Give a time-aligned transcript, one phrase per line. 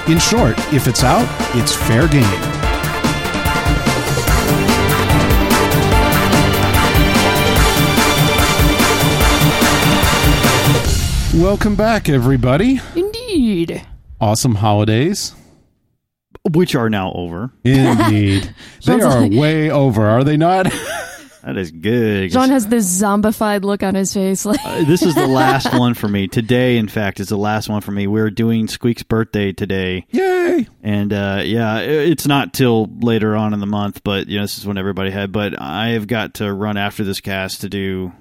[0.08, 2.59] In short, if it's out, it's fair game.
[11.40, 12.80] Welcome back, everybody.
[12.94, 13.82] Indeed.
[14.20, 15.34] Awesome holidays.
[16.52, 17.50] which are now over.
[17.64, 18.42] Indeed.
[18.84, 20.72] they Sounds are like- way over, are they not?
[21.42, 22.30] That is good.
[22.32, 24.44] John has this zombified look on his face.
[24.44, 26.28] Like, Uh, this is the last one for me.
[26.28, 28.06] Today, in fact, is the last one for me.
[28.06, 30.68] We're doing Squeak's birthday today, Yay.
[30.82, 34.44] and uh, yeah, i- it's not till later on in the month, but you know,
[34.44, 35.32] this is when everybody had.
[35.32, 38.12] But I have got to run after this cast to do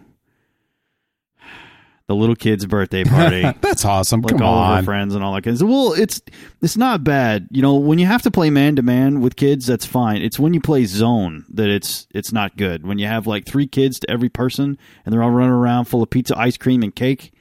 [2.10, 3.44] the little kid's birthday party.
[3.62, 4.22] That's awesome.
[4.22, 4.78] like Come all of on.
[4.80, 5.70] her friends and all that kind of stuff.
[5.70, 6.20] Well, it's
[6.60, 7.48] it's not bad.
[7.52, 10.24] You know, when you have to play man to man with kids, that's fine.
[10.24, 12.84] It's when you play zone that it's it's not good.
[12.84, 14.76] When you have like three kids to every person
[15.06, 17.32] and they're all running around full of pizza, ice cream, and cake,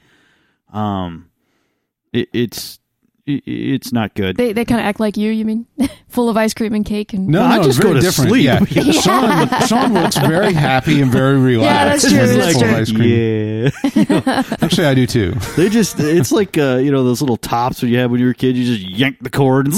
[0.71, 1.31] um,
[2.13, 2.78] it, it's it,
[3.45, 4.37] it's not good.
[4.37, 5.31] they they kind of act like you.
[5.31, 5.65] You mean
[6.09, 8.29] full of ice cream and cake and No, I no, just very go to different.
[8.31, 8.43] sleep.
[8.45, 8.59] Yeah.
[8.69, 8.91] Yeah.
[9.01, 12.03] Sean, Sean looks very happy and very relaxed.
[12.09, 12.69] that's true, that's true.
[12.69, 13.71] ice cream.
[14.09, 15.31] yeah, Actually, I do too.
[15.55, 18.25] they just it's like uh, you know those little tops that you had when you
[18.27, 18.55] were a kid.
[18.57, 19.75] You just yank the cord and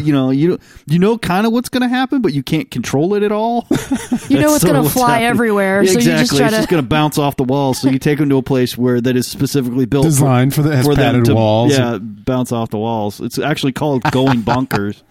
[0.00, 3.14] you know you you know kind of what's going to happen, but you can't control
[3.14, 3.66] it at all.
[4.28, 5.28] you know it's gonna fly happening.
[5.28, 5.82] everywhere.
[5.82, 6.12] Yeah, so exactly.
[6.12, 6.58] you just try it's to.
[6.60, 7.74] just going to bounce off the wall.
[7.74, 10.76] So you take them to a place where that is specifically built Designed for the
[10.76, 11.76] has for them to walls.
[11.76, 13.20] Yeah, bounce off the walls.
[13.20, 15.02] It's actually called going bunkers.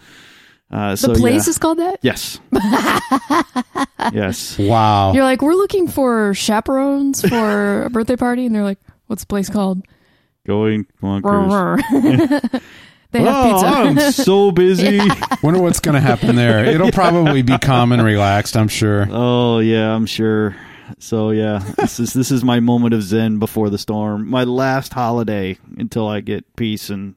[0.69, 1.51] Uh, the place yeah.
[1.51, 1.99] is called that.
[2.01, 2.39] yes,
[4.11, 4.59] yes.
[4.67, 5.13] Wow.
[5.13, 9.27] You're like, we're looking for chaperones for a birthday party, and they're like, what's the
[9.27, 9.81] place called?
[10.45, 12.61] Going bonkers.
[13.11, 13.67] They have Oh, pizza.
[13.67, 14.99] I'm so busy.
[15.41, 16.65] Wonder what's going to happen there.
[16.65, 19.07] It'll probably be calm and relaxed, I'm sure.
[19.09, 20.55] Oh yeah, I'm sure.
[20.99, 24.29] So yeah, this is this is my moment of zen before the storm.
[24.29, 27.15] My last holiday until I get peace and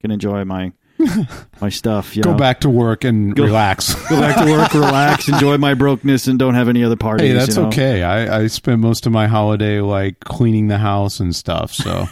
[0.00, 0.72] can enjoy my
[1.60, 2.16] my stuff.
[2.16, 2.36] You Go know?
[2.36, 3.94] back to work and Go- relax.
[4.10, 7.28] go back to work, relax, enjoy my brokenness, and don't have any other parties.
[7.28, 7.68] Hey, that's you know?
[7.68, 8.02] okay.
[8.02, 11.72] I, I spend most of my holiday like cleaning the house and stuff.
[11.72, 12.08] So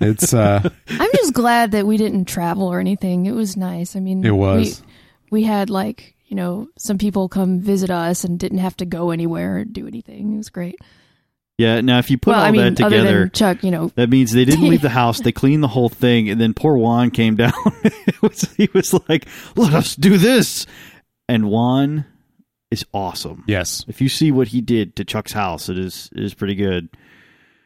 [0.00, 3.26] it's uh I'm just glad that we didn't travel or anything.
[3.26, 3.96] It was nice.
[3.96, 4.82] I mean, It was.
[5.30, 8.86] We, we had like you know some people come visit us and didn't have to
[8.86, 10.34] go anywhere or do anything.
[10.34, 10.78] It was great.
[11.58, 11.80] Yeah.
[11.80, 14.32] Now, if you put well, all I mean, that together, Chuck, you know, that means
[14.32, 15.20] they didn't leave the house.
[15.20, 17.52] They cleaned the whole thing, and then poor Juan came down.
[18.22, 20.66] was, he was like, "Let us do this,"
[21.28, 22.04] and Juan
[22.70, 23.44] is awesome.
[23.46, 23.84] yes.
[23.88, 26.90] If you see what he did to Chuck's house, it is it is pretty good.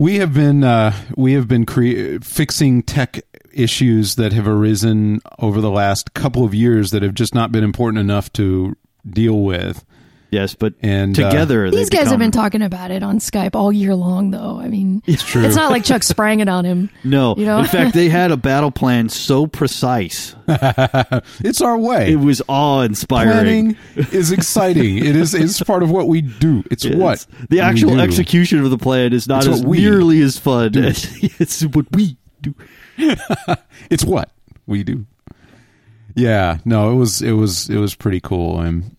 [0.02, 3.20] We have been uh, we have been cre- fixing tech
[3.52, 7.62] issues that have arisen over the last couple of years that have just not been
[7.62, 8.76] important enough to
[9.08, 9.84] deal with.
[10.32, 13.55] Yes, but And, uh, together These they guys have been talking about it on Skype
[13.55, 14.58] all year long, though.
[14.58, 15.44] I mean, It's true.
[15.44, 16.88] it's not like Chuck sprang it on him.
[17.05, 17.58] No, You know?
[17.58, 22.12] in fact, they had a battle plan so precise it's our way.
[22.12, 23.75] it was awe-inspiring.
[23.75, 23.76] Planning
[24.11, 24.96] is exciting.
[24.99, 26.64] it is it's part of what we do.
[26.70, 26.94] It's Yes.
[26.96, 28.00] what the we actual do.
[28.00, 30.82] execution of the plan is not It's as what we nearly as fun do.
[30.85, 31.05] as
[31.40, 32.55] it's what we do.
[33.90, 34.31] It's what
[34.67, 35.05] we do.
[36.14, 38.96] Yeah, no, it was it was it was pretty cool and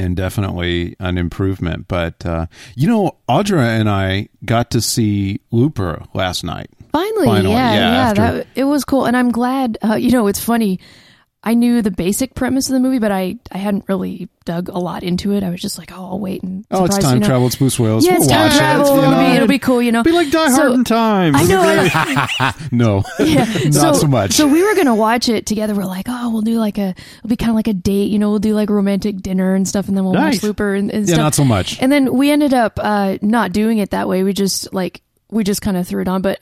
[0.00, 1.88] and definitely an improvement.
[1.88, 2.46] But uh,
[2.76, 6.70] you know, Audra and I got to see Looper last night.
[6.92, 9.78] Finally, Finally, yeah, yeah, yeah, that it was cool, and I'm glad.
[9.84, 10.80] Uh, you know, it's funny.
[11.48, 14.78] I knew the basic premise of the movie, but I I hadn't really dug a
[14.78, 15.42] lot into it.
[15.42, 17.26] I was just like, oh, I'll wait and Oh, it's time you know.
[17.26, 17.46] travel.
[17.46, 18.04] It's Bruce Willis.
[18.04, 18.54] Yeah, it's We'll time it.
[18.56, 18.96] travel.
[18.96, 20.02] You It'll, be, it'll be cool, you know.
[20.02, 21.34] Be like Die Hard in time.
[21.36, 21.62] I know.
[21.64, 22.54] I.
[22.72, 24.32] No, Yeah, not so, much.
[24.32, 25.74] So we were gonna watch it together.
[25.74, 28.18] We're like, oh, we'll do like a, it'll be kind of like a date, you
[28.18, 28.28] know.
[28.30, 30.34] We'll do like a romantic dinner and stuff, and then we'll Nice.
[30.36, 31.24] watch Looper and, and yeah, stuff.
[31.24, 31.80] not so much.
[31.80, 34.22] And then we ended up uh, not doing it that way.
[34.22, 36.20] We just like we just kind of threw it on.
[36.20, 36.40] But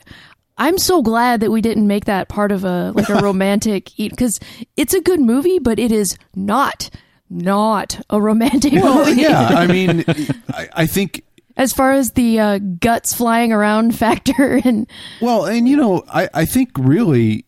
[0.57, 4.11] I'm so glad that we didn't make that part of a like a romantic eat
[4.11, 4.39] because
[4.75, 6.89] it's a good movie, but it is not
[7.29, 9.21] not a romantic Well, movie.
[9.21, 10.05] yeah, I mean,
[10.49, 11.23] I, I think
[11.57, 14.87] As far as the uh, guts flying around factor and
[15.21, 17.45] Well, and you know, I, I think really,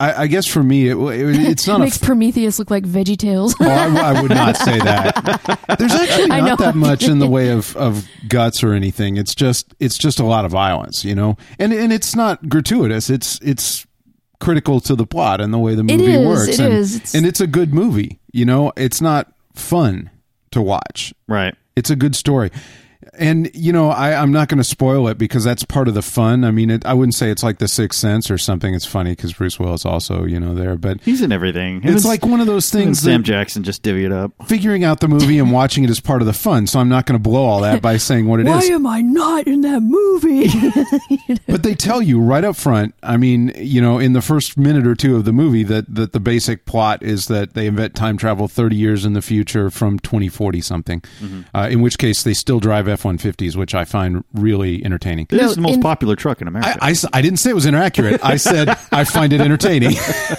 [0.00, 1.84] I, I guess for me, it, it, it's not a.
[1.84, 3.54] makes Prometheus look like Veggie Tales.
[3.60, 5.66] Oh, I, I would not say that.
[5.78, 6.66] There's actually I not know.
[6.66, 9.16] that much in the way of, of guts or anything.
[9.16, 13.08] It's just it's just a lot of violence, you know, and and it's not gratuitous.
[13.08, 13.86] It's it's
[14.40, 16.58] critical to the plot and the way the movie is, works.
[16.58, 16.96] it and, is.
[16.96, 18.18] It's- and it's a good movie.
[18.32, 20.10] You know, it's not fun
[20.50, 21.14] to watch.
[21.28, 21.54] right.
[21.76, 22.50] It's a good story.
[23.18, 26.02] And you know, I, I'm not going to spoil it because that's part of the
[26.02, 26.44] fun.
[26.44, 28.74] I mean, it, I wouldn't say it's like The Sixth Sense or something.
[28.74, 30.76] It's funny because Bruce Willis also, you know, there.
[30.76, 31.82] But He's in everything.
[31.82, 34.32] Him it's like one of those things Sam Jackson just divvy it up.
[34.46, 36.66] figuring out the movie and watching it is part of the fun.
[36.66, 38.70] So I'm not going to blow all that by saying what it Why is.
[38.70, 40.48] am I not in that movie?
[41.46, 42.94] But they tell you right up front.
[43.02, 46.12] I mean, you know, in the first minute or two of the movie, that that
[46.12, 49.98] the basic plot is that they invent time travel 30 years in the future from
[50.00, 51.00] 2040 something.
[51.20, 51.40] Mm-hmm.
[51.54, 55.26] Uh, in which case, they still drive F-150s, which I find really entertaining.
[55.30, 56.68] It No, is the most in- popular truck in America.
[56.68, 56.84] I, America.
[56.86, 58.24] I s- I didn't say it was inaccurate.
[58.24, 59.96] I said I find it entertaining.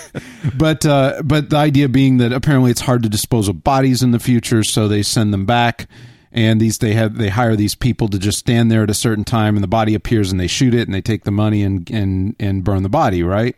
[0.58, 4.12] but uh, but the idea being that apparently it's hard to dispose of bodies in
[4.12, 5.88] the future, so they send them back.
[6.32, 9.24] And these they have they hire these people to just stand there at a certain
[9.24, 11.90] time, and the body appears, and they shoot it, and they take the money and
[11.90, 13.56] and and burn the body, right?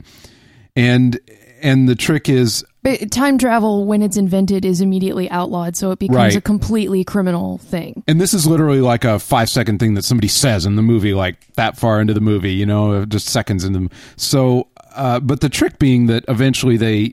[0.76, 1.20] And
[1.64, 6.00] and the trick is But time travel, when it's invented, is immediately outlawed, so it
[6.00, 6.36] becomes Right.
[6.38, 8.02] a completely criminal thing.
[8.08, 11.14] And this is literally like a five second thing that somebody says in the movie,
[11.14, 15.42] like that far into the movie, you know, just seconds in The, so, uh, but
[15.42, 17.12] the trick being that eventually they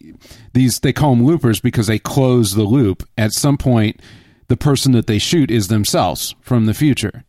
[0.53, 3.03] these they call them loopers because they close the loop.
[3.19, 3.99] At some point,
[4.47, 7.25] the person that they shoot is themselves from the future,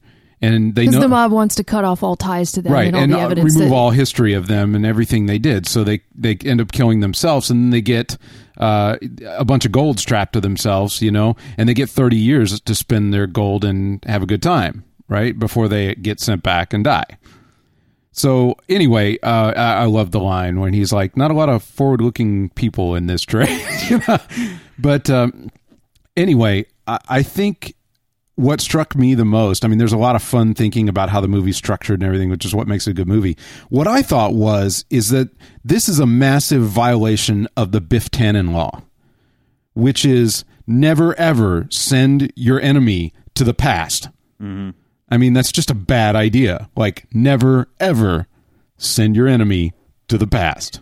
[0.45, 2.87] and they Because know the mob wants to cut off all ties to them right
[2.87, 3.55] and all and the uh, evidence.
[3.55, 6.71] remove that, all history of them and everything they did so they they end up
[6.71, 8.17] killing themselves and then they get
[8.57, 8.95] uh,
[9.27, 12.75] a bunch of gold strapped to themselves you know and they get 30 years to
[12.75, 16.83] spend their gold and have a good time right before they get sent back and
[16.83, 17.17] die
[18.11, 21.63] so anyway uh, I, I love the line when he's like not a lot of
[21.63, 24.19] forward looking people in this trade you know?
[24.79, 25.49] but um,
[26.15, 27.74] anyway I, I think
[28.35, 31.21] what struck me the most, I mean, there's a lot of fun thinking about how
[31.21, 33.37] the movie's structured and everything, which is what makes it a good movie.
[33.69, 35.29] What I thought was, is that
[35.63, 38.83] this is a massive violation of the Biff Tannen law,
[39.73, 44.09] which is never ever send your enemy to the past.
[44.41, 44.71] Mm-hmm.
[45.09, 46.69] I mean, that's just a bad idea.
[46.75, 48.27] Like, never ever
[48.77, 49.73] send your enemy
[50.07, 50.81] to the past.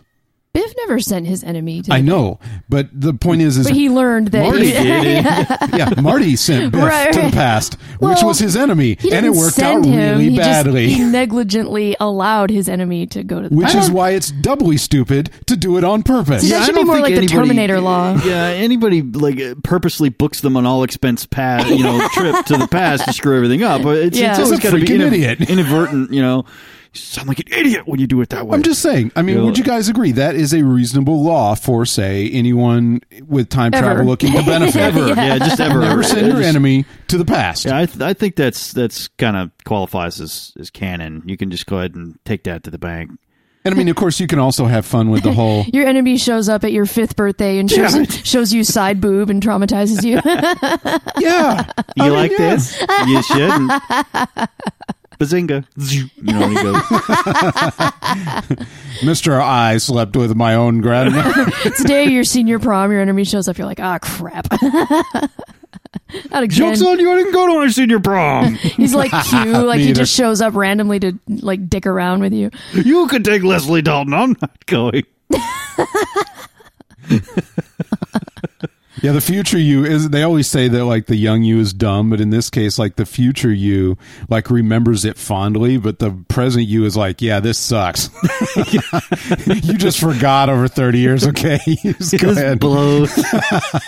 [0.54, 1.92] Biff never sent his enemy to.
[1.92, 4.44] I know, but the point is, is but he learned that.
[4.44, 5.24] Marty he, did.
[5.76, 7.34] yeah, Marty sent Biff Right, to the right.
[7.34, 10.10] past, which was his enemy, he and it didn't worked out send him.
[10.18, 10.86] really he badly.
[10.86, 13.54] Just, he negligently allowed his enemy to go to the.
[13.60, 13.74] Past.
[13.74, 16.42] Which I is why it's doubly stupid to do it on purpose.
[16.42, 18.14] See, that I should be don't more think like the Terminator law.
[18.24, 22.56] Yeah, anybody like uh, purposely books them on all expense past, you know, trip to
[22.58, 23.84] the past to screw everything up.
[23.84, 24.30] It's, Yeah.
[24.30, 25.40] it's always He's got to be freaking idiot.
[25.50, 26.12] inadvertent.
[26.12, 26.44] You know,
[26.94, 28.54] you sound like an idiot when you do it that way.
[28.56, 29.12] I'm just saying.
[29.16, 32.28] I mean, You know, would you guys agree that is a reasonable law for, say,
[32.30, 33.86] anyone with time Ever.
[33.86, 34.76] travel looking to benefit?
[34.80, 37.64] ever, yeah, just ever, Never send your Just- enemy to the past.
[37.64, 41.22] Yeah, I, th- I think that's that's kind of qualifies as as canon.
[41.26, 43.10] You can just go ahead and take that to the bank.
[43.66, 45.64] And I mean, of course, you can also have fun with the whole.
[45.72, 49.42] Your enemy shows up at your fifth birthday and shows, shows you side boob and
[49.42, 50.20] traumatizes you.
[51.18, 51.64] Yeah,
[51.96, 52.56] You I mean, like yeah.
[52.56, 52.78] this?
[53.06, 53.72] You shouldn't.
[55.24, 55.64] Bazinga!
[55.76, 56.54] You know, he
[58.54, 58.66] goes,
[59.04, 61.50] Mister, I slept with my own grandmother.
[61.76, 63.56] Today, your senior prom, your enemy shows up.
[63.56, 64.48] You're like, ah, crap.
[66.30, 66.50] Not again.
[66.50, 67.10] Joke's on you!
[67.10, 68.54] I didn't go to my senior prom.
[68.54, 70.02] He's like Q, like he Neither.
[70.02, 72.50] just shows up randomly to like dick around with you.
[72.72, 74.12] you could take Leslie Dalton.
[74.14, 75.04] I'm not going.
[79.02, 80.10] Yeah, the future you is.
[80.10, 82.96] They always say that like the young you is dumb, but in this case, like
[82.96, 83.98] the future you
[84.28, 88.08] like remembers it fondly, but the present you is like, yeah, this sucks.
[89.48, 91.26] you just forgot over thirty years.
[91.26, 92.60] Okay, Just go ahead.
[92.60, 93.12] blows.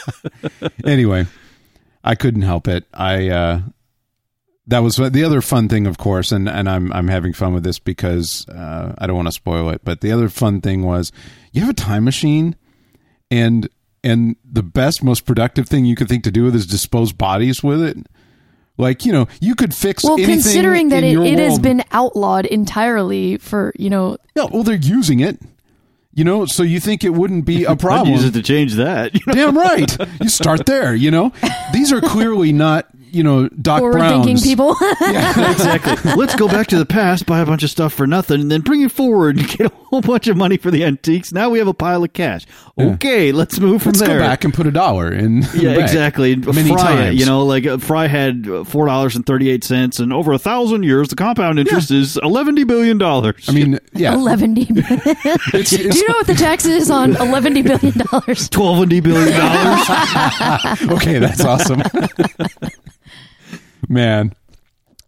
[0.84, 1.26] anyway,
[2.02, 2.84] I couldn't help it.
[2.92, 3.60] I uh
[4.68, 7.62] that was the other fun thing, of course, and and I'm I'm having fun with
[7.62, 9.82] this because uh, I don't want to spoil it.
[9.84, 11.12] But the other fun thing was
[11.52, 12.56] you have a time machine,
[13.30, 13.68] and
[14.06, 17.62] and the best, most productive thing you could think to do with is dispose bodies
[17.62, 17.96] with it.
[18.78, 21.82] Like you know, you could fix Well, anything considering that in it, it has been
[21.92, 25.40] outlawed entirely for you know Yeah, well, they're using it.
[26.12, 28.14] You know, so you think it wouldn't be a I'd problem?
[28.14, 29.12] use it to change that.
[29.14, 29.32] You know?
[29.34, 29.96] Damn right.
[30.22, 31.30] You start there, you know?
[31.75, 32.86] These are clearly not,
[33.16, 34.26] you know, Doc forward Brown's.
[34.26, 34.76] thinking people.
[35.00, 36.12] exactly.
[36.14, 38.61] Let's go back to the past, buy a bunch of stuff for nothing, and then
[38.61, 41.32] bring it forward and get a whole bunch of money for the antiques.
[41.32, 42.46] Now we have a pile of cash.
[42.78, 44.18] Okay, let's move from Let's there.
[44.18, 45.42] go back and put a dollar in.
[45.56, 45.82] Yeah, bank.
[45.85, 46.37] exactly.
[46.37, 47.18] Many Fry times.
[47.18, 50.32] you know, like uh, Fry had uh, four dollars and thirty eight cents, and over
[50.32, 53.49] a thousand years, the compound interest is eleven billion dollars.
[53.49, 54.12] I mean, yeah.
[54.14, 54.64] Eleven D.
[54.66, 58.50] Do you know what the tax is on eleven D billion dollars?
[58.50, 60.82] twelve billion dollars.
[60.90, 61.82] okay, that's awesome.
[63.88, 64.35] Man.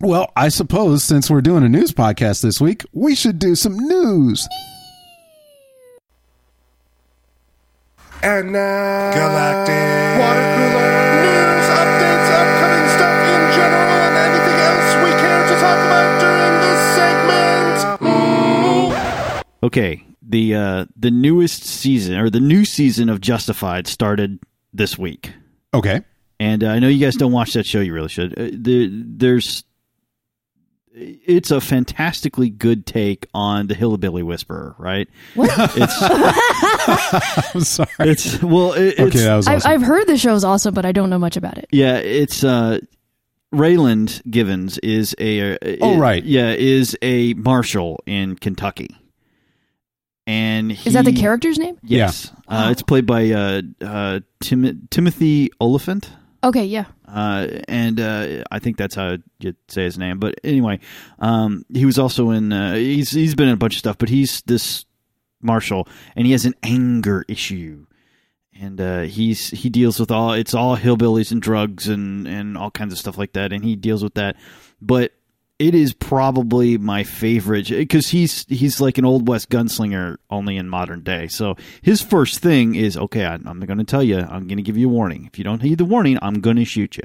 [0.01, 3.77] Well, I suppose since we're doing a news podcast this week, we should do some
[3.77, 4.47] news.
[8.23, 10.91] And now, Galactic Water Cooler
[11.23, 16.55] news, updates, upcoming stuff in general, and anything else we care to talk about during
[16.63, 16.83] this
[19.35, 19.45] segment.
[19.63, 24.41] okay, the uh, the newest season or the new season of Justified started
[24.73, 25.33] this week.
[25.75, 26.03] Okay.
[26.40, 27.80] And uh, I know you guys don't watch that show.
[27.80, 28.33] You really should.
[28.38, 29.64] Uh, there, there's,
[30.95, 35.09] it's a fantastically good take on the Hillbilly Whisperer, right?
[35.35, 35.50] What?
[35.76, 35.95] It's,
[37.54, 37.88] I'm sorry.
[38.11, 39.71] it's well, it, it's, Okay, that was I've, awesome.
[39.73, 41.66] I've heard the show's awesome, but I don't know much about it.
[41.73, 42.78] yeah, it's uh,
[43.52, 46.25] Raylan Givens is a, uh, Oh, i- right.
[46.25, 48.97] yeah, is a marshal in Kentucky,
[50.26, 51.78] and Is that the character's name?
[51.83, 56.11] Yes, uh, it's played by uh, uh, Tim- Timothy Olyphant.
[56.42, 56.85] Okay, yeah.
[57.07, 60.18] uh, and uh, I think that's how you say his name.
[60.18, 60.78] But anyway,
[61.18, 62.52] um, he was also in.
[62.52, 64.85] Uh, he's he's been in a bunch of stuff, but he's this
[65.42, 67.87] marshal, and he has an anger issue,
[68.59, 70.33] and uh, he's he deals with all.
[70.33, 73.75] It's all hillbillies and drugs and and all kinds of stuff like that, and he
[73.75, 74.37] deals with that.
[74.80, 75.12] But
[75.59, 80.69] it is probably my favorite because he's he's like an old west gunslinger only in
[80.69, 81.27] modern day.
[81.27, 83.25] So his first thing is okay.
[83.25, 84.19] I, I'm going to tell you.
[84.19, 85.27] I'm going to give you a warning.
[85.27, 87.05] If you don't heed the warning, I'm going to shoot you.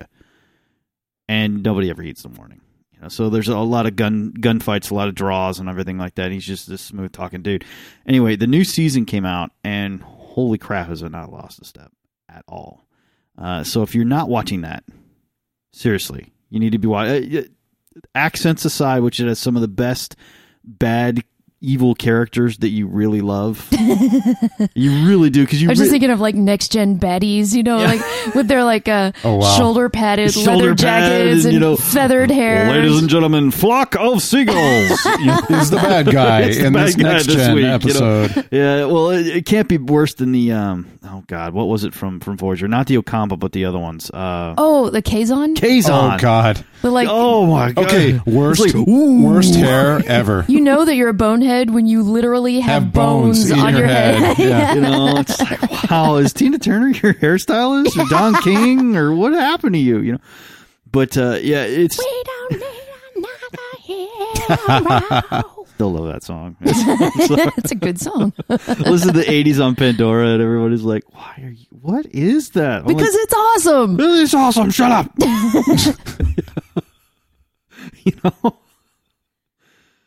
[1.27, 2.61] And nobody ever heeds the warning.
[2.93, 5.97] You know, so there's a lot of gun gunfights, a lot of draws, and everything
[5.97, 6.31] like that.
[6.31, 7.65] He's just this smooth talking dude.
[8.05, 11.91] Anyway, the new season came out, and holy crap, has it not lost a step
[12.29, 12.85] at all.
[13.35, 14.83] Uh, so if you're not watching that,
[15.71, 17.47] seriously, you need to be watching
[18.15, 20.15] accents aside, which it has some of the best
[20.63, 21.23] bad
[21.63, 23.67] evil characters that you really love.
[24.75, 27.63] you really do because you I was just thinking of like next gen baddies, you
[27.63, 28.01] know, like
[28.35, 29.55] with their like uh, Oh, wow.
[29.57, 32.69] shoulder padded leather jackets and, and, you know, feathered hair.
[32.69, 35.05] Ladies and gentlemen, flock of seagulls.
[35.19, 37.63] You- He's the bad guy It's the in bad this guy next this gen week,
[37.63, 37.75] you know.
[38.23, 38.47] episode.
[38.51, 40.89] yeah, well, it, it can't be worse than the um.
[41.05, 42.67] Oh God, what was it from from Voyager?
[42.67, 44.09] Not the Ocampa, but the other ones.
[44.09, 45.55] Uh, oh, the Kazon?
[45.55, 46.15] Kazon.
[46.15, 46.65] Oh God.
[46.81, 47.85] But like, Oh my God.
[47.85, 50.43] Okay, worst like, worst hair ever.
[50.49, 53.79] you know that you're a bonehead when you literally have, Have bones in on your
[53.79, 54.15] your head.
[54.35, 54.39] head.
[54.39, 54.73] Yeah.
[54.75, 59.33] You know, it's like, wow, is Tina Turner your hairstylist or Don King or what
[59.33, 59.99] happened to you?
[59.99, 60.19] You know,
[60.91, 62.63] but uh, yeah, it's We don't need
[63.15, 65.43] another hero.
[65.73, 66.55] still love that song.
[66.61, 71.33] It's- It's a good song listen to the '80s on Pandora, and everybody's like, "Why
[71.43, 71.65] are you?
[71.81, 73.97] What is that?" I'm because like, it's awesome.
[73.97, 74.69] This is awesome.
[74.69, 75.11] Shut up.
[78.03, 78.57] you know,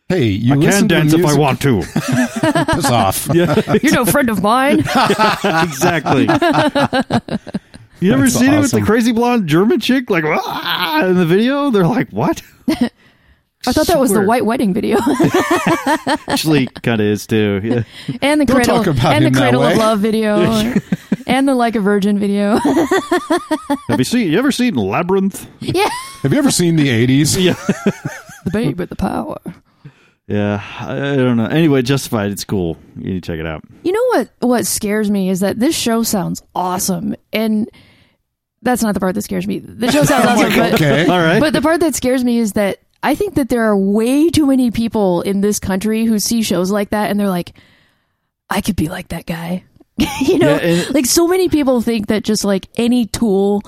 [0.09, 1.81] Hey, you I can dance if I want to.
[2.75, 3.29] Piss off.
[3.35, 4.79] You're no friend of mine.
[5.45, 6.23] exactly.
[7.99, 10.09] You ever That's seen it with the crazy blonde German chick?
[10.09, 14.73] Like, ah, in the video, they're like, "What?" I thought that was the white wedding
[14.73, 14.99] video,
[16.29, 17.61] Actually, kind of is too.
[17.65, 17.83] Yeah.
[18.23, 20.37] and the Don't cradle talk about and the cradle of love video,
[21.27, 22.59] and the like a virgin video.
[23.89, 24.31] Have you seen?
[24.31, 25.49] You ever seen Labyrinth?
[25.59, 25.89] yeah,
[26.23, 27.43] Have you ever seen the 80s?
[27.43, 27.55] Yeah.
[28.45, 29.39] the babe with the power.
[30.29, 31.47] Yeah, I, I don't know.
[31.47, 32.33] Anyway, Justified.
[32.33, 32.77] It's cool.
[32.97, 33.63] You need to check it out.
[33.85, 34.31] You know what?
[34.41, 37.71] What scares me is that this show sounds awesome, and
[38.63, 39.61] that's not the part that scares me.
[39.61, 41.03] The show sounds oh awesome, but, okay.
[41.07, 41.39] All right.
[41.39, 44.47] but the part that scares me is that I think that there are way too
[44.47, 47.53] many people in this country who see shows like that and they're like,
[48.51, 49.65] I could be like that guy.
[50.21, 53.63] you know, Yeah, and- like so many people think that just like any tool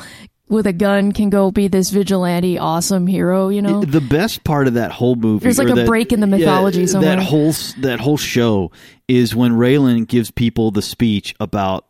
[0.49, 3.83] with a gun can go be this vigilante awesome hero, you know?
[3.85, 6.81] the best part of that whole movie There's like a that- break in the mythology
[6.81, 7.17] yeah, somewhere.
[7.17, 8.71] that whole that whole show
[9.07, 11.87] is when Raylan gives people the speech about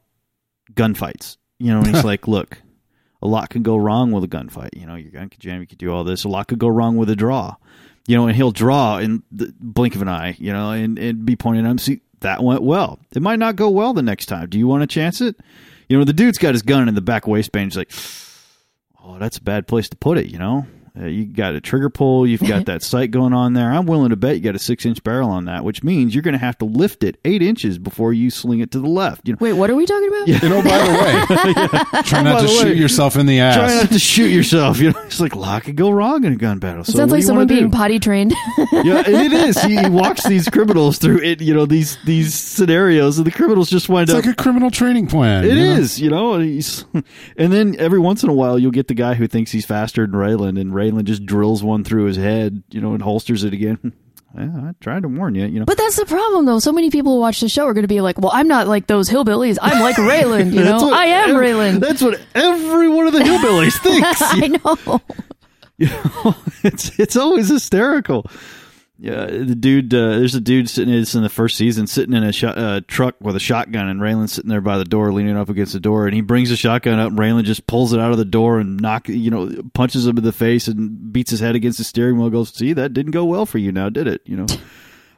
[0.75, 2.59] gunfights you know and he's like look
[3.23, 5.67] a lot can go wrong with a gunfight you know your gun could jam you
[5.67, 7.57] could do all this a lot could go wrong with a draw
[8.07, 11.25] you know and he'll draw in the blink of an eye you know and, and
[11.25, 14.27] be pointing at him see that went well it might not go well the next
[14.27, 15.37] time do you want to chance it
[15.89, 17.91] you know the dude's got his gun in the back waistband he's like
[19.09, 20.67] oh, that's a bad place to put it, you know?
[21.01, 23.71] Uh, you got a trigger pull, you've got that sight going on there.
[23.71, 26.23] I'm willing to bet you got a six inch barrel on that, which means you're
[26.23, 29.29] going to have to lift it eight inches before you sling it to the left.
[29.29, 30.29] You know, Wait, what are we talking about?
[30.29, 33.55] You know, by the way, try not to way, shoot yourself in the ass.
[33.57, 34.81] try not to shoot yourself.
[34.81, 36.83] You know, it's like a lot could go wrong in a gun battle.
[36.83, 37.77] It so sounds like someone being do?
[37.77, 38.33] potty trained.
[38.73, 39.61] yeah, it is.
[39.63, 41.41] He, he walks these criminals through it.
[41.41, 44.71] You know these these scenarios, and the criminals just wind It's up like a criminal
[44.71, 45.45] training plan.
[45.45, 45.79] It you know?
[45.97, 46.85] you know, and he's,
[47.37, 50.07] and then every once in a while you'll get the guy who thinks he's faster
[50.07, 53.53] than Raylan, and Raylan just drills one through his head, you know, and holsters it
[53.53, 53.79] again.
[54.37, 55.65] yeah, I tried to warn you, you know.
[55.65, 56.59] But that's the problem, though.
[56.59, 58.69] So many people who watch the show are going to be like, "Well, I'm not
[58.69, 59.59] like those hillbillies.
[59.61, 60.53] I'm like Raylan.
[60.53, 61.81] You know, what I am Raylan.
[61.81, 64.21] That's what every one of the hillbillies thinks.
[64.21, 65.01] I know.
[65.79, 68.27] You know, it's it's always hysterical.
[69.01, 69.95] Yeah, the dude.
[69.95, 70.93] Uh, there's a dude sitting.
[70.93, 74.01] It's in the first season, sitting in a sh- uh, truck with a shotgun, and
[74.01, 76.57] Raylan's sitting there by the door, leaning up against the door, and he brings the
[76.57, 77.11] shotgun up.
[77.11, 80.19] and Raylan just pulls it out of the door and knock, you know, punches him
[80.19, 82.29] in the face and beats his head against the steering wheel.
[82.29, 84.21] Goes, see, that didn't go well for you, now did it?
[84.25, 84.47] You know.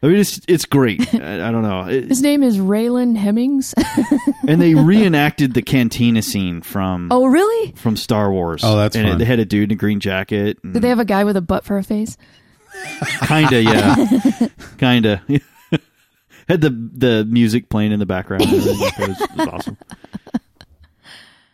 [0.03, 1.15] I mean, it's it's great.
[1.15, 1.87] I, I don't know.
[1.89, 3.75] It- His name is Raylan Hemmings.
[4.49, 7.73] and they reenacted the cantina scene from oh, really?
[7.77, 8.63] from Star Wars.
[8.65, 10.59] Oh, that's and it- they had a dude in a green jacket.
[10.63, 12.17] and- Did they have a guy with a butt for a face?
[13.23, 14.49] Kinda, yeah.
[14.79, 15.23] Kinda.
[16.49, 18.43] Had the the music playing in the background.
[18.45, 19.79] It was, it was awesome.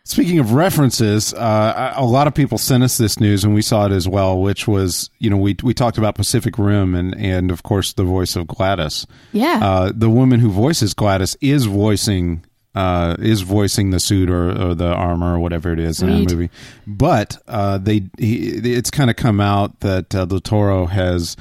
[0.03, 3.85] Speaking of references, uh, a lot of people sent us this news, and we saw
[3.85, 4.39] it as well.
[4.39, 8.05] Which was, you know, we we talked about Pacific Rim, and and of course the
[8.05, 9.05] voice of GLaDOS.
[9.33, 9.59] Yeah.
[9.61, 12.43] Uh, the woman who voices GLaDOS is voicing
[12.77, 16.29] uh, is voicing the suit or, or the armor or whatever it is in Sweet.
[16.29, 16.49] the movie.
[16.85, 21.35] But uh, they he, it's kind of come out that uh, del Toro has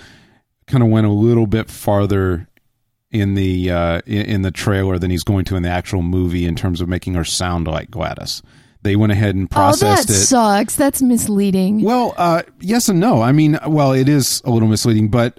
[0.66, 2.48] kind of went a little bit farther
[3.10, 6.46] in the uh, in, in the trailer than he's going to in the actual movie
[6.46, 8.40] in terms of making her sound like GLaDOS.
[8.80, 10.14] They went ahead and oh, that processed it.
[10.14, 10.74] sucks.
[10.74, 11.82] That's misleading.
[11.82, 13.20] Well, uh, yes and no.
[13.20, 15.38] I mean, well, it is a little misleading, but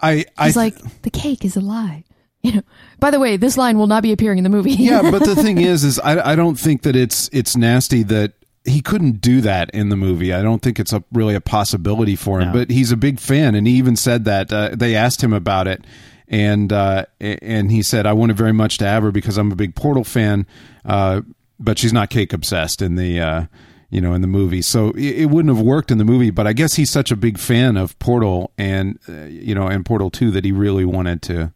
[0.00, 2.04] I, I He's like, the cake is a lie.
[2.48, 2.62] You know.
[2.98, 4.72] By the way, this line will not be appearing in the movie.
[4.72, 8.32] yeah, but the thing is, is I, I don't think that it's it's nasty that
[8.64, 10.32] he couldn't do that in the movie.
[10.32, 12.48] I don't think it's a really a possibility for him.
[12.48, 12.52] No.
[12.54, 15.66] But he's a big fan, and he even said that uh, they asked him about
[15.66, 15.84] it,
[16.28, 19.56] and uh, and he said, "I wanted very much to have her because I'm a
[19.56, 20.46] big Portal fan,
[20.84, 21.22] uh,
[21.58, 23.44] but she's not cake obsessed in the." Uh,
[23.90, 26.28] you know, in the movie, so it, it wouldn't have worked in the movie.
[26.28, 29.82] But I guess he's such a big fan of Portal and uh, you know, and
[29.82, 31.54] Portal Two that he really wanted to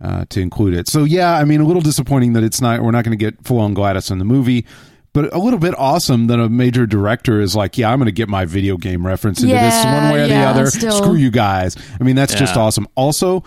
[0.00, 0.88] uh, to include it.
[0.88, 2.82] So yeah, I mean, a little disappointing that it's not.
[2.82, 4.66] We're not going to get full on GLaDOS in the movie,
[5.12, 8.12] but a little bit awesome that a major director is like, yeah, I'm going to
[8.12, 10.66] get my video game reference into this one way or yeah, the other.
[10.66, 10.92] still.
[10.92, 11.76] Screw you guys.
[12.00, 12.86] I mean, that's just awesome.
[12.94, 13.44] Also,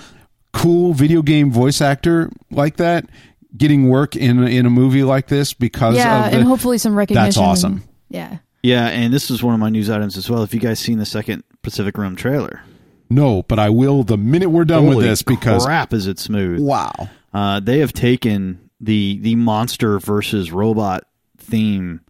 [0.51, 3.07] cool video game voice actor like that
[3.55, 6.95] getting work in in a movie like this because yeah, of the, and hopefully some
[6.95, 7.25] recognition.
[7.25, 7.83] That's awesome.
[8.09, 8.37] Yeah.
[8.61, 10.43] Yeah, and this is one of my news items as well.
[10.43, 12.61] If you guys seen the second Pacific Rim trailer,
[13.09, 16.59] no, but I will the minute we're done with this because crap, is it smooth?
[16.61, 16.91] wow.
[17.33, 21.03] Uh, they have taken the the monster versus robot
[21.37, 22.01] theme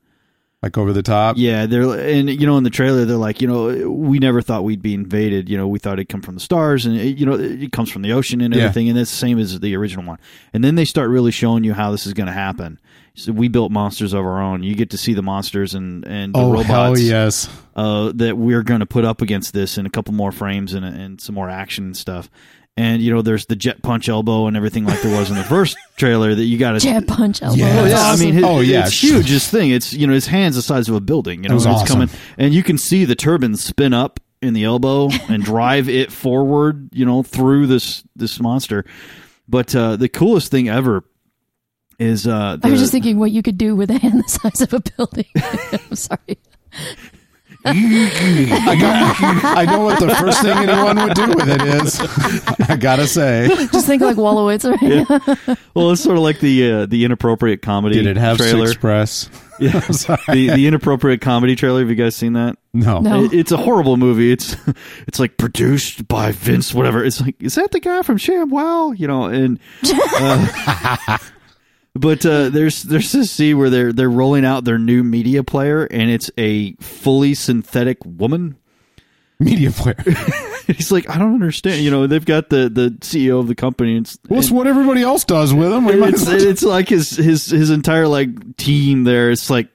[0.61, 1.35] Like over the top.
[1.37, 4.63] Yeah, they're and you know in the trailer they're like, you know, we never thought
[4.63, 5.49] we'd be invaded.
[5.49, 7.91] You know, we thought it'd come from the stars, and it, you know, it comes
[7.91, 8.63] from the ocean and Yeah.
[8.63, 10.19] everything, and it's the same as the original one.
[10.53, 12.79] And then they start really showing you how this is going to happen.
[13.15, 14.63] So we built monsters of our own.
[14.63, 17.49] You get to see the monsters and and the Oh robots hell yes!
[17.75, 20.85] uh, that we're going to put up against this in a couple more frames and
[20.85, 22.29] and some more action and stuff.
[22.77, 25.43] And you know, there's the jet punch elbow and everything like there was in the
[25.55, 27.57] first trailer that you got to Jet punch elbow.
[27.57, 27.79] Yeah.
[27.79, 28.85] Oh That's yeah, I mean, his, Oh, yeah.
[28.85, 29.27] it's huge.
[29.27, 31.43] His thing, it's you know, his hands the size of a building.
[31.43, 31.87] You know, was it's awesome.
[31.87, 36.09] coming, and you can see the turbine spin up in the elbow and drive it
[36.09, 36.89] forward.
[36.93, 38.85] You know, through this this monster.
[39.49, 41.03] But uh, the coolest thing ever
[41.99, 44.61] is uh, I was just thinking what you could do with a hand the size
[44.61, 45.25] of a building.
[45.89, 46.37] I'm sorry.
[47.65, 51.99] I, got, I know what the first thing anyone would do with it is.
[52.69, 54.63] I gotta say, Just think like Wolowitz.
[54.63, 55.57] Right?
[55.73, 57.95] well, it's sort of like the uh, the inappropriate comedy.
[57.95, 58.67] did it have trailer?
[58.67, 59.29] Six Press?
[59.59, 59.79] Yeah.
[59.91, 60.19] Sorry.
[60.29, 61.81] the the inappropriate comedy trailer.
[61.81, 62.55] Have you guys seen that?
[62.73, 62.99] No.
[62.99, 63.25] No.
[63.25, 64.31] It- it's a horrible movie.
[64.31, 64.55] It's
[65.05, 67.03] it's like produced by Vince, whatever.
[67.03, 68.97] It's like, is that the guy from ShamWow?
[68.97, 71.17] You know, and uh,
[71.95, 75.85] but uh, there's there's this scene where they're they're rolling out their new media player,
[75.85, 78.57] and it's a fully synthetic woman.
[79.41, 79.95] Media player.
[80.67, 81.81] He's like, I don't understand.
[81.81, 83.95] You know, they've got the the CEO of the company.
[83.95, 87.11] And, it's- Well, it's and- what everybody else does with might it's, it's like his
[87.11, 89.31] his his entire like team there.
[89.31, 89.69] It's like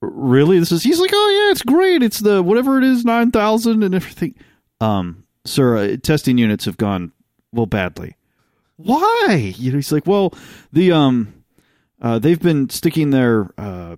[0.00, 3.30] really this is he's like oh yeah it's great it's the whatever it is nine
[3.30, 4.34] thousand and everything.
[4.80, 7.12] Um, sir, uh, testing units have gone
[7.52, 8.16] well badly.
[8.76, 9.54] Why?
[9.58, 10.32] You know, he's like well
[10.72, 11.32] the um
[12.02, 13.96] uh they've been sticking their uh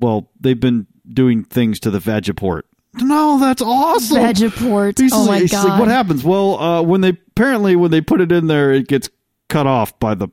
[0.00, 2.62] well they've been doing things to the Vagiport.
[2.96, 4.18] No, that's awesome.
[4.18, 4.98] Vegaport.
[5.00, 5.68] He's Oh like- my god.
[5.68, 6.22] like, what happens?
[6.24, 9.08] Well, uh, when they apparently when they put it in there, it gets
[9.48, 10.28] cut off by the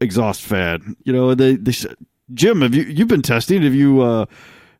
[0.00, 0.96] exhaust fan.
[1.04, 1.94] You know, they they said,
[2.34, 3.62] Jim, have you you've been testing?
[3.62, 4.26] Have you uh,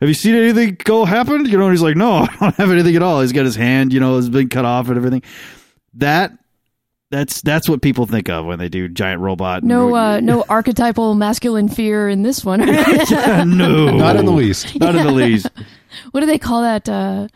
[0.01, 1.47] have you seen anything go happen?
[1.47, 3.23] You know, and he's like, no, I don't have anything at all.
[3.23, 5.23] He's got his hand, you know, has been cut off and everything.
[5.95, 6.33] That
[7.11, 9.63] that's that's what people think of when they do giant robot.
[9.65, 12.61] No, uh, no archetypal masculine fear in this one.
[12.61, 14.79] no, Not in the least.
[14.79, 15.49] not in the least.
[16.11, 16.89] what do they call that?
[16.89, 17.29] Uh,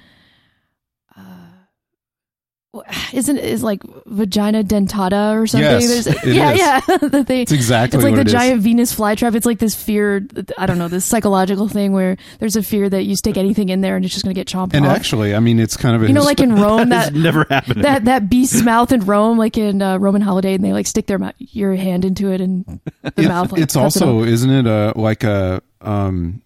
[3.13, 5.71] isn't it is like vagina dentata or something?
[5.71, 6.59] Yes, it yeah, is.
[6.59, 6.81] yeah.
[7.09, 8.33] That they, It's exactly it's like what the it is.
[8.33, 9.35] giant Venus flytrap.
[9.35, 10.27] It's like this fear.
[10.57, 13.81] I don't know this psychological thing where there's a fear that you stick anything in
[13.83, 14.97] there and it's just going to get chomped And off.
[14.97, 17.45] actually, I mean, it's kind of a you know, like in Rome, That's that never
[17.51, 17.85] happened.
[17.85, 21.07] that that beast's mouth in Rome, like in uh, Roman Holiday, and they like stick
[21.07, 23.53] their mou- your hand into it and the It- mouth.
[23.53, 24.27] Like, it's also off.
[24.29, 26.41] isn't it a like a um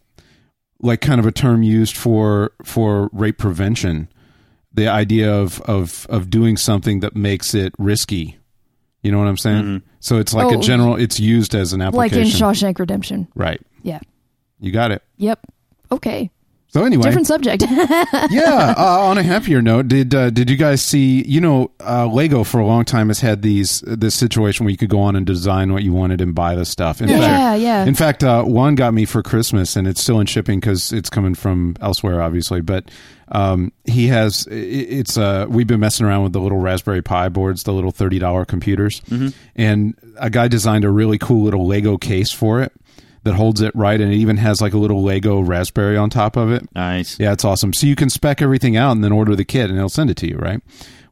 [0.81, 4.09] like kind of a term used for for rape prevention
[4.77, 8.37] the idea of of of doing something that makes it risky
[9.03, 9.83] you know what i'm saying Mhm.
[10.01, 10.62] so it's like a Oh.
[10.62, 13.27] general it's used as an application, like in Shawshank Redemption.
[13.35, 14.01] right Yeah.
[14.61, 15.41] you got it Yep.
[15.91, 16.31] Okay.
[16.69, 17.62] so anyway Different subject.
[18.31, 18.75] yeah.
[18.77, 21.23] Uh, on a happier note, did uh, did you guys see?
[21.25, 24.77] You know, uh, Lego for a long time has had these this situation where you
[24.77, 27.01] could go on and design what you wanted and buy the stuff.
[27.01, 27.85] In Yeah, fact, yeah.
[27.87, 31.09] In fact, uh, one got me for Christmas, and it's still in shipping because it's
[31.09, 32.61] coming from elsewhere, obviously.
[32.61, 32.91] But
[33.29, 37.65] um, he has it's uh, we've been messing around with the little Raspberry Pi boards,
[37.65, 39.03] the little thirty dollar computers,
[39.55, 42.73] and a guy designed a really cool little Lego case for it
[43.25, 46.37] that holds it right, and it even has like a little Lego Raspberry on top
[46.37, 46.69] of it.
[46.75, 47.19] nice.
[47.19, 47.73] Yeah, it's awesome.
[47.73, 50.17] So you can spec everything out and then order the kit, and they'll send it
[50.19, 50.61] to you, right?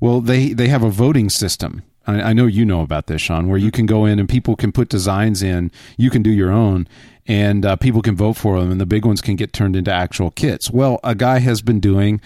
[0.01, 1.83] Well, they they have a voting system.
[2.07, 4.55] I, I know you know about this, Sean, where you can go in and people
[4.57, 5.73] can put designs in.
[5.97, 6.87] You can do your own,
[7.27, 9.93] and uh, people can vote for them, and the big ones can get turned into
[9.93, 10.71] actual kits.
[10.71, 12.21] Well, a guy has been doing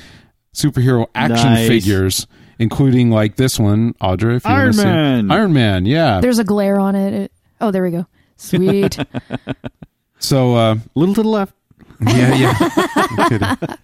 [0.55, 1.69] superhero action Nice.
[1.69, 2.27] figures,
[2.59, 4.37] including like this one, Audrey.
[4.37, 5.31] If you Iron wanna see- Man.
[5.31, 6.21] Iron Man, yeah.
[6.21, 7.13] There's a glare on it.
[7.15, 8.07] It- Oh, there we go.
[8.37, 8.97] Sweet.
[10.21, 11.55] So uh, Little to the left.
[12.01, 12.97] yeah, yeah.
[13.17, 13.79] No kidding.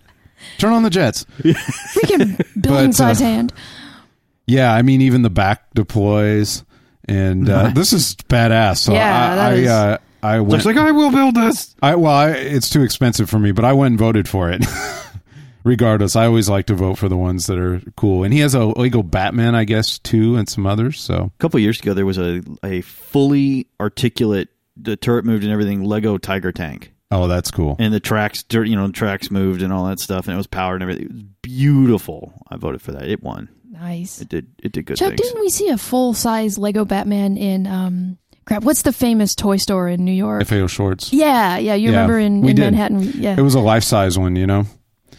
[0.58, 1.24] Turn on the jets.
[1.42, 3.52] Freaking building But, size uh, hand.
[4.46, 6.64] Yeah, I mean, even the back deploys,
[7.06, 8.78] and uh, this is badass.
[8.78, 10.52] So Yeah, I, that I, is- uh, I went.
[10.52, 11.76] Looks like I will build this.
[11.82, 14.64] I well, I, it's too expensive for me, but I went and voted for it.
[15.64, 18.22] Regardless, I always like to vote for the ones that are cool.
[18.24, 21.00] And he has a Lego Batman, I guess, too, and some others.
[21.00, 25.52] So A couple years ago, there was a a fully articulate, the turret moved and
[25.52, 27.76] everything, Lego Tiger tank, oh, that's cool.
[27.78, 30.38] and the tracks, dirt, you know, the tracks moved and all that stuff, and it
[30.38, 31.06] was powered and everything.
[31.06, 32.32] It was beautiful.
[32.48, 33.08] I voted for that.
[33.08, 33.48] It won.
[33.70, 34.20] Nice.
[34.20, 34.46] It did.
[34.62, 35.20] It did good Chuck, things.
[35.20, 38.62] didn't we see a full size Lego Batman in um crap?
[38.64, 40.46] What's the famous toy store in New York?
[40.46, 41.12] FAO Schwarz.
[41.12, 41.74] yeah, yeah.
[41.74, 42.62] You Yeah, remember in, we in did.
[42.62, 43.00] Manhattan?
[43.14, 43.36] Yeah.
[43.38, 44.66] It was a life size one, you know.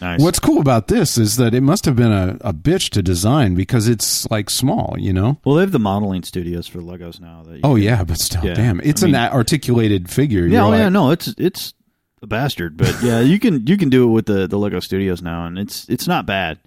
[0.01, 0.19] Nice.
[0.21, 3.55] What's cool about this is that it must have been a, a bitch to design
[3.55, 5.39] because it's like small, you know.
[5.45, 7.43] well, they have the modeling studios for Legos now.
[7.43, 10.45] That Oh can- yeah, but still, Yeah, damn, it's I an mean- articulated figure.
[10.47, 11.73] yeah, You're oh, yeah, no, it's it's
[12.21, 15.21] a bastard, but yeah, you can you can do it with the the Lego Studios
[15.21, 16.59] now, and it's it's not bad.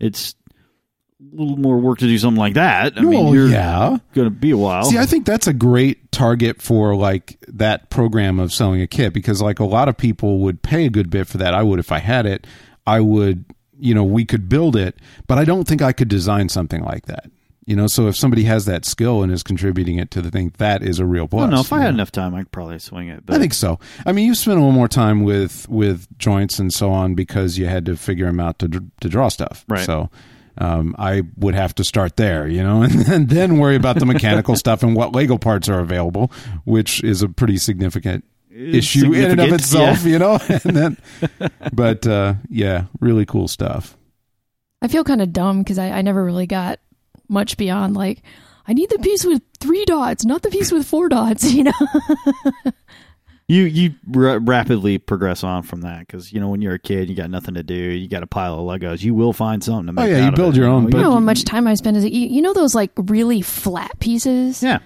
[0.00, 0.47] It's a
[1.20, 2.94] little more work to do something like that.
[2.96, 3.96] I mean, Well, you're yeah.
[4.14, 4.84] gonna be a while.
[4.84, 9.12] See, I think that's a great target for like that program of selling a kit
[9.12, 11.54] because like a lot of people would pay a good bit for that.
[11.54, 12.46] I would if I had it.
[12.86, 13.44] I would,
[13.78, 17.06] you know, we could build it, but I don't think I could design something like
[17.06, 17.30] that.
[17.66, 20.54] You know, so if somebody has that skill and is contributing it to the thing,
[20.56, 21.40] that is a real I plus.
[21.42, 21.96] don't know if I had know?
[21.96, 23.26] enough time, I could probably swing it.
[23.26, 23.78] But I think so.
[24.06, 27.58] I mean, you spent a little more time with with joints and so on because
[27.58, 29.66] you had to figure them out to to draw stuff.
[29.68, 29.84] Right.
[29.84, 30.08] So
[30.58, 34.06] um, I would have to start there, you know, and then, then worry about the
[34.06, 36.30] mechanical stuff and what Lego parts are available,
[36.64, 40.10] which is a pretty significant issue in and of itself, Yeah.
[40.10, 40.38] you know.
[40.48, 40.96] and then,
[41.72, 43.96] but uh, yeah, really cool stuff.
[44.82, 46.80] I feel kind of dumb because I, I never really got
[47.28, 48.22] much beyond like
[48.66, 51.52] I need the piece with three dots, not the piece with four dots.
[51.52, 51.72] You know,
[53.50, 57.08] You you ra- rapidly progress on from that because you know when you're a kid,
[57.08, 57.74] you got nothing to do.
[57.74, 59.02] You got a pile of Legos.
[59.02, 60.04] You will find something to make.
[60.04, 60.90] Oh, yeah, you of build it, your own, know?
[60.90, 61.96] but- you know how much time I spend.
[61.96, 64.80] Is you, you know those like really flat pieces, yeah,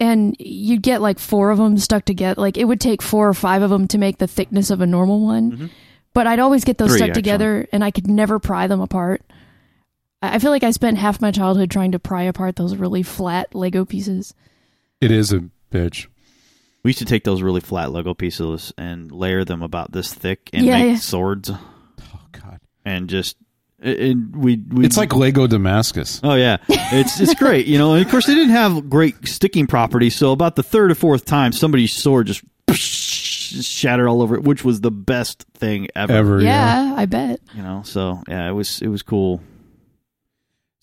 [0.00, 2.40] and you'd get like four of them stuck together.
[2.40, 4.86] Like it would take four or five of them to make the thickness of a
[4.86, 5.70] normal one.
[6.12, 6.92] But I'd always get those Mm-hmm.
[6.94, 7.22] Three, stuck actually.
[7.22, 9.22] together, and I could never pry them apart.
[10.20, 13.04] I I feel like I spent half my childhood trying to pry apart those really
[13.04, 14.34] flat Lego pieces.
[15.00, 16.08] It is a bitch.
[16.84, 20.50] We used to take those really flat Lego pieces and layer them about this thick
[20.52, 20.96] and Yeah, make yeah.
[20.96, 23.36] swords Oh God, and just
[23.80, 26.20] and we we it's like Lego Damascus.
[26.22, 27.94] Oh yeah, it's it's great, you know.
[27.94, 31.24] And of course, they didn't have great sticking properties, so about the third or fourth
[31.24, 36.12] time, somebody's sword just shattered all over it, which was the best thing ever.
[36.12, 37.40] Ever, Yeah, I bet.
[37.54, 37.82] you know.
[37.84, 39.40] So yeah, it was it was cool.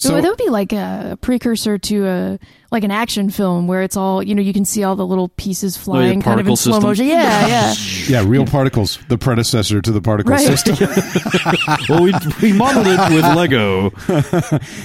[0.01, 2.39] So, So that would be like a precursor to a
[2.71, 5.27] like an action film where it's all you know you can see all the little
[5.27, 6.89] pieces flying kind of in particle slow system.
[6.89, 7.05] motion.
[7.07, 7.73] Yeah, yeah.
[8.07, 10.57] yeah, real particles, the predecessor to the particle Right.
[10.57, 10.77] system.
[11.89, 13.91] well, we we modeled it with Lego.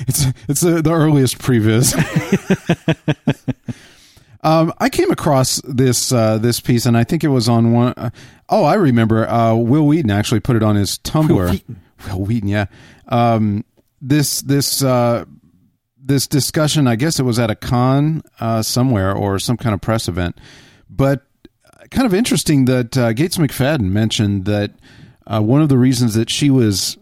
[0.09, 1.95] it's it's uh the earliest previs.
[4.43, 7.95] um, I came across this uh, this piece, and I think it was on one
[7.97, 8.11] uh,
[8.49, 9.29] oh, I remember.
[9.29, 11.51] Uh, Wil Wheaton actually put it on his Tumblr.
[11.53, 11.81] Wheaton.
[12.09, 12.67] Wil Wheaton, yeah.
[13.09, 13.65] Um,
[14.05, 15.25] this this uh,
[15.99, 19.81] this discussion, I guess it was at a con uh, somewhere or some kind of
[19.81, 20.39] press event,
[20.89, 21.23] but
[21.91, 24.73] kind of interesting that uh, Gates McFadden mentioned that
[25.27, 26.99] uh, one of the reasons that she was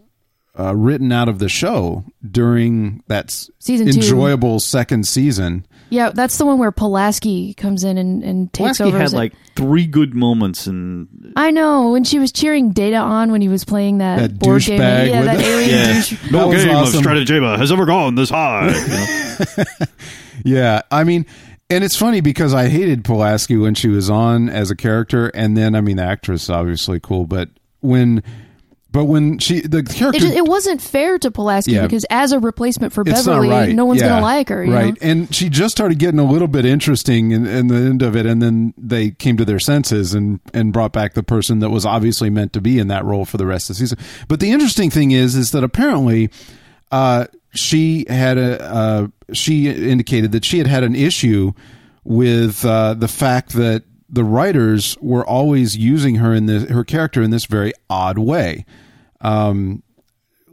[0.59, 3.93] uh, written out of the show during that s- Season two.
[3.99, 5.65] enjoyable second season.
[5.89, 8.97] Yeah, that's the one where Pulaski comes in and, and takes Pulaski over.
[8.99, 13.41] had like three good moments, and I know when she was cheering Data on when
[13.41, 14.79] he was playing that, That board game.
[14.79, 16.31] douchebag Yeah, with that alien yeah, douche.
[16.31, 16.99] No was game awesome.
[16.99, 18.69] of Stratagema has ever gone this high.
[18.69, 19.63] you know?
[20.43, 21.25] Yeah, I mean,
[21.69, 25.55] and it's funny because I hated Pulaski when she was on as a character, and
[25.55, 27.49] then I mean, the actress obviously cool, but
[27.81, 28.23] when,
[28.93, 30.19] but when she the It, character.
[30.21, 31.81] just, it wasn't fair to Pulaski Yeah.
[31.81, 33.75] because as a replacement for Beverly, right.
[33.75, 34.61] no one's Yeah, gonna like her.
[34.65, 34.93] Right?
[34.93, 34.95] Know?
[35.01, 38.25] And she just started getting a little bit interesting in, in the end of it,
[38.25, 41.85] and then they came to their senses and and brought back the person that was
[41.85, 43.97] obviously meant to be in that role for the rest of the season.
[44.29, 46.29] But the interesting thing is, is that apparently,
[46.91, 47.25] uh,
[47.55, 51.51] she had a uh, she indicated that she had had an issue
[52.03, 57.23] with uh, the fact that the writers were always using her in this her character
[57.23, 58.63] in this very odd way.
[59.23, 59.81] Um,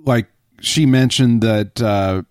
[0.05, 0.29] like
[0.61, 2.23] she mentioned that uh,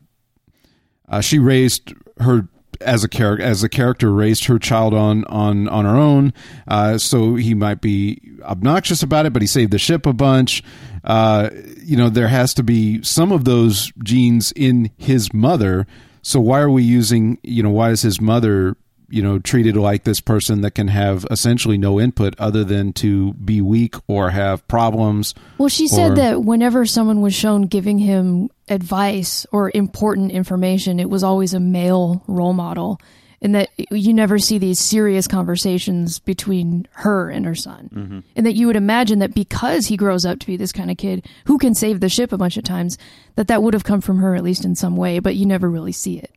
[1.08, 2.47] uh, she raised her
[2.82, 6.34] as a character as a character raised her child on on on her own.
[6.67, 10.63] Uh, so he might be obnoxious about it but he saved the ship a bunch.
[11.04, 11.49] Uh,
[11.84, 15.86] you know there has to be some of those genes in his mother.
[16.21, 18.75] So why are we using you know why is his mother
[19.10, 23.34] you know treated like this person that can have essentially no input other than to
[23.34, 28.50] be weak or have problems Well, she said that whenever someone was shown giving him
[28.67, 33.02] advice or important information, it was always a male role model,
[33.41, 37.89] and that you never see these serious conversations between her and her son.
[37.93, 38.19] Mm-hmm.
[38.36, 40.98] And that you would imagine that because he grows up to be this kind of
[40.98, 42.98] kid who can save the ship a bunch of times,
[43.36, 45.69] that that would have come from her at least in some way, but you never
[45.69, 46.32] really see it.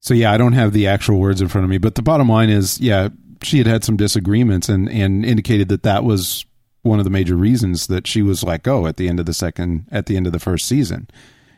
[0.00, 2.28] So yeah, I don't have the actual words in front of me, but the bottom
[2.28, 3.08] line is, yeah,
[3.42, 6.44] she had had some disagreements and and indicated that that was
[6.82, 9.34] one of the major reasons that she was let go at the end of the
[9.34, 11.08] second at the end of the first season,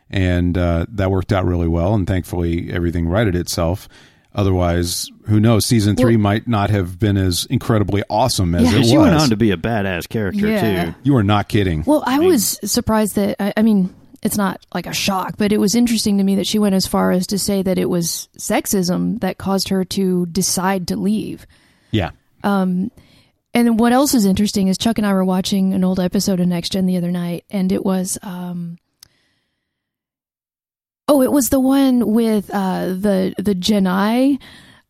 [0.08, 3.88] and uh, that worked out really well, and thankfully everything righted itself.
[4.34, 5.66] Otherwise, who knows?
[5.66, 8.88] Season three Well- might not have been as incredibly awesome as Yeah, it was.
[8.90, 10.84] she went on to be a badass character Yeah.
[10.84, 10.94] too.
[11.02, 11.82] you are not kidding.
[11.84, 15.58] Well, I was surprised that I, I mean, it's not like a shock, but it
[15.58, 18.28] was interesting to me that she went as far as to say that it was
[18.36, 21.46] sexism that caused her to decide to leave.
[21.90, 22.10] yeah,
[23.52, 26.46] And what else is interesting is Chuck and I were watching an old episode of
[26.46, 28.78] Next Gen the other night, and it was um
[31.08, 34.38] oh, it was the one with uh the the Jedi,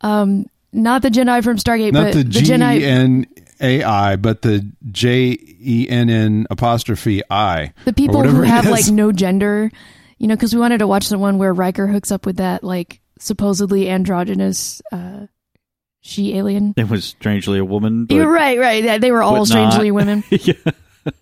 [0.03, 3.27] um, not the Jedi from Stargate, not but the the G Jedi, N
[3.61, 7.73] A I, but the J E N N apostrophe I.
[7.85, 9.71] the people who have like no gender,
[10.19, 12.65] you know, because we wanted to watch the one where Riker hooks up with that
[12.65, 15.27] like supposedly androgynous uh
[16.03, 16.73] she alien.
[16.79, 18.07] It was strangely a woman.
[18.07, 18.83] But, You're right, right.
[18.83, 19.95] Yeah, They were all strangely not.
[19.97, 20.55] women, yeah.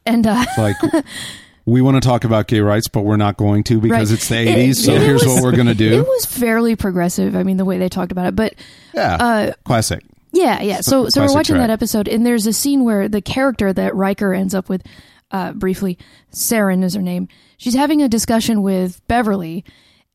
[0.06, 0.76] and uh, like
[1.66, 4.18] we want to talk about gay rights, but we're not going to because Right.
[4.18, 4.84] it's the It- eighties.
[4.84, 5.98] So it here's was- what we're going to do.
[6.00, 7.34] It was fairly progressive.
[7.34, 8.54] I mean, the way they talked about it, but
[8.94, 10.04] Yeah, uh, classic.
[10.32, 10.80] Yeah, yeah.
[10.82, 11.68] So, so we're watching track.
[11.68, 14.82] that episode, and there's a scene where the character that Riker ends up with,
[15.30, 15.98] uh, briefly,
[16.30, 17.28] Soren is her name.
[17.56, 19.64] She's having a discussion with Beverly,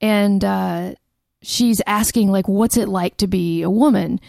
[0.02, 0.94] and uh,
[1.42, 4.20] she's asking like, "What's it like to be a woman?"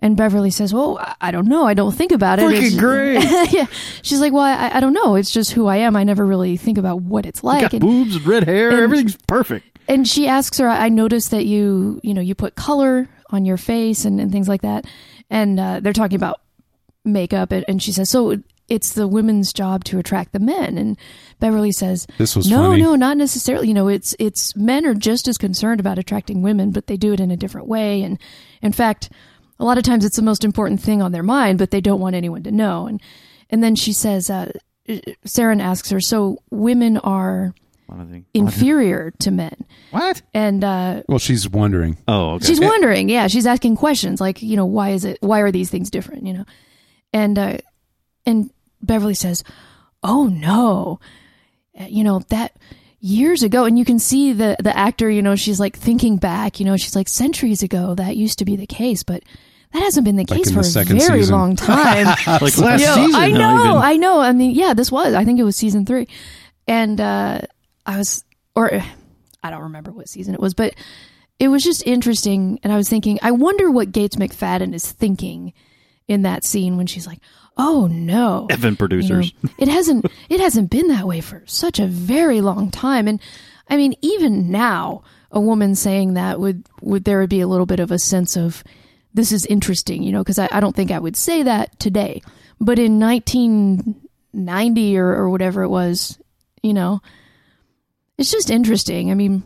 [0.00, 1.66] And Beverly says, "Well, I- don't know.
[1.66, 3.22] I don't think about it." Freaking great.
[3.52, 3.66] yeah.
[4.02, 5.14] She's like, "Well, I, I don't know.
[5.16, 5.96] It's just who I am.
[5.96, 8.70] I never really think about what it's like." Got And- boobs and red hair.
[8.70, 9.78] and- everything's perfect.
[9.88, 13.56] and she asks her, "I noticed that you, you know, you put color on your
[13.56, 14.84] face and, and things like that."
[15.30, 16.40] And uh, they're talking about
[17.04, 20.96] makeup, and, and she says, "So it's the women's job to attract the men." And
[21.38, 22.82] Beverly says, This was "No, funny.
[22.82, 23.68] no, not necessarily.
[23.68, 27.12] You know, it's it's men are just as concerned about attracting women, but they do
[27.12, 28.02] it in a different way.
[28.02, 28.18] And
[28.62, 29.10] in fact,
[29.58, 32.00] a lot of times it's the most important thing on their mind, but they don't
[32.00, 33.00] want anyone to know." And
[33.50, 34.52] and then she says, uh,
[35.24, 37.54] Soren asks her, "So women are."
[37.88, 38.26] What I think.
[38.34, 39.56] inferior to men
[39.90, 40.22] What?
[40.34, 41.98] and uh Well, she's wondering.
[42.06, 42.46] Oh, okay.
[42.46, 45.70] she's wondering yeah she's asking questions like you know why is it why are these
[45.70, 46.44] things different you know
[47.12, 47.56] and uh
[48.26, 48.50] and
[48.82, 49.42] beverly says
[50.02, 51.00] oh no
[51.78, 52.56] Uh, you know that
[53.00, 56.58] years ago and you can see the the actor you know she's like thinking back
[56.60, 59.22] you know she's like centuries ago that used to be the case but
[59.72, 61.34] that hasn't been the Like case for the a very season.
[61.34, 62.06] long time
[62.40, 63.14] like last Yo, season.
[63.14, 63.76] I know.
[63.76, 64.18] I know.
[64.18, 65.12] I mean, yeah, this was.
[65.12, 66.08] I think it was season three,
[66.66, 67.42] and uh,
[67.88, 68.24] I was,
[68.54, 68.84] or uh,
[69.42, 70.74] I don't remember what season it was, but
[71.40, 72.60] it was just interesting.
[72.62, 75.54] And I was thinking, I wonder what Gates McFadden is thinking
[76.06, 77.20] in that scene when she's like,
[77.56, 79.32] "Oh no, Effing you know, producers.
[79.58, 83.20] it hasn't it hasn't been that way for such a very long time and
[83.68, 87.66] i mean even now a woman saying that would would there would be a little
[87.66, 88.64] bit of a sense of
[89.14, 92.22] this is interesting you know because I, I don't think i would say that today
[92.60, 96.18] but in 1990 or, or whatever it was
[96.62, 97.00] you know
[98.18, 99.42] it's just interesting i mean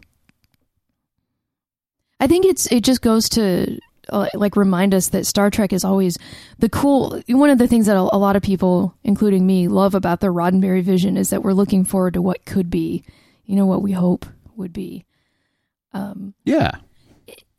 [2.20, 5.84] i think it's it just goes to uh, like remind us that Star Trek is
[5.84, 6.18] always
[6.58, 7.22] the cool.
[7.28, 10.26] One of the things that a, a lot of people, including me, love about the
[10.26, 13.04] Roddenberry vision is that we're looking forward to what could be.
[13.46, 15.04] You know what we hope would be.
[15.92, 16.72] Um, Yeah.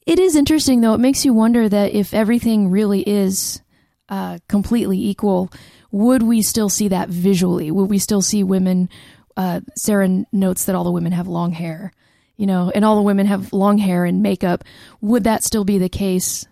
[0.06, 0.94] it is interesting though.
[0.94, 3.62] It makes you wonder that if everything really is
[4.10, 5.50] uh, completely equal,
[5.92, 7.72] would we still see that visually?
[7.72, 8.90] Would we still see women?
[9.36, 11.92] Uh, Sarah notes that all the women have long hair,
[12.38, 14.64] you know, and all the women have long hair and makeup.
[15.02, 16.46] Would that still be the case?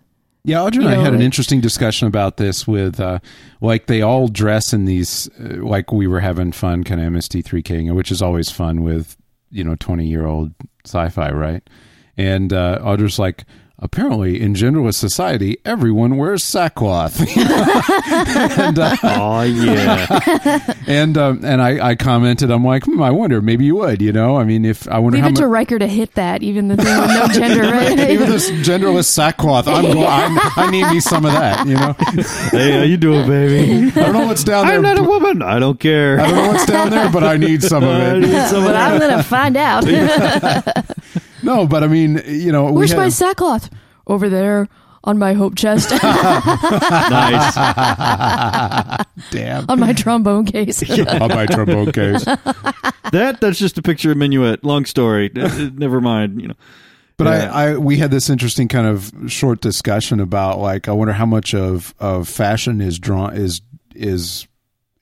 [0.44, 3.20] Yeah, Audrey and You I had an interesting discussion about this with, uh,
[3.60, 7.94] like, they all dress in these, uh, like, we were having fun kind of MST3King,
[7.94, 9.16] which is always fun with,
[9.50, 10.52] you know, 20 year old
[10.84, 11.62] sci fi, right?
[12.16, 13.44] And uh, Audrey's like,
[13.82, 17.20] apparently in genderless society, everyone wears sackcloth.
[17.36, 20.74] and uh, Oh yeah.
[20.86, 24.12] and, um, and I, I commented, I'm like, hmm, I wonder, maybe you would, you
[24.12, 24.36] know?
[24.36, 25.50] I mean, if I wonder Leave how it to much.
[25.50, 27.98] Riker to hit that, even the thing with no gender, right?
[27.98, 31.94] Even this genderless sackcloth, I'm, go- I'm, I need me some of that, you know.
[32.50, 33.88] hey, how you doing, baby?
[33.88, 34.76] I don't know what's down there.
[34.76, 35.42] I'm not a woman.
[35.42, 36.20] I don't care.
[36.20, 38.20] I don't know what's down there, but I need some of I it.
[38.20, 39.84] need some of but I'm gonna find out.
[41.42, 43.70] No, but I mean, you know, we Where's my sackcloth?
[44.06, 44.68] Over there
[45.04, 47.54] on my hope chest, nice.
[49.30, 50.82] damn on my trombone case.
[51.08, 52.24] on my trombone case.
[52.24, 54.64] That that's just a picture of Minuet.
[54.64, 55.30] Long story.
[55.36, 56.40] Uh, uh, Never mind.
[56.40, 56.54] You know.
[57.16, 57.52] But Yeah.
[57.52, 61.26] I, I, we had this interesting kind of short discussion about like, I wonder how
[61.26, 63.60] much of of fashion is drawn is
[63.94, 64.46] is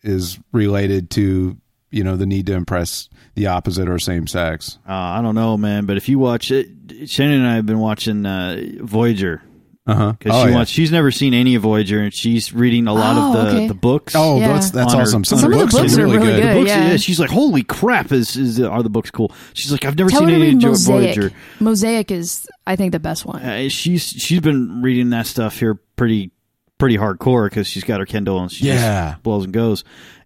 [0.03, 1.57] is related to
[1.91, 4.79] you know the need to impress the opposite or same sex.
[4.89, 5.87] Uh, I don't know, man.
[5.87, 6.69] But if you watch it,
[7.07, 9.43] Shannon and I have been watching uh, Voyager
[9.87, 10.13] Uh huh.
[10.13, 10.55] because Oh, she yeah.
[10.57, 10.71] wants.
[10.71, 13.69] She's never seen any of Voyager, and she's reading a lot Oh, of the okay.
[13.69, 14.15] the books.
[14.17, 14.49] Oh, Yeah.
[14.49, 15.25] that's that's On her- awesome.
[15.25, 16.43] Some, Some of the books, books are are really really good.
[16.43, 16.51] good.
[16.51, 16.91] The books, yeah.
[16.91, 16.97] yeah.
[16.97, 18.13] She's like, "Holy crap!
[18.13, 21.15] Is is are the books cool?" She's like, "I've never Tell seen any of Mosaic.
[21.17, 23.43] Voyager." Mosaic is, I think, the best one.
[23.43, 26.31] Uh, she's she's been reading that stuff here pretty
[26.79, 29.11] pretty hardcore because she's got her Kindle and she Yeah.
[29.13, 29.85] just blows and goes,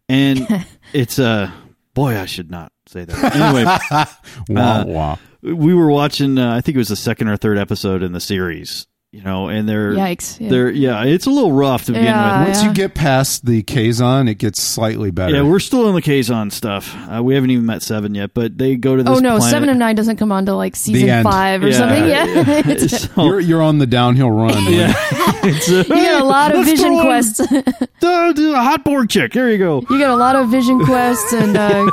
[0.09, 0.47] and
[0.93, 1.51] it's uh
[1.95, 3.65] boy I should not say that anyway.
[4.49, 5.17] Wah, Uh, wah.
[5.43, 8.21] we were watching uh, I think it was the second or third episode in the
[8.21, 10.41] series, you know, and they're Yikes!
[10.41, 10.49] Yeah.
[10.51, 12.41] they're yeah it's a little rough to begin Yeah.
[12.41, 12.49] with.
[12.49, 12.69] Once yeah.
[12.69, 15.37] you get past the Kazon, it gets slightly better.
[15.37, 16.93] Yeah, we're still in the Kazon stuff.
[17.09, 19.17] Uh, we haven't even met seven yet, but they go to this.
[19.17, 19.51] oh no, planet.
[19.53, 21.77] seven and nine doesn't come on to like season five or Yeah.
[21.79, 22.05] something.
[22.09, 24.51] Yeah, It's- So- you're you're on the downhill run.
[24.73, 24.93] yeah,
[25.45, 27.39] it's a, you get a lot of vision quests.
[27.39, 29.33] the, the hot Borg chick.
[29.33, 29.85] Here you go.
[29.91, 31.89] you get a lot of vision quests and uh,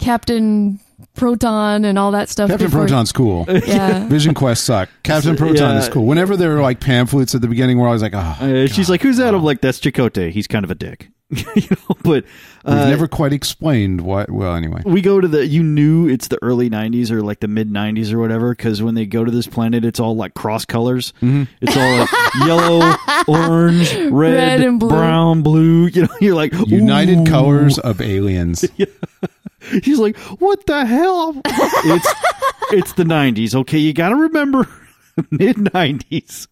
[0.00, 0.80] Captain
[1.16, 2.50] Proton and all that stuff.
[2.50, 3.46] Captain before- Proton's cool.
[3.66, 4.06] Yeah.
[4.08, 4.88] Vision Quest suck.
[5.02, 5.78] Captain Proton Yeah.
[5.78, 6.04] is cool.
[6.06, 8.88] Whenever there are like pamphlets at the beginning, where I was like, oh, Uh, she's
[8.90, 10.30] like, "Who's that?" I'm like, "That's Chakotay.
[10.30, 12.22] He's kind of a dick." you know, but
[12.64, 14.30] We've uh, never quite explained what.
[14.30, 17.48] Well, anyway, we go to the you knew it's the early 90s or like the
[17.48, 20.64] mid 90s or whatever because when they go to this planet it's all like cross
[20.64, 21.42] colors Mm-hmm.
[21.60, 22.10] it's all like
[22.46, 22.94] yellow
[23.26, 24.88] orange red, Red and blue.
[24.90, 28.64] brown blue you know you're like United "Ooh." Colors of Aliens.
[29.82, 31.40] He's like what the hell?
[31.44, 32.14] It's
[32.72, 33.78] it's the 90s okay?
[33.78, 34.68] You gotta remember
[35.30, 36.48] mid 90s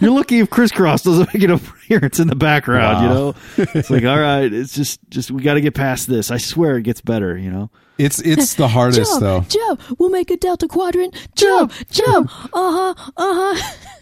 [0.00, 3.34] you're lucky if crisscross doesn't make an appearance in the background you know?
[3.74, 6.30] It's like all right it's just just we gotta get past this.
[6.30, 7.70] I swear it gets better you know?
[7.98, 9.40] It's it's the hardest Joe, though.
[9.48, 11.16] Joe, we'll make a delta quadrant.
[11.34, 13.74] Joe, Joe, uh huh, uh huh.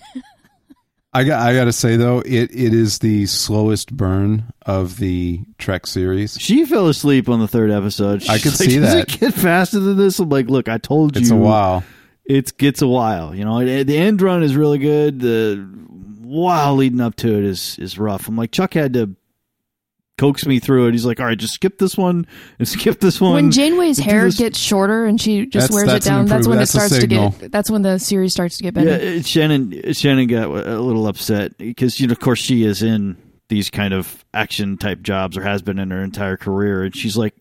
[1.17, 5.41] I got I got to say though, it it is the slowest burn of the
[5.57, 6.39] Trek series.
[6.39, 8.23] She fell asleep on the third episode.
[8.29, 9.15] I She's could like, see Does that.
[9.15, 10.19] it get faster than this?
[10.19, 11.23] I'm like, look, I told you.
[11.23, 11.85] It's a while.
[12.27, 13.35] It gets a while.
[13.35, 15.21] You know, the end run is really good.
[15.21, 15.57] The
[16.21, 18.29] while leading up to it is is rough.
[18.29, 19.17] I'm like, Chuck had to
[20.19, 20.93] coax me through it.
[20.93, 22.27] He's like, all right, just skip this one
[22.59, 23.33] and skip this one.
[23.35, 26.47] When Janeway's hair this- gets shorter and she just That's- wears that's it down, that's
[26.49, 26.63] when improvement.
[26.63, 27.31] it starts to signal.
[27.39, 27.53] get.
[27.53, 28.91] That's when the series starts to get better.
[29.17, 33.17] Yeah, Shannon Shannon got a little upset because you know, of course, she is in
[33.49, 37.17] these kind of action type jobs or has been in her entire career, and she's
[37.17, 37.35] like,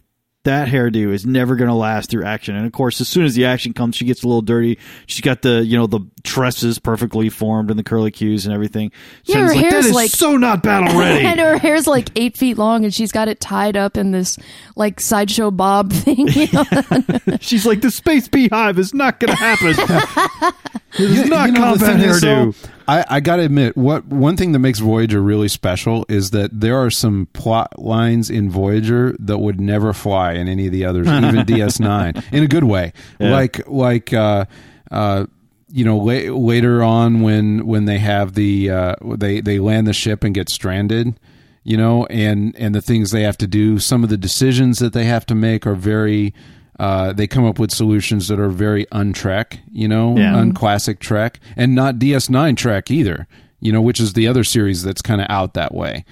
[0.46, 2.56] that hairdo is never going to last through action.
[2.56, 4.80] And of course, as soon as the action comes, she gets a little dirty.
[5.06, 8.92] She's got the you know the tresses perfectly formed and the curly cues and everything.
[9.26, 11.26] Yeah, Shannon's her like, hair's that is like- so not battle ready.
[11.28, 14.38] and her hair's like eight feet long, and she's got it tied up in this
[14.76, 16.28] like sideshow bob thing.
[16.28, 17.38] You know?
[17.42, 20.54] she's like, the space beehive is not going to happen.
[20.98, 22.70] It is You- not you know, the combat thing is, hairdo.
[22.88, 26.60] I, I got to admit, what one thing that makes Voyager really special is that
[26.60, 30.86] there are some plot lines in Voyager that would never fly in any of the
[30.86, 32.94] others, even DS9, in a good way.
[33.20, 33.32] Yeah.
[33.32, 34.46] Like like uh,
[34.92, 35.26] uh,
[35.70, 39.94] you know la- later on when when they have the uh, they they land the
[39.94, 41.20] ship and get stranded.
[41.64, 44.94] You know, and and the things they have to do, some of the decisions that
[44.94, 46.34] they have to make are very.
[46.80, 50.38] Uh, they come up with solutions that are very untrack, you know, Yeah.
[50.38, 53.28] unclassic Trek, and not DS9 Trek either.
[53.62, 56.04] You know, which is the other series that's kind of out that way.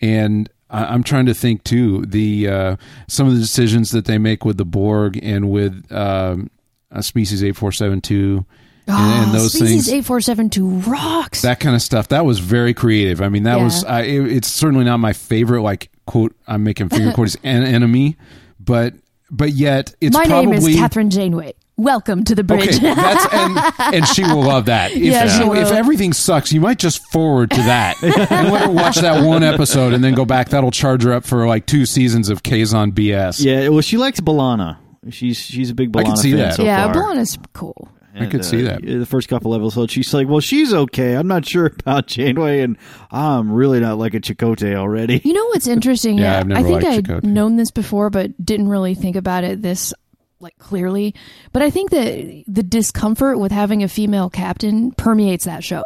[0.00, 4.18] And I, I'm trying to think too the uh, some of the decisions that they
[4.18, 6.50] make with the Borg and with um,
[6.92, 8.44] uh, Species eight four seven two.
[8.86, 11.42] And, and those Ah, Species things, eight four seven two rocks.
[11.42, 13.20] that kind of stuff, that was very creative.
[13.22, 13.64] I mean, that Yeah.
[13.64, 17.64] was, I, it, it's certainly not my favorite, like, quote, I'm making finger quotes, An
[17.64, 18.16] enemy,
[18.58, 18.94] but,
[19.30, 20.56] but yet it's My probably.
[20.58, 21.54] name is Kathryn Janeway.
[21.76, 22.76] Welcome to the bridge.
[22.76, 24.90] Okay, that's and and she will love that.
[24.90, 28.70] If, Yeah, she if everything sucks, you might just forward to that and let her
[28.72, 30.48] watch that one episode and then go back.
[30.48, 33.44] That'll charge her up for like two seasons of Kazon BS.
[33.44, 34.78] Yeah, well, she likes Balana.
[35.10, 36.54] She's she's a big Balana I can see fan that.
[36.54, 36.94] so yeah, far.
[36.94, 37.88] Blonde is cool.
[38.22, 38.82] I could see uh, that.
[38.82, 41.14] The first couple episodes, she's like, "Well, she's okay.
[41.14, 42.76] I'm not sure about Janeway, and
[43.10, 46.18] I'm really not liking Chakotay already." You know what's interesting?
[46.18, 47.24] Yeah, I've never I think liked I'd Chakotay.
[47.24, 49.94] known this before, but didn't really think about it this
[50.40, 51.14] like clearly.
[51.52, 55.82] But I think that the discomfort with having a female captain permeates that show.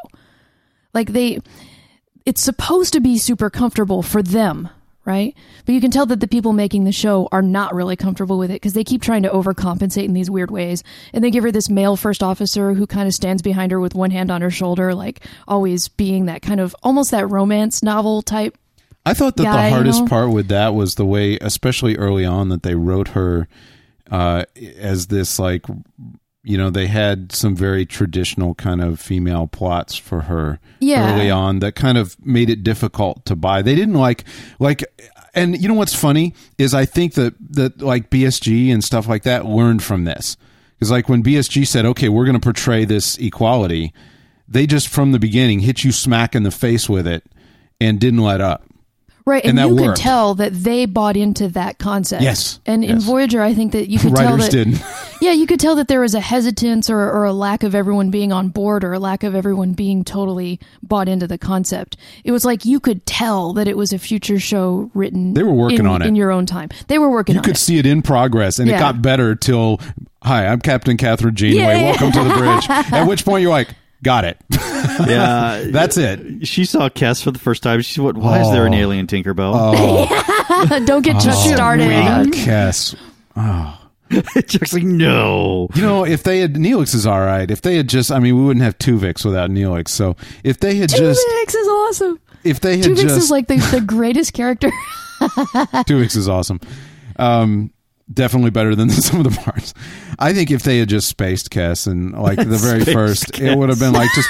[0.94, 1.40] Like they,
[2.26, 4.68] it's supposed to be super comfortable for them,
[5.04, 5.34] right?
[5.66, 8.50] But you can tell that the people making the show are not really comfortable with
[8.50, 10.84] it because they keep trying to overcompensate in these weird ways.
[11.12, 13.94] And they give her this male first officer who kind of stands behind her with
[13.94, 18.22] one hand on her shoulder, like always being that kind of almost that romance novel
[18.22, 18.56] type
[19.04, 20.06] I thought that guy, the you hardest know?
[20.08, 23.48] part with that was the way, especially early on, that they wrote her
[24.10, 24.44] uh,
[24.78, 25.64] as this like,
[26.44, 31.14] you know, they had some very traditional kind of female plots for her Yeah.
[31.14, 33.62] early on that kind of made it difficult to buy.
[33.62, 34.24] They didn't like
[34.58, 34.84] like.
[35.34, 39.22] And you know what's funny is I think that that like BSG and stuff like
[39.22, 40.36] that learned from this
[40.74, 43.94] because like when BSG said, "Okay, we're going to portray this equality,"
[44.48, 47.24] they just from the beginning hit you smack in the face with it
[47.80, 48.64] and didn't let up.
[49.24, 49.98] Right, and, And you worked.
[49.98, 52.22] could tell that they bought into that concept.
[52.22, 53.00] Yes, and in.
[53.00, 54.50] Voyager, I think that you could tell that.
[54.50, 54.82] didn't.
[55.22, 58.10] Yeah, you could tell that there was a hesitance or, or a lack of everyone
[58.10, 61.96] being on board or a lack of everyone being totally bought into the concept.
[62.24, 65.34] It was like you could tell that it was a future show written.
[65.34, 66.08] They were working in, on it.
[66.08, 66.70] in your own time.
[66.88, 67.46] They were working on it.
[67.46, 67.60] You could it.
[67.60, 69.80] see it in progress, and it got better till,
[70.24, 71.60] "Hi, I'm Captain Kathryn Janeway.
[71.60, 71.82] Yeah.
[71.82, 73.68] Welcome to the bridge." At which point you're like,
[74.02, 76.46] "Got it." yeah, That's it.
[76.46, 77.80] she saw Kes for the first time.
[77.82, 78.16] She's what?
[78.16, 78.78] Why is there an Oh.
[78.78, 79.52] alien Tinkerbell?
[79.54, 81.86] Oh, Don't get Chuck started.
[81.88, 82.94] oh, Kes.
[84.46, 85.68] Chuck's like, no.
[85.74, 87.50] You know, if they had Neelix is all right.
[87.50, 89.88] If they had just, I mean, we wouldn't have Tuvix without Neelix.
[89.88, 92.20] So if they had just, Tuvix is awesome.
[92.44, 94.70] if they had Tuvix just, is like the, the greatest character.
[95.20, 96.60] Tuvix is awesome.
[97.16, 97.71] Um,
[98.12, 99.74] definitely better than some of the parts.
[100.18, 103.56] I think if they had just spaced Kes and like the very Spaced first, it
[103.56, 104.28] would have been like just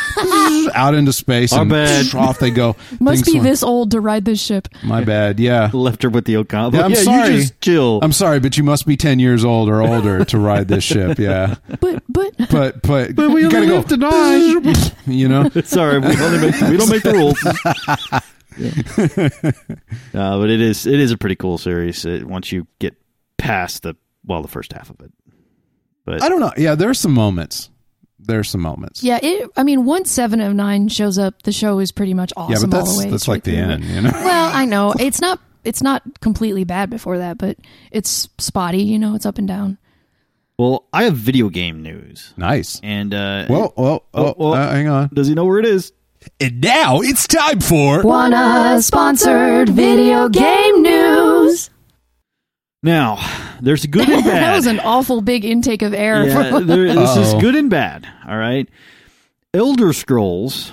[0.75, 2.15] out into space Our and bad.
[2.15, 2.77] off they go.
[3.01, 4.69] Must Things be were- this old to ride this ship.
[4.85, 5.39] My bad.
[5.41, 5.71] Yeah.
[5.73, 6.75] Left her with the Ocampa.
[6.75, 7.31] Yeah, I'm yeah, sorry.
[7.35, 7.99] You just chill.
[8.03, 11.19] I'm sorry, but you must be ten years old or older to ride this ship.
[11.19, 14.09] Yeah, But but but but, But we you only gotta live to go.
[14.11, 14.75] nine.
[15.07, 17.39] You know, Sorry, we only make we don't make the rules.
[20.15, 22.95] no, but it is it is a pretty cool series uh, once you get
[23.43, 25.13] past the well the first half of it.
[26.05, 26.53] But I don't know.
[26.57, 27.69] Yeah, there's some moments.
[28.25, 29.03] There's some moments.
[29.03, 29.51] yeah, it.
[29.57, 32.53] I mean, once Seven of Nine shows up, the show is pretty much awesome.
[32.53, 33.11] Yeah, awesome but all that's the way.
[33.11, 33.61] that's like the through.
[33.61, 33.85] end.
[33.85, 34.11] You know.
[34.15, 35.41] Well, I know it's not.
[35.65, 37.57] It's not completely bad before that, but
[37.91, 38.83] it's spotty.
[38.85, 39.79] You know, it's up and down.
[40.59, 42.81] well, I have video game news, Nice.
[42.85, 44.55] and uh, Well, well, oh, well.
[44.55, 45.11] uh, hang on.
[45.13, 45.93] does he know where it is?
[46.41, 51.71] And now it's time for Wanna sponsored video game news?
[52.83, 53.19] Now,
[53.61, 54.43] there's good and bad.
[54.43, 56.27] that was an awful big intake of air.
[56.27, 58.09] yeah, there, this is good and bad.
[58.27, 58.69] All right,
[59.55, 60.73] Elder Scrolls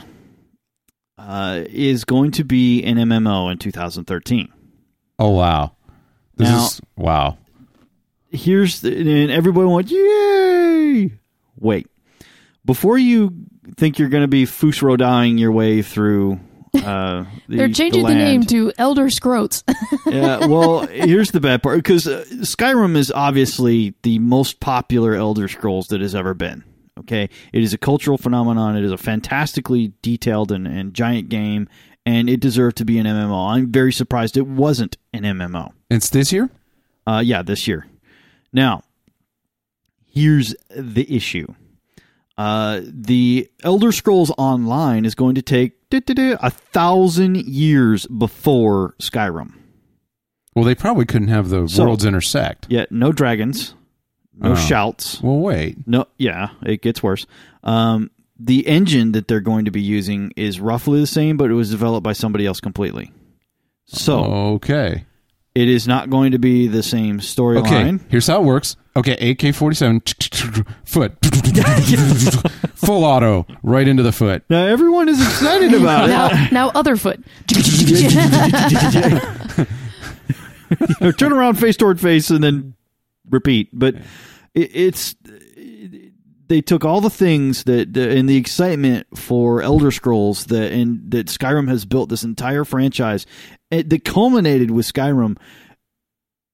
[1.17, 4.51] uh, is going to be an MMO in 2013.
[5.19, 5.73] Oh wow.
[6.37, 7.37] This Now- is wow.
[8.31, 11.11] Here's the, and everybody went yay.
[11.59, 11.87] Wait,
[12.63, 13.33] before you
[13.75, 16.39] think you're going to be Fusrodying your way through.
[16.73, 19.63] Uh, the, They're changing the, name to Elder Scroats.
[20.05, 25.47] yeah, well, here's the bad part because uh, Skyrim is obviously the most popular Elder
[25.47, 26.63] Scrolls that has ever been.
[26.99, 28.75] Okay, it is a cultural phenomenon.
[28.75, 31.69] It is a fantastically detailed and, and giant game,
[32.05, 33.51] and it deserved to be an MMO.
[33.51, 35.71] I'm very surprised it wasn't an MMO.
[35.89, 36.49] It's this year.
[37.07, 37.87] Uh, yeah, this year.
[38.51, 38.83] Now,
[40.05, 41.53] here's the issue.
[42.37, 49.53] Uh, the Elder Scrolls Online is going to take a thousand years before Skyrim.
[50.55, 52.67] Well, they probably couldn't have the So- worlds intersect.
[52.69, 53.75] Yeah, no dragons,
[54.37, 54.55] no Oh.
[54.55, 55.21] shouts.
[55.21, 55.77] Well, wait.
[55.87, 57.25] No, yeah, it gets worse.
[57.63, 61.55] Um, the engine that they're going to be using is roughly the same, but it
[61.55, 63.11] was developed by somebody else completely.
[63.85, 65.05] So Okay.
[65.59, 67.25] It is not going to be the same Okay.
[67.25, 67.99] storyline.
[68.09, 68.75] Here's how it works.
[68.95, 69.31] Okay.
[69.31, 70.01] AK forty seven
[70.85, 71.13] foot
[72.75, 74.43] full auto right into the foot.
[74.49, 76.13] Now everyone is excited about it.
[76.13, 77.19] now, now other foot.
[81.01, 82.75] Or turn around face toward face and then
[83.29, 83.95] repeat but
[84.53, 85.15] it, it's
[86.49, 91.09] they took all the things that the, and the excitement for elder scrolls that and
[91.11, 93.25] that skyrim has built this entire franchise
[93.71, 95.37] it, that culminated with skyrim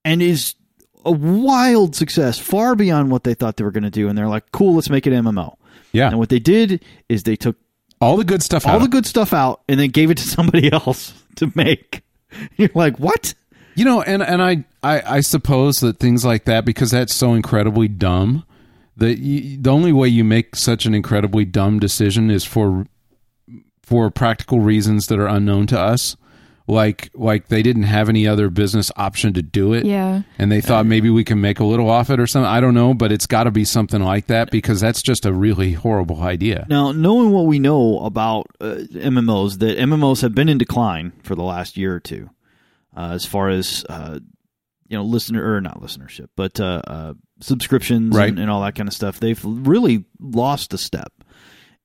[0.04, 0.56] and is
[1.04, 4.28] a wild success far beyond what they thought they were going to do and they're
[4.28, 5.56] like cool let's make it mmo
[5.92, 6.10] Yeah.
[6.10, 7.56] and what they did is they took
[8.02, 8.66] All the good stuff.
[8.68, 12.02] all out the good stuff out and then gave it to somebody else to make
[12.58, 13.34] you're like what
[13.76, 17.34] You know, and and I, I I suppose that things like that because that's so
[17.34, 18.46] incredibly dumb.
[18.98, 22.86] That you, the only way you make such an incredibly dumb decision is for
[23.84, 26.18] for practical reasons that are unknown to us.
[26.68, 29.86] Like like they didn't have any other business option to do it.
[29.86, 30.24] Yeah.
[30.40, 32.50] And they thought maybe we can make a little off it or something.
[32.50, 35.34] I don't know, but it's got to be something like that because that's just a
[35.34, 36.66] really horrible idea.
[36.68, 41.36] Now, knowing what we know about uh, MMOs, that MMOs have been in decline for
[41.36, 42.32] the last year or two,
[42.98, 44.18] uh, as far as uh,
[44.88, 48.30] you know, listener or not listenership, but uh, uh, subscriptions Right.
[48.30, 49.20] and, and all that kind of stuff.
[49.20, 51.12] They've really lost a step,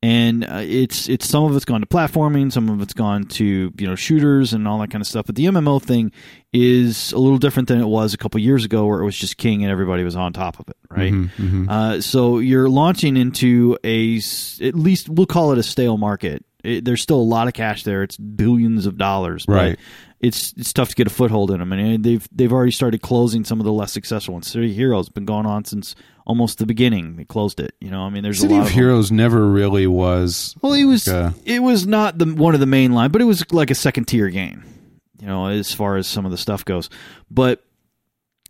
[0.03, 3.45] and uh, it's it's some of it's gone to platforming, some of it's gone to
[3.77, 5.27] you know shooters and all that kind of stuff.
[5.27, 6.13] But the MMO thing
[6.53, 9.37] is a little different than it was a couple years ago, where it was just
[9.37, 11.13] king and everybody was on top of it, right?
[11.13, 14.17] Mm-hmm, Uh, so you're launching into a
[14.63, 16.45] at least we'll call it a stale market.
[16.63, 18.03] It, there's still a lot of cash there.
[18.03, 19.79] It's billions of dollars, Right.
[20.21, 23.43] It's it's tough to get a foothold in them, and they've they've already started closing
[23.45, 24.51] some of the less successful ones.
[24.51, 25.95] City of Heroes has been going on since
[26.27, 27.17] almost the beginning.
[27.17, 27.75] They closed it.
[27.81, 28.83] You know, I mean, there's City a lot of of them.
[28.83, 30.55] Heroes never really was.
[30.61, 33.25] Well, it was Uh, it was not the one of the main line, but it
[33.25, 34.63] was like a second tier game.
[35.21, 36.91] You know, as far as some of the stuff goes,
[37.31, 37.65] but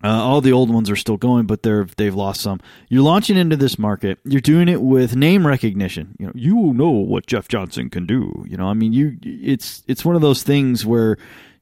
[0.02, 2.60] uh, all the old ones are still going, but they're they've lost some.
[2.88, 4.18] You're launching into this market.
[4.24, 6.16] You're doing it with name recognition.
[6.18, 8.44] You know, you know what Jeff Johnson can do.
[8.48, 11.18] You know, I mean, you it's it's one of those things where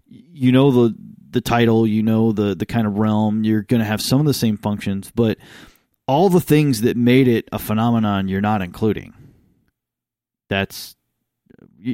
[0.09, 0.95] you know the
[1.31, 3.45] the title, you know the the kind of realm.
[3.45, 5.39] You're going to have some of the same functions, but
[6.07, 9.13] all the things that made it a phenomenon, you're not including.
[10.49, 10.97] That's
[11.87, 11.91] uh,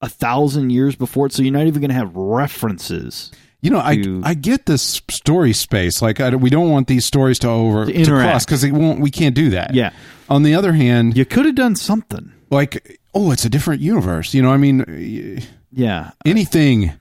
[0.00, 3.30] a thousand years before it, so you're not even going to have references.
[3.60, 6.00] You know, I to- I get this story space.
[6.02, 9.00] Like, I, we don't want these stories to over To to, cross because it won't.
[9.00, 9.74] We can't do that.
[9.74, 9.90] Yeah,
[10.28, 12.32] On the other hand, you could have done something.
[12.50, 14.32] like, oh, it's a different universe.
[14.34, 15.42] You know, I mean,
[15.72, 16.92] Yeah, anything.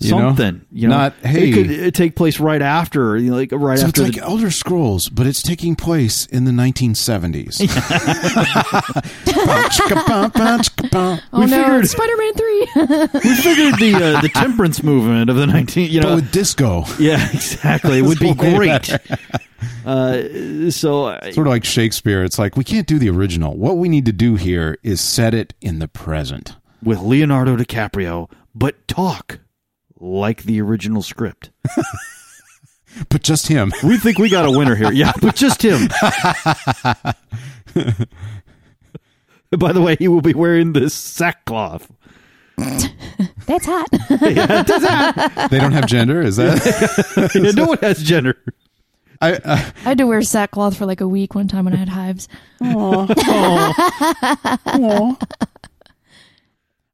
[0.00, 0.18] You know?
[0.28, 0.64] something.
[0.70, 3.76] You know, Not, hey- it could uh, take place right after, you know, like right
[3.76, 4.04] So after.
[4.04, 7.58] it's like Elder Scrolls, but it's taking place in the 1970s.
[11.30, 12.60] Oh We no, figured- Spider-Man Three.
[12.76, 16.84] we figured the uh, the temperance movement of the nineteen, you but know, with disco.
[16.98, 18.90] yeah, exactly, it would be great.
[19.84, 22.22] Uh, so uh, Sort of like Shakespeare.
[22.24, 23.56] It's like, we can't do the original.
[23.56, 26.56] What we need to do here is set it in the present.
[26.82, 29.40] With Leonardo DiCaprio, but talk
[29.98, 31.50] like the original script.
[33.10, 33.72] But just him.
[33.84, 34.90] We think we got a winner here.
[34.90, 35.88] Yeah, but just him.
[39.56, 41.90] By the way, he will be wearing this sackcloth.
[42.56, 43.88] That's hot.
[45.50, 46.20] They don't have gender.
[46.20, 47.30] Is that?
[47.34, 48.36] Yeah, no one has gender.
[49.20, 49.40] I, uh,
[49.84, 52.28] I had to wear sackcloth for like a week one time when I had hives.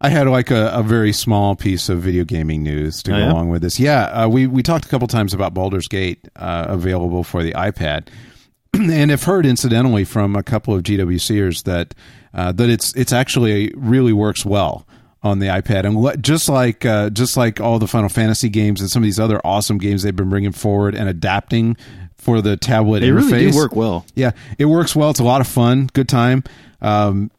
[0.05, 3.21] I had like a, a very small piece of video gaming news to Oh, go
[3.21, 3.33] yeah?
[3.33, 3.81] along with this.
[3.81, 7.53] Yeah, uh, we we talked a couple times about Baldur's Gate uh, available for the
[7.53, 8.09] iPad,
[8.75, 11.95] and have heard incidentally from a couple of GWCers that
[12.35, 14.87] uh, that it's it's actually really works well
[15.23, 18.81] on the iPad, and le- just like uh, just like all the Final Fantasy games
[18.83, 21.77] and some of these other awesome games they've been bringing forward and adapting
[22.19, 23.31] for the tablet They interface.
[23.33, 24.05] really do work well.
[24.15, 25.09] Yeah, it works well.
[25.11, 26.45] It's a lot of fun, good time.
[26.83, 27.31] Um,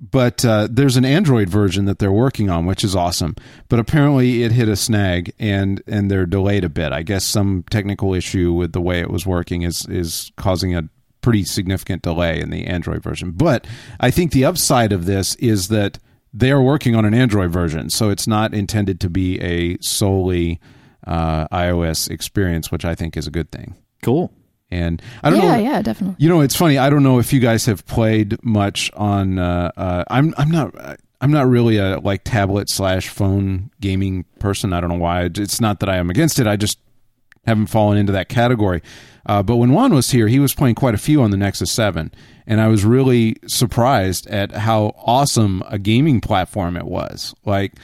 [0.00, 3.34] but uh, there's an Android version that they're working on, which is awesome.
[3.68, 6.92] But apparently, it hit a snag, and and they're delayed a bit.
[6.92, 10.88] I guess some technical issue with the way it was working is is causing a
[11.20, 13.32] pretty significant delay in the Android version.
[13.32, 13.66] But
[14.00, 15.98] I think the upside of this is that
[16.32, 20.60] they are working on an Android version, so it's not intended to be a solely
[21.06, 23.74] uh, iOS experience, which I think is a good thing.
[24.02, 24.32] Cool.
[24.70, 25.62] And I don't yeah, know.
[25.62, 26.16] yeah, definitely.
[26.18, 26.76] You know, it's funny.
[26.76, 29.38] I don't know if you guys have played much on.
[29.38, 30.74] Uh, uh, I'm I'm not
[31.20, 34.72] I'm not really a like tablet slash phone gaming person.
[34.72, 35.22] I don't know why.
[35.24, 36.46] It's not that I am against it.
[36.46, 36.78] I just
[37.46, 38.82] haven't fallen into that category.
[39.26, 41.72] Uh, but when Juan was here, he was playing quite a few on the Nexus
[41.72, 42.12] Seven,
[42.46, 47.34] and I was really surprised at how awesome a gaming platform it was.
[47.44, 47.74] Like,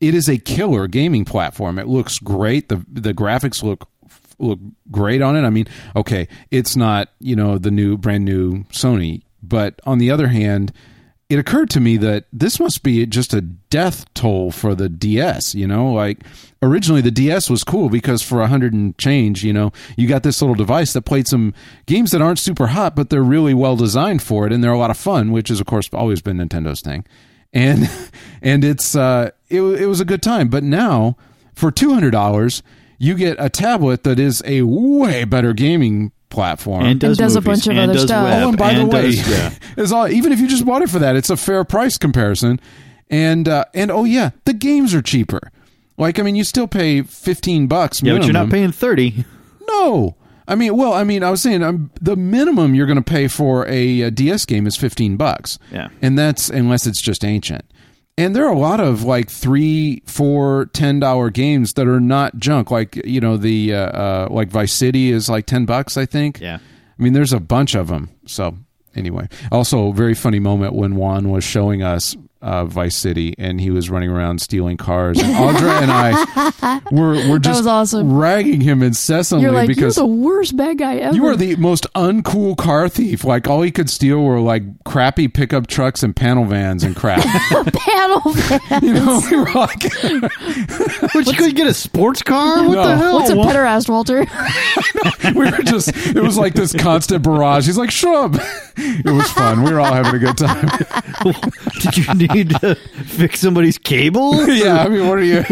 [0.00, 1.78] it is a killer gaming platform.
[1.78, 2.68] It looks great.
[2.70, 3.88] the The graphics look
[4.40, 4.58] look
[4.90, 5.42] great on it.
[5.42, 10.10] I mean, okay, it's not you know the new brand new Sony, but on the
[10.10, 10.72] other hand,
[11.28, 15.54] it occurred to me that this must be just a death toll for the DS.
[15.54, 16.18] You know, like
[16.60, 20.24] originally the DS was cool because for a hundred and change, you know, you got
[20.24, 21.54] this little device that played some
[21.86, 24.78] games that aren't super hot, but they're really well designed for it, and they're a
[24.78, 27.06] lot of fun, which is of course always been Nintendo's thing.
[27.52, 27.88] And
[28.42, 31.16] and it's uh, it it was a good time, but now
[31.54, 32.62] for two hundred dollars
[33.00, 36.84] you get a tablet that is a way better gaming platform.
[36.84, 38.24] And does, does a bunch of and other does stuff.
[38.24, 39.54] web, oh, and by the and way, does- yeah.
[39.76, 42.60] it's all, even if you just bought it for that, it's a fair price comparison.
[43.08, 45.50] And uh, and oh yeah, the games are cheaper.
[45.98, 48.00] Like I mean, you still pay fifteen bucks.
[48.02, 49.24] yeah, but you're not paying thirty.
[49.66, 50.14] No,
[50.46, 53.26] I mean, well, I mean, I was saying um, the minimum you're going to pay
[53.28, 55.58] for a, uh DS game is fifteen bucks.
[55.72, 55.88] Yeah.
[56.02, 57.64] and that's unless it's just ancient.
[58.20, 62.36] And there are a lot of like three, four, ten dollar games that are not
[62.38, 62.70] junk.
[62.70, 66.38] Like you know the uh, uh, like Vice City is like ten bucks, I think.
[66.38, 66.58] Yeah.
[66.58, 68.10] I mean, there's a bunch of them.
[68.26, 68.58] So
[68.94, 73.70] anyway, also very funny moment when Juan was showing us uh, Vice City and he
[73.70, 78.16] was running around stealing cars, and Audra and I were were just awesome.
[78.16, 81.14] ragging him incessantly You're like, because you're the worst bad guy ever.
[81.14, 83.24] you are the most uncool car thief.
[83.24, 87.22] Like all he could steal were like crappy pickup trucks and panel vans and crap.
[87.74, 88.60] panel man.
[88.84, 89.82] you know, we were like,
[91.12, 92.66] But you couldn't get a sports car?
[92.66, 92.86] What No.
[92.88, 93.14] the hell?
[93.16, 93.54] What's a What?
[93.54, 94.24] pederast, Walter?
[95.34, 95.88] we were just.
[96.06, 97.66] It was like this constant barrage.
[97.66, 98.40] He's like, "Shut up!"
[98.76, 99.62] It was fun.
[99.62, 100.68] We were all having a good time.
[101.80, 104.46] Did you need to fix somebody's cable?
[104.52, 105.38] yeah, I mean, what are you?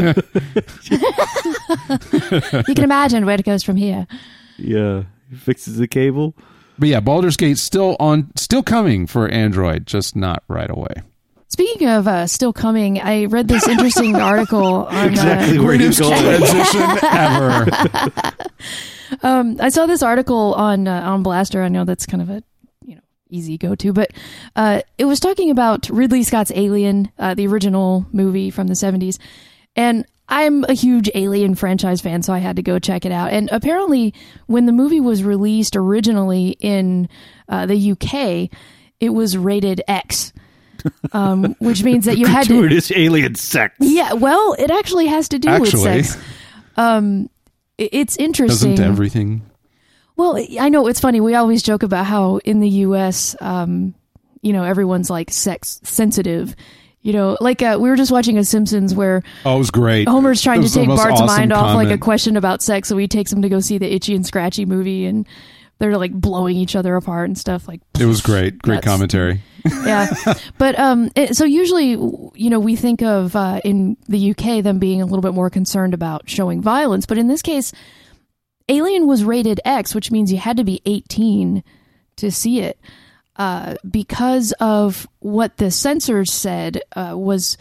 [2.68, 4.06] you can imagine where it goes from here.
[4.56, 5.02] yeah.
[5.30, 6.34] He fixes the cable.
[6.78, 10.94] But yeah, Baldur's Gate still on, still coming for Android, just not right away.
[11.48, 15.08] Speaking of uh, still coming, I read this interesting article on.
[15.08, 16.18] Exactly Uh, where he's going.
[16.22, 16.80] transition
[17.12, 17.66] ever.
[19.22, 21.62] um, I saw this article on uh, on Blastr.
[21.62, 22.44] I know that's kind of a you know
[23.30, 24.10] easy go to, but
[24.56, 29.18] uh, it was talking about Ridley Scott's Alien, uh, the original movie from the seventies,
[29.76, 33.32] and I'm a huge Alien franchise fan, so I had to go check it out.
[33.32, 34.12] And apparently,
[34.46, 37.08] when the movie was released originally in
[37.48, 38.50] uh, the UK,
[39.00, 40.32] it was rated X,
[41.12, 42.80] um, which means that you had to.
[42.94, 43.74] Alien sex.
[43.80, 45.90] Yeah, well, it actually has to do Actually.
[45.90, 46.24] with sex.
[46.76, 47.30] Um,
[47.78, 48.74] it's interesting.
[48.74, 49.42] Doesn't everything?
[50.18, 51.20] Well, I know it's funny.
[51.20, 53.94] We always joke about how in the U.S., um,
[54.42, 56.54] you know, everyone's like sex sensitive.
[57.02, 60.08] You know, like uh, we were just watching a Simpsons where Oh, it was great.
[60.08, 63.06] Homer's trying to take Bart's awesome mind off like a question about sex, so he
[63.06, 65.24] takes him to go see the Itchy and Scratchy movie, and
[65.78, 67.68] they're like blowing each other apart and stuff.
[67.68, 68.58] Like It was great.
[68.58, 69.40] Great commentary.
[69.64, 70.08] yeah,
[70.58, 74.80] but um, it, so usually, you know, we think of uh, in the UK them
[74.80, 77.72] being a little bit more concerned about showing violence, but in this case,
[78.68, 81.62] Alien was rated X, which means you had to be 18
[82.16, 82.78] to see it,
[83.36, 87.56] uh, because of what the censors said uh, was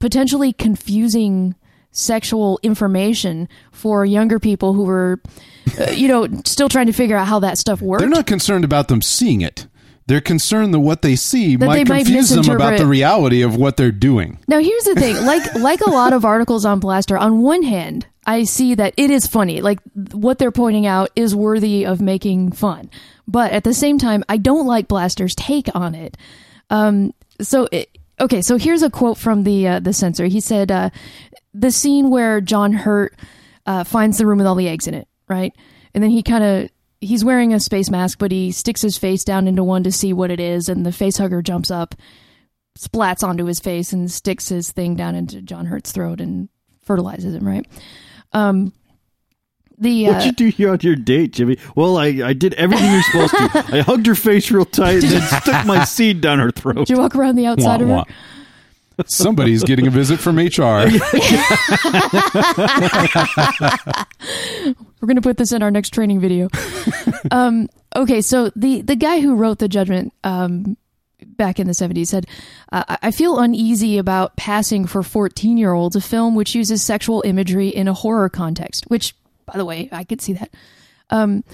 [0.00, 1.54] potentially confusing
[1.92, 5.20] sexual information for younger people who were,
[5.80, 8.00] uh, you know, still trying to figure out how that stuff worked.
[8.00, 9.66] They're not concerned about them seeing it.
[10.06, 13.42] They're concerned that what they see That might they might confuse them about the reality
[13.42, 14.38] of what they're doing.
[14.46, 18.06] Now here's the thing, like like a lot of articles on Blastr, on one hand,
[18.26, 19.60] I see that it is funny.
[19.60, 19.78] Like
[20.12, 22.90] what they're pointing out is worthy of making fun.
[23.26, 26.16] But at the same time, I don't like Blastr's take on it.
[26.68, 27.88] Um so it,
[28.20, 30.26] okay, so here's a quote from the uh, the censor.
[30.26, 30.90] He said uh
[31.54, 33.14] the scene where John Hurt
[33.66, 35.54] uh, finds the room with all the eggs in it, right?
[35.94, 36.70] And then he kind of
[37.04, 40.12] he's wearing a space mask, but he sticks his face down into one to see
[40.12, 41.94] what it is, and the face hugger jumps up,
[42.78, 46.48] splats onto his face, and sticks his thing down into John Hurt's throat and
[46.82, 47.66] fertilizes him, right?
[48.32, 48.72] Um,
[49.78, 51.58] the What'd uh, you do here on your date, Jimmy?
[51.74, 53.64] Well, I, I did everything you're supposed to.
[53.76, 56.76] I hugged her face real tight and then stuck my seed down her throat.
[56.76, 57.86] did you walk around the outside Wah, of her?
[57.86, 58.04] wah.
[59.06, 60.86] Somebody's getting a visit from HR.
[65.04, 66.48] We're gonna put this in our next training video.
[67.30, 70.78] um, okay, so the the guy who wrote the judgment um,
[71.22, 72.26] back in the seventies said,
[72.72, 76.82] uh, "I- "I feel uneasy about passing for fourteen year olds a film which uses
[76.82, 80.50] sexual imagery in a horror context." Which, by the way, I could see that.
[81.10, 81.44] Um,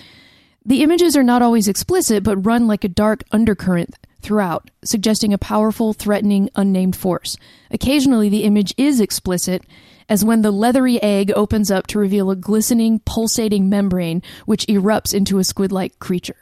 [0.64, 5.38] the images are not always explicit, but run like a dark undercurrent throughout, suggesting a
[5.38, 7.36] powerful, threatening, unnamed force.
[7.72, 9.64] Occasionally, the image is explicit,
[10.10, 15.14] as when the leathery egg opens up to reveal a glistening, pulsating membrane which erupts
[15.14, 16.36] into a squid like creature.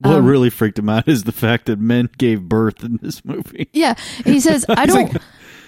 [0.00, 3.24] What Um, really freaked him out is the fact that men gave birth in this
[3.24, 3.68] movie.
[3.72, 3.94] Yeah,
[4.24, 5.16] he says, I don't.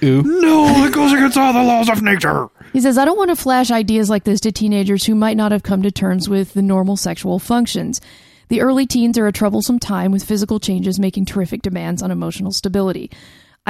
[0.02, 0.22] Ooh.
[0.22, 2.48] No, it goes against all the laws of nature.
[2.72, 5.52] He says, I don't want to flash ideas like this to teenagers who might not
[5.52, 8.00] have come to terms with the normal sexual functions.
[8.48, 12.50] The early teens are a troublesome time with physical changes making terrific demands on emotional
[12.52, 13.10] stability.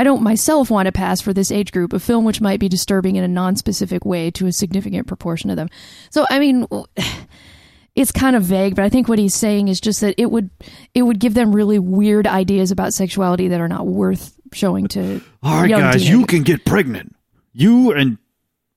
[0.01, 2.71] I don't myself want to pass for this age group a film which might be
[2.71, 5.69] disturbing in a non-specific way to a significant proportion of them.
[6.09, 6.67] So, I mean,
[7.95, 10.49] it's kind of vague, but I think what he's saying is just that it would
[10.95, 15.21] it would give them really weird ideas about sexuality that are not worth showing to
[15.43, 17.15] All right, young guys, you can get pregnant.
[17.53, 18.17] You and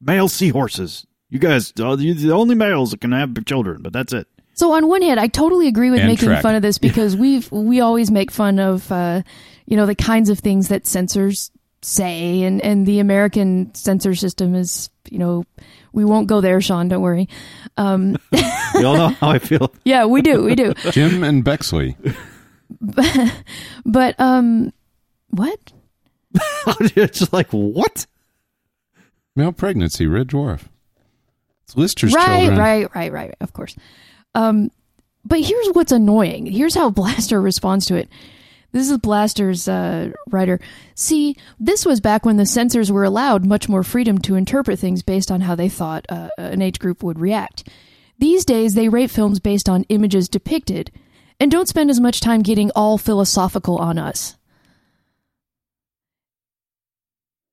[0.02, 1.08] male seahorses.
[1.30, 4.28] You guys, are the the only males that can have children, but that's it.
[4.56, 6.42] So on one hand, I totally agree with And making Trek.
[6.42, 9.24] fun of this because we've we always make fun of uh,
[9.66, 11.52] you know the kinds of things that censors
[11.82, 15.44] say, and and the American censor system is you know
[15.92, 16.88] we won't go there, Sean.
[16.88, 17.30] Don't worry.
[17.78, 18.18] Um,
[18.76, 19.72] You all know how I feel.
[19.86, 20.74] yeah, we do, we do.
[20.92, 21.96] Jim and Bexley.
[23.86, 24.74] But um,
[25.30, 25.60] what?
[26.96, 28.08] it's like what?
[29.36, 30.62] Male pregnancy, red dwarf.
[31.66, 32.60] It's Lister's right, children.
[32.60, 33.36] right, right, right.
[33.42, 33.76] Of course.
[34.34, 34.72] Um,
[35.24, 36.46] but here's what's annoying.
[36.48, 38.10] Here's how Blastr responds to it.
[38.74, 40.60] This is Blastr's uh, writer.
[40.96, 45.04] See, this was back when the censors were allowed much more freedom to interpret things
[45.04, 47.70] based on how they thought uh, an age group would react.
[48.18, 50.92] These days, they rate films based on images depicted
[51.40, 54.36] and don't spend as much time getting all philosophical on us.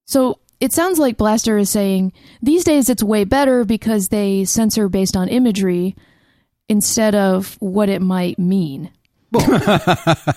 [0.07, 2.13] So it sounds like Blaster is saying
[2.43, 5.97] these days it's way better because they censor based on imagery
[6.69, 8.91] instead of what it might mean.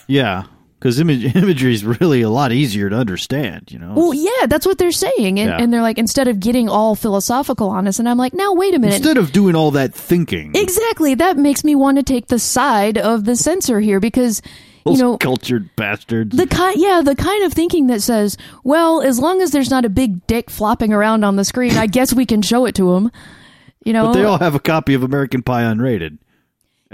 [0.08, 0.44] Yeah,
[0.84, 3.72] because image, imagery is really a lot easier to understand.
[3.72, 3.94] You know.
[3.96, 5.40] Well, yeah, that's what they're saying.
[5.40, 5.58] And, Yeah.
[5.58, 8.76] and they're like, instead of getting all philosophical on us, and I'm like, now, wait
[8.76, 8.98] a minute.
[8.98, 11.16] Instead of doing all that thinking, exactly.
[11.16, 14.42] That makes me want to take the side of the censor here because,
[14.86, 16.36] you know, cultured bastards.
[16.36, 19.86] the kind, yeah, the kind of thinking that says, well, as long as there's not
[19.86, 22.94] a big dick flopping around on the screen, I guess we can show it to
[22.94, 23.10] them.
[23.86, 26.18] You know, but they all have a copy of American Pie unrated.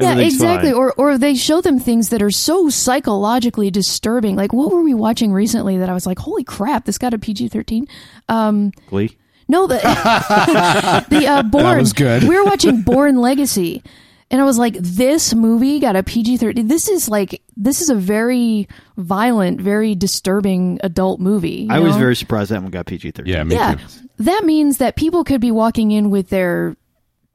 [0.01, 0.71] Yeah, exactly.
[0.71, 0.77] fine.
[0.79, 4.35] Or or they show them things that are so psychologically disturbing.
[4.35, 7.19] Like what were we watching recently that I was like, holy crap, this got a
[7.19, 7.87] PG thirteen.
[8.27, 9.17] Um, Glee.
[9.47, 9.77] no, the
[11.09, 11.79] the uh, Bourne.
[11.79, 12.23] was good.
[12.23, 13.83] We were watching Bourne Legacy,
[14.31, 16.67] and I was like, this movie got a PG thirteen.
[16.67, 21.63] This is like this is a very violent, very disturbing adult movie.
[21.63, 23.33] you I was very surprised that one got PG thirteen.
[23.33, 23.75] Yeah, me yeah.
[23.75, 23.81] too.
[24.19, 26.75] That means that people could be walking in with their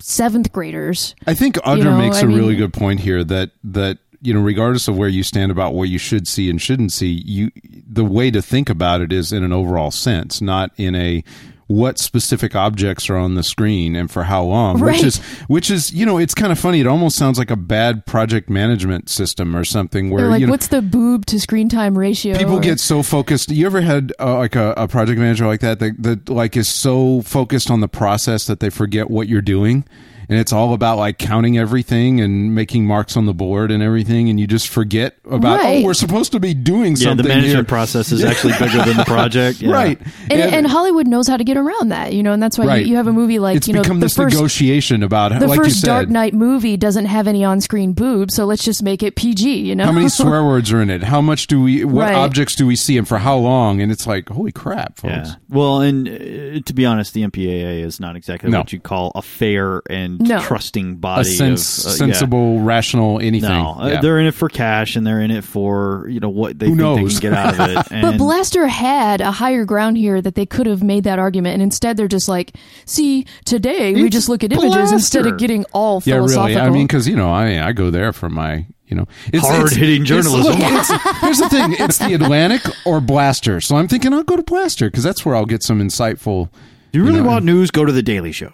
[0.01, 1.15] seventh graders.
[1.27, 4.33] I think Udder know, makes I a mean- really good point here that that you
[4.33, 7.51] know, regardless of where you stand about what you should see and shouldn't see, you
[7.87, 11.23] the way to think about it is in an overall sense, not in a
[11.67, 14.93] what specific objects are on the screen and for how long Right.
[14.97, 15.17] which is
[15.49, 18.51] which is you know it's kind of funny it almost sounds like a bad project
[18.51, 21.97] management system or something where They're like, you know what's the boob to screen time
[21.97, 22.37] ratio?
[22.37, 25.61] people Or- get so focused you ever had uh, like a, a project manager like
[25.61, 29.41] that, that that like is so focused on the process that they forget what you're
[29.43, 29.85] doing
[30.29, 34.29] and it's all about like counting everything and making marks on the board and everything
[34.29, 35.83] and you just forget about Right.
[35.83, 37.03] oh we're supposed to be doing something.
[37.05, 37.65] Yeah, something the management here.
[37.65, 39.61] process is actually bigger than the project.
[39.61, 39.73] Yeah.
[39.73, 40.01] right
[40.31, 42.85] and, and Hollywood knows how to get around that, you know, and that's why Right.
[42.87, 45.39] you, you have a movie like it's you know become the this first negotiation about
[45.39, 48.65] the like you first said Dark Knight movie doesn't have any on-screen boobs, so let's
[48.65, 49.59] just make it PG.
[49.61, 52.15] You know, how many swear words are in it how much do we what Right.
[52.15, 55.35] objects do we see and for how long and it's like holy crap folks Yeah.
[55.49, 58.59] Well, and uh, to be honest, the MPAA is not exactly No.
[58.61, 60.41] what you call a fair and No.
[60.41, 61.23] trusting body.
[61.23, 61.97] a sense, of, uh, yeah.
[61.97, 64.01] sensible rational anything No, uh, Yeah.
[64.01, 66.77] they're in it for cash, and they're in it for you know what they Who
[66.77, 67.75] think they can get out of it.
[67.77, 71.55] But And Blastr had a higher ground here that they could have made that argument,
[71.55, 72.53] and instead they're just like,
[72.87, 76.71] "See, today we just look at images instead of getting all yeah philosophical." really i
[76.71, 80.53] mean because you know i i go there for my you know it's, Hard-hitting journalism.
[80.53, 84.23] it's- look, it's- here's the thing it's the atlantic or blastr so i'm thinking i'll
[84.23, 86.49] go to blastr because that's where i'll get some insightful
[86.93, 87.73] do you really know, want news?
[87.73, 88.53] Go to the Daily Show.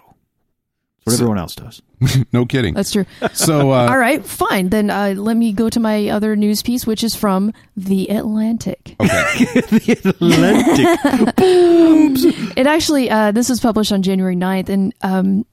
[1.05, 1.81] That's what everyone else does.
[2.33, 3.05] no kidding That's true.
[3.33, 4.69] so uh All right, fine.
[4.69, 8.95] Then uh, let me go to my other news piece, which is from The Atlantic.
[8.99, 9.45] Okay.
[9.61, 12.55] the Atlantic.
[12.57, 15.45] It actually, uh, this was published on January 9th, and um,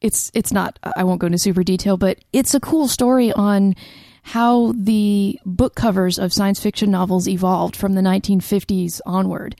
[0.00, 0.78] it's it's not.
[0.82, 3.74] I won't go into super detail, but it's a cool story on
[4.22, 9.56] how the book covers of science fiction novels evolved from the 1950s onward.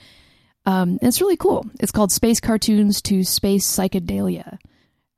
[0.66, 1.66] Um, it's really cool.
[1.80, 4.58] It's called Space Cartoons to Space Psychedelia: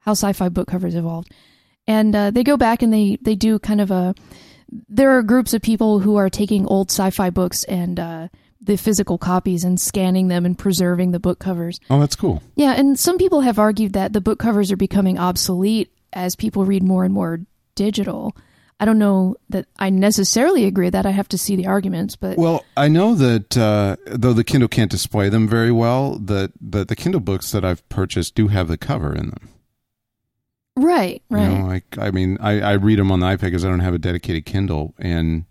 [0.03, 1.33] How Sci-Fi Book Covers Evolved,
[1.87, 4.15] and uh, they go back and they they do kind of a.
[4.89, 8.29] There are groups of people who are taking old sci-fi books and uh,
[8.61, 11.79] the physical copies and scanning them and preserving the book covers.
[11.91, 15.19] oh that's cool Yeah, and some people have argued that the book covers are becoming
[15.19, 17.41] obsolete as people read more and more
[17.75, 18.35] digital.
[18.81, 21.07] I don't know that I necessarily agree with that.
[21.07, 24.69] I have to see the arguments, but well i know that uh though the kindle
[24.69, 28.69] can't display them very well that that the kindle books that i've purchased do have
[28.69, 29.49] the cover in them
[30.77, 31.51] right, right.
[31.51, 33.81] You know, like I mean, I, I read them on the iPad because I don't
[33.81, 35.45] have a dedicated Kindle, and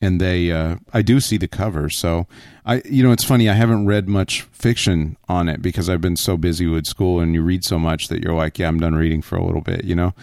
[0.00, 1.88] and they uh, I do see the cover.
[1.88, 2.26] So
[2.66, 6.16] I you know it's funny I haven't read much fiction on it because I've been
[6.16, 8.94] so busy with school, and you read so much that you're like, yeah, I'm done
[8.94, 10.14] reading for a little bit, you know.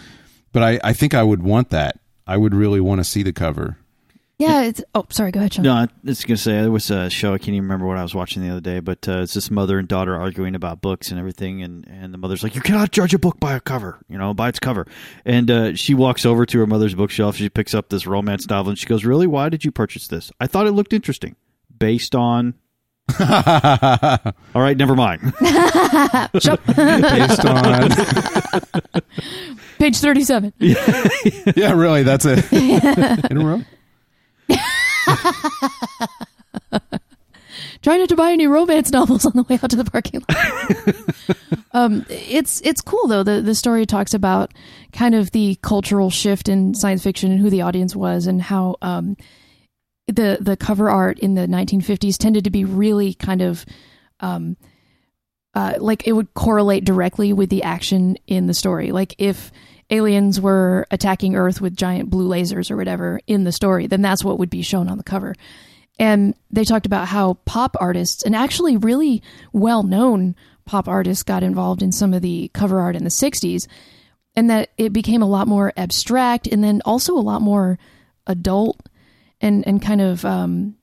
[0.52, 1.98] But I I think I would want that.
[2.26, 3.78] I would really want to see the cover.
[4.40, 5.64] Yeah, it's oh, sorry, go ahead, Sean.
[5.64, 8.02] No, I was gonna say there was a show I can't even remember what I
[8.02, 11.10] was watching the other day, but uh, it's this mother and daughter arguing about books
[11.10, 13.98] and everything, and and the mother's like, "You cannot judge a book by a cover,
[14.08, 14.86] you know, by its cover."
[15.26, 17.36] And uh, she walks over to her mother's bookshelf.
[17.36, 19.26] She picks up this romance novel, and she goes, "Really?
[19.26, 20.32] Why did you purchase this?
[20.40, 21.36] I thought it looked interesting,
[21.78, 22.54] based on."
[23.20, 25.20] All right, never mind.
[26.32, 26.48] Based
[27.44, 27.90] on
[29.78, 30.52] Page thirty-seven.
[30.58, 31.08] yeah,
[31.56, 32.52] yeah, really, that's it.
[32.52, 33.62] In a row.
[37.82, 41.66] Try not to buy any romance novels on the way out to the parking lot.
[41.72, 43.22] um, it's it's cool though.
[43.22, 44.52] The the story talks about
[44.92, 48.76] kind of the cultural shift in science fiction and who the audience was and how
[48.82, 49.16] um,
[50.06, 53.64] the the cover art in the 1950s tended to be really kind of
[54.20, 54.56] um,
[55.54, 58.92] uh, like it would correlate directly with the action in the story.
[58.92, 59.50] Like if
[59.90, 64.24] aliens were attacking Earth with giant blue lasers or whatever in the story, then that's
[64.24, 65.34] what would be shown on the cover.
[65.98, 69.22] And they talked about how pop artists and actually really
[69.52, 70.34] well known
[70.64, 73.66] pop artists got involved in some of the cover art in the 60s
[74.36, 77.78] and that it became a lot more abstract and then also a lot more
[78.26, 78.80] adult
[79.40, 80.76] and, and kind of, um,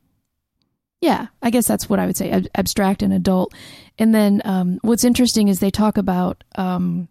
[1.02, 3.54] yeah, I guess that's what I would say ab- abstract and adult.
[3.98, 7.08] And then um, what's interesting is they talk about um,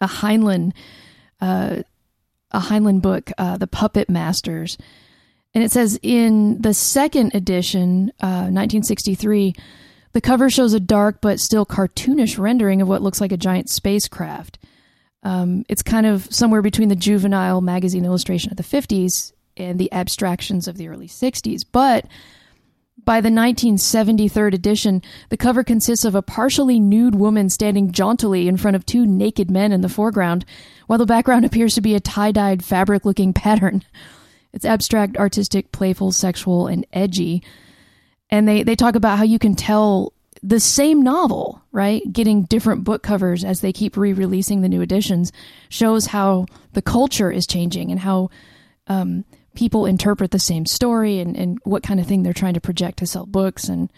[0.00, 0.72] a Heinlein,
[1.42, 1.82] uh,
[2.52, 4.78] a Heinlein book, uh, The Puppet Masters.
[5.54, 9.54] And it says in the second edition, uh, 1963,
[10.12, 13.68] the cover shows a dark but still cartoonish rendering of what looks like a giant
[13.68, 14.58] spacecraft.
[15.22, 19.92] Um, it's kind of somewhere between the juvenile magazine illustration of the 50s and the
[19.92, 21.64] abstractions of the early 60s.
[21.70, 22.06] But
[23.04, 28.56] by the 1973 edition, the cover consists of a partially nude woman standing jauntily in
[28.56, 30.44] front of two naked men in the foreground,
[30.86, 33.82] while the background appears to be a tie dyed fabric looking pattern.
[34.52, 37.42] It's abstract, artistic, playful, sexual, and edgy.
[38.30, 42.02] And they, they talk about how you can tell the same novel, right?
[42.12, 45.32] Getting different book covers as they keep re releasing the new editions
[45.68, 48.30] shows how the culture is changing and how
[48.88, 49.24] um,
[49.54, 52.98] people interpret the same story and, and what kind of thing they're trying to project
[52.98, 53.68] to sell books.
[53.68, 53.90] And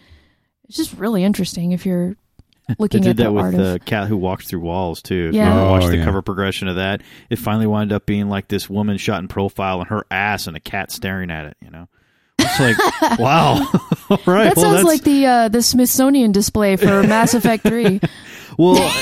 [0.69, 2.17] it's just really interesting if you're
[2.69, 3.85] They looking did at the that with the of.
[3.85, 5.31] cat who walks through walls too.
[5.33, 5.55] Yeah.
[5.55, 6.05] you Oh, watch the yeah.
[6.05, 9.81] cover progression of that, it finally wound up being like this woman shot in profile
[9.81, 11.57] and her ass and a cat staring at it.
[11.63, 11.89] You know,
[12.39, 13.55] it's like wow.
[14.11, 17.65] All right, That well, sounds that's, like the uh, the Smithsonian display for Mass Effect
[17.65, 18.01] Three.
[18.59, 18.93] Well,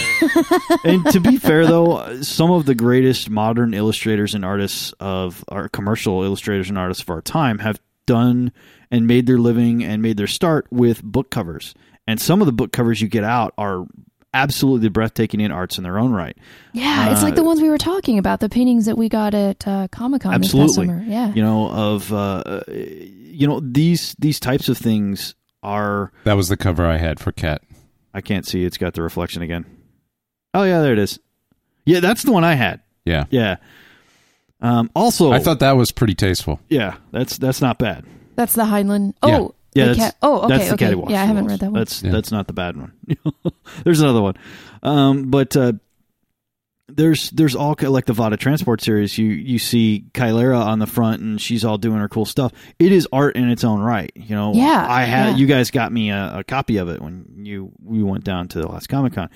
[0.85, 5.69] and to be fair though, some of the greatest modern illustrators and artists of our
[5.69, 8.53] commercial illustrators and artists of our time have done
[8.91, 11.75] and made their living and made their start with book covers.
[12.07, 13.87] And some of the book covers you get out are
[14.35, 16.37] absolutely breathtaking in arts in their own right.
[16.73, 19.67] Yeah, it's like the ones we were talking about, the paintings that we got at
[19.67, 20.87] uh, Comic Con this Absolutely.
[20.87, 21.05] summer.
[21.07, 21.33] Yeah.
[21.33, 26.57] You know, of uh, you know these these types of things are That was the
[26.57, 27.63] cover I had for Cat.
[28.15, 29.65] I can't see it's got the reflection again.
[30.55, 31.19] Oh yeah, there it is.
[31.85, 32.81] Yeah, that's the one I had.
[33.05, 33.25] Yeah.
[33.31, 33.57] Yeah.
[34.61, 36.61] Um, also, I thought that was pretty tasteful.
[36.69, 38.05] yeah, that's that's not bad.
[38.37, 39.15] That's the Heinlein.
[39.25, 39.39] Yeah.
[39.39, 40.17] Oh, Yeah, the that's, cat.
[40.23, 40.95] Oh, okay, that's the okay.
[40.95, 41.81] cat yeah, I haven't read that one.
[41.81, 42.13] That's Yeah.
[42.13, 42.93] that's not the bad one.
[43.85, 44.35] there's another one,
[44.83, 45.73] um, but uh,
[46.97, 49.17] there's there's all like the Vatta Transport series.
[49.19, 52.53] You you see Kylara on the front, and she's all doing her cool stuff.
[52.79, 54.13] It is art in its own right.
[54.15, 54.53] You know.
[54.55, 55.37] Yeah, I had yeah.
[55.37, 58.61] you guys got me a, a copy of it when you we went down to
[58.61, 59.31] the last Comic Con.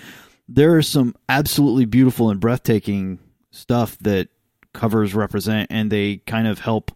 [0.49, 3.19] There is some absolutely beautiful and breathtaking
[3.51, 4.29] stuff that
[4.73, 6.93] covers represent, and they kind of help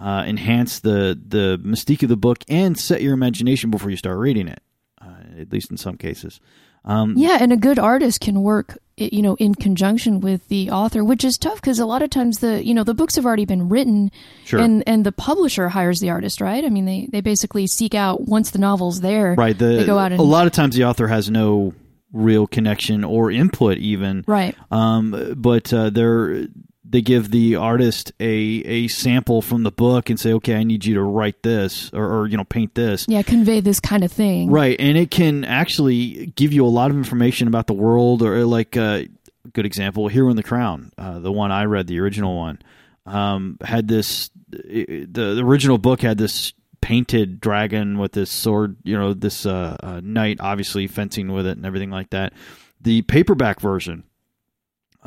[0.00, 4.18] uh, enhance the the mystique of the book and set your imagination before you start
[4.18, 4.62] reading it.
[5.00, 6.40] Uh, at least in some cases.
[6.84, 11.04] Um, Yeah, and a good artist can work, you know, in conjunction with the author,
[11.04, 13.44] which is tough because a lot of times the, you know, the books have already
[13.44, 14.10] been written,
[14.44, 14.60] Sure.
[14.60, 16.64] and and the publisher hires the artist, right?
[16.64, 19.56] I mean, they they basically seek out once the novel's there, right.
[19.56, 21.74] The, they go out and a lot of times the author has no
[22.12, 24.24] real connection or input even.
[24.26, 24.56] right.
[24.70, 26.46] Um, but uh, they're
[26.90, 30.84] they give the artist a a sample from the book and say, okay, I need
[30.84, 33.06] you to write this or, or you know paint this.
[33.08, 34.50] Yeah, convey this kind of thing.
[34.50, 38.44] Right, and it can actually give you a lot of information about the world, or
[38.44, 39.02] like uh,
[39.44, 42.60] a good example, Hero and the Crown, uh, the one I read, the original one,
[43.06, 44.30] um, had this.
[44.50, 49.76] The, the original book had this painted dragon with this sword, you know, this uh,
[49.82, 52.32] uh, knight, obviously fencing with it and everything like that.
[52.80, 54.04] The paperback version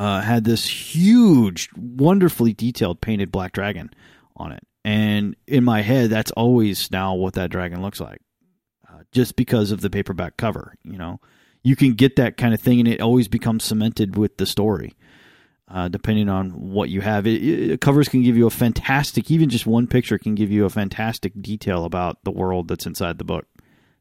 [0.01, 3.91] uh, had this huge, wonderfully detailed painted black dragon
[4.35, 8.19] on it, and in my head, that's always now what that dragon looks like
[8.89, 10.73] uh, just because of the paperback cover.
[10.83, 11.19] You know,
[11.61, 14.95] you can get that kind of thing, and it always becomes cemented with the story.
[15.67, 19.49] Uh, depending on what you have, it, it, covers can give you a fantastic, even
[19.49, 23.23] just one picture can give you a fantastic detail about the world that's inside the
[23.23, 23.45] book.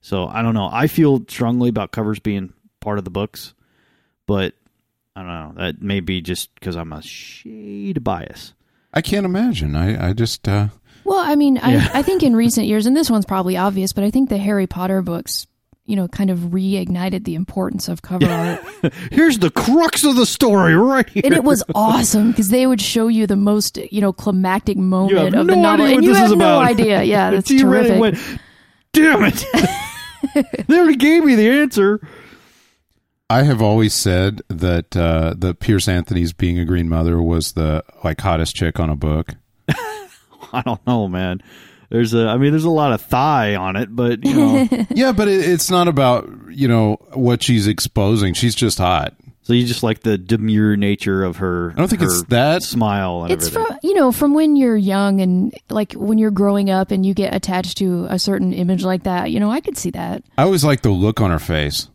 [0.01, 0.71] So I don't know.
[0.73, 3.53] I feel strongly about covers being part of the books,
[4.27, 4.55] but
[5.17, 5.53] I don't know.
[5.65, 8.55] That may be just because I'm a shade bias.
[8.95, 9.77] I can't imagine.
[9.77, 10.69] I, I just, uh,
[11.05, 11.89] Well, I mean, Yeah.
[11.93, 14.39] I I think in recent years, and this one's probably obvious, but I think the
[14.39, 15.47] Harry Potter books,
[15.87, 18.61] you know, kind of reignited the importance of cover art.
[19.11, 21.23] Here's the crux of the story right here.
[21.25, 25.19] and it was awesome because they would show you the most you know climactic moment
[25.19, 26.71] have of the novel idea what and you this have is no about.
[26.71, 28.19] idea yeah that's you read terrific and went,
[28.93, 30.67] damn it.
[30.69, 32.01] they already gave me the answer.
[33.31, 37.85] I have always said that uh, the Piers Anthony's being a Green Mother was the
[38.03, 39.37] like hottest chick on a book.
[39.69, 41.41] I don't know, man.
[41.91, 45.13] There's a, I mean, there's a lot of thigh on it, but you know, yeah,
[45.13, 48.35] but it, it's not about you know what she's exposing.
[48.35, 49.15] She's just hot.
[49.43, 51.71] so you just like the demure nature of her.
[51.71, 52.65] I don't think it's that.
[52.65, 53.67] smile and it's everything.
[53.67, 57.15] from you know from when you're young and like when you're growing up and you
[57.15, 60.43] get attached to a certain image like that you know i could see that I
[60.43, 61.90] always like the look on her face.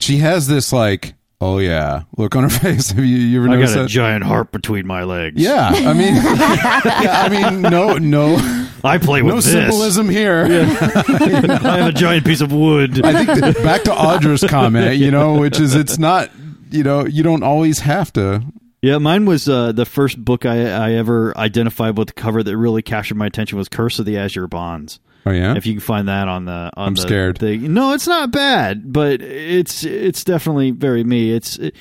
[0.00, 2.90] She has this like, oh yeah, look on her face.
[2.90, 3.88] Have you, you ever I noticed got a that?
[3.90, 5.40] giant heart between my legs.
[5.40, 8.36] yeah, I mean, yeah, I mean, no, no,
[8.82, 9.52] I play with no this.
[9.52, 10.44] symbolism here.
[10.44, 13.04] I have a giant piece of wood.
[13.04, 16.30] I think that back to Audra's comment, you know, which is it's not,
[16.70, 18.42] you know, you don't always have to.
[18.82, 22.56] Yeah, mine was uh, the first book I, I ever identified with the cover that
[22.56, 25.00] really captured my attention was Curse of the Azure Bonds.
[25.26, 27.38] Oh yeah, If you can find that on the on I'm the scared.
[27.38, 27.74] thing.
[27.74, 31.32] No, it's not bad, but it's it's definitely very me.
[31.32, 31.74] It's it,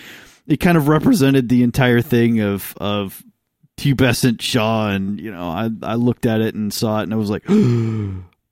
[0.47, 3.23] it kind of represented the entire thing of of
[3.77, 7.17] pubescent Shaw, and you know, I I looked at it and saw it, and I
[7.17, 7.43] was like,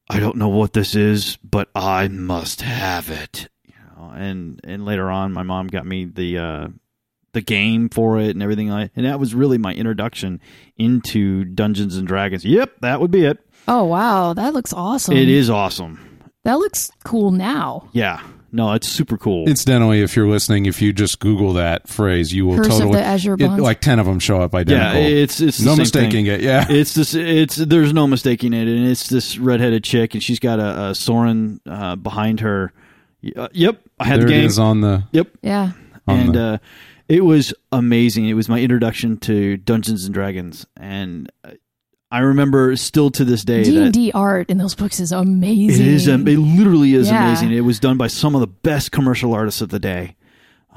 [0.10, 3.50] I don't know what this is, but I must have it.
[3.66, 6.38] You know, and and later on, my mom got me the.
[6.38, 6.68] uh
[7.34, 10.42] the game for it and everything like and that was really my introduction
[10.76, 12.44] into Dungeons and Dragons.
[12.44, 13.38] Yep, that would be it.
[13.68, 16.00] Oh wow that looks awesome It is awesome.
[16.44, 19.46] that looks cool now Yeah, no, it's super cool.
[19.48, 22.94] Incidentally, if you're listening, if you just Google that phrase, you will Curse of totally
[23.00, 23.62] the Azure it- Bonds?
[23.62, 24.86] like ten of them show up identical.
[24.86, 25.18] yeah, identical.
[25.24, 26.26] it's it's the no same mistaking thing.
[26.28, 26.42] it.
[26.42, 27.14] Yeah, It's this.
[27.14, 30.96] It's there's no mistaking it, and it's this redheaded chick, and she's got a, a
[30.96, 32.72] Soren uh, behind her.
[33.36, 34.46] Uh, yep, I had there the game.
[34.46, 35.04] is on the.
[35.12, 35.72] Yep, Yeah.
[36.08, 36.58] and the- uh,
[37.10, 38.28] it was amazing.
[38.30, 41.52] It was my introduction to Dungeons and Dragons, and uh,
[42.10, 45.86] I remember still to this day D and D art in those books is amazing.
[45.86, 46.08] it is.
[46.08, 47.26] It literally is Yeah.
[47.28, 47.52] amazing.
[47.52, 50.16] It was done by some of the best commercial artists of the day,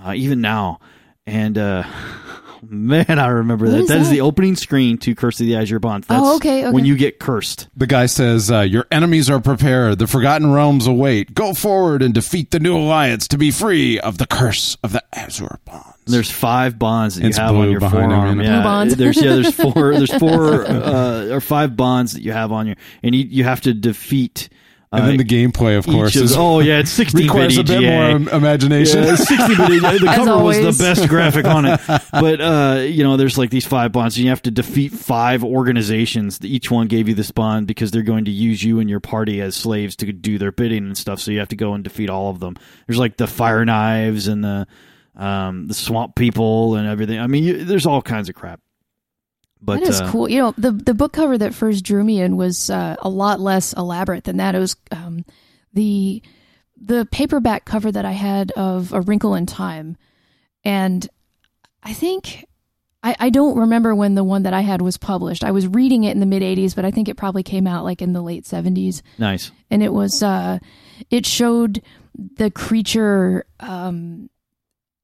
[0.04, 0.80] uh, even now.
[1.26, 1.84] And uh,
[2.62, 3.80] man, I remember What that.
[3.82, 6.08] is that is the opening screen to Curse of the Azure Bonds.
[6.08, 6.72] That's Oh, okay, okay.
[6.74, 7.68] When you get cursed.
[7.76, 10.00] The guy says, uh, "Your enemies are prepared.
[10.00, 11.32] The forgotten realms await.
[11.34, 15.04] Go forward and defeat the new alliance to be free of the curse of the
[15.16, 18.38] Azure Bonds." There's five bonds that It's you have blue on your behind forearm.
[18.40, 18.46] you?
[18.46, 18.96] Yeah, Blue bonds.
[18.96, 19.94] there's yeah, there's four.
[19.94, 23.60] There's four uh, or five bonds that you have on your, and you you have
[23.62, 24.48] to defeat.
[24.92, 27.62] Uh, and then the gameplay, of course, of- is oh yeah, it's 16 requires a
[27.62, 29.04] bit more im- imagination.
[29.04, 29.98] Yeah, 60 bit EGA.
[30.00, 31.80] The As cover was the best graphic on it.
[32.10, 35.44] But uh, you know, there's like these five bonds, and you have to defeat five
[35.44, 36.44] organizations.
[36.44, 39.40] Each one gave you this bond because they're going to use you and your party
[39.40, 41.20] as slaves to do their bidding and stuff.
[41.20, 42.56] So you have to go and defeat all of them.
[42.88, 44.66] There's like the fire knives and the
[45.16, 47.18] um, the swamp people and everything.
[47.18, 48.60] I mean, you, there's all kinds of crap.
[49.62, 50.28] But that is uh, cool.
[50.28, 53.40] You know, the the book cover that first drew me in was uh, a lot
[53.40, 54.54] less elaborate than that.
[54.54, 55.24] It was um,
[55.74, 56.22] the
[56.80, 59.98] the paperback cover that I had of A Wrinkle in Time,
[60.64, 61.06] and
[61.82, 62.46] I think
[63.02, 65.44] I, I don't remember when the one that I had was published.
[65.44, 67.84] I was reading it in the mid '80s, but I think it probably came out
[67.84, 69.02] like in the late '70s.
[69.18, 69.50] Nice.
[69.70, 70.58] and it was uh
[71.10, 71.82] it showed
[72.14, 74.30] the creature um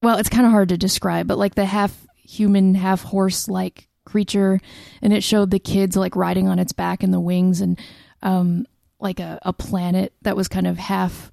[0.06, 3.88] well it's kind of hard to describe but like the half human half horse like
[4.04, 4.60] creature
[5.02, 7.76] and it showed the kids like riding on its back and the wings and
[8.22, 8.64] um
[9.00, 11.32] like a, a planet that was kind of half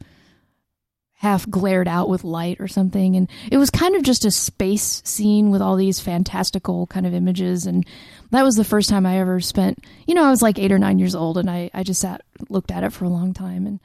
[1.14, 3.16] half glared out with light or something.
[3.16, 7.14] And it was kind of just a space scene with all these fantastical kind of
[7.14, 7.66] images.
[7.66, 7.88] And
[8.32, 10.80] that was the first time i ever spent you know i was like eight or
[10.80, 13.68] nine years old and i, I just sat looked at it for a long time.
[13.68, 13.80] And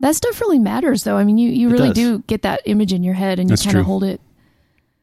[0.00, 3.02] that stuff really matters though i mean you, you really do get that image in
[3.02, 4.20] your head and you kind of hold it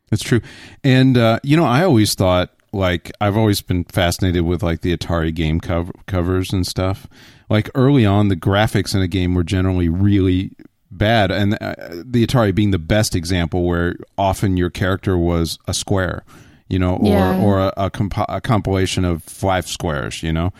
[0.09, 0.41] That's true.
[0.83, 4.95] And uh, you know, I always thought like I've always been fascinated with like the
[4.95, 7.07] Atari game cover- covers and stuff.
[7.49, 10.51] Like early on, the graphics in a game were generally really
[10.91, 11.73] bad, and uh,
[12.05, 16.23] the Atari being the best example, where often your character was a square,
[16.69, 17.41] you know, or Yeah.
[17.43, 20.53] or a, a, comp- a compilation of five squares, you know.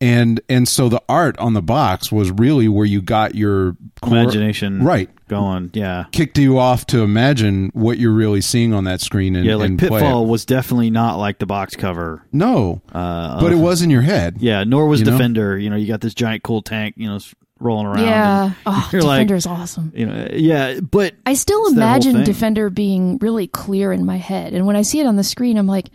[0.00, 4.18] And and so the art on the box was really where you got your core-
[4.18, 4.82] Imagination.
[4.82, 5.70] right Going.
[5.72, 6.04] Yeah.
[6.12, 9.70] kicked you off to imagine what you're really seeing on that screen and, Yeah, like
[9.70, 9.90] and play it.
[10.02, 12.22] Pitfall was definitely not like the box cover.
[12.30, 14.36] No, Uh, but it was in your head.
[14.38, 15.12] Yeah, nor was You know?
[15.12, 15.58] Defender.
[15.58, 17.18] You know, you got this giant cool tank, you know,
[17.58, 18.04] rolling around.
[18.04, 21.80] yeah and oh you're like- defender's awesome you know, yeah, but I still It's that
[22.02, 22.24] whole imagine.
[22.24, 25.56] Defender being really clear in my head, and when I see it on the screen,
[25.56, 25.88] I'm like,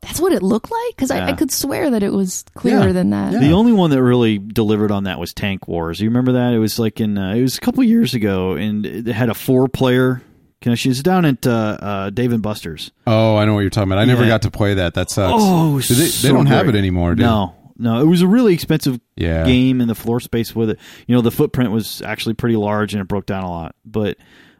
[0.00, 2.92] "That's what it looked like." Because I, I could swear that it was clearer Yeah.
[2.92, 3.32] than that.
[3.34, 3.40] Yeah.
[3.40, 6.00] the only one that really delivered on that was Tank Wars.
[6.00, 6.52] You remember that?
[6.54, 9.34] It was like in uh, it was a couple years ago, and it had a
[9.34, 10.24] four player You
[10.60, 10.90] connection.
[10.90, 12.90] It's down at uh, uh, Dave and Buster's.
[13.06, 14.00] Oh, I know what you're talking about.
[14.00, 14.94] I never got to play that.
[14.94, 15.32] That sucks.
[15.36, 18.54] Oh, Do they, they don't have it anymore, do No, no, it was a really
[18.54, 19.44] expensive Yeah.
[19.44, 20.78] game and the floor space with it.
[21.06, 23.74] You know, the footprint was actually pretty large and it broke down a lot.
[23.84, 24.16] But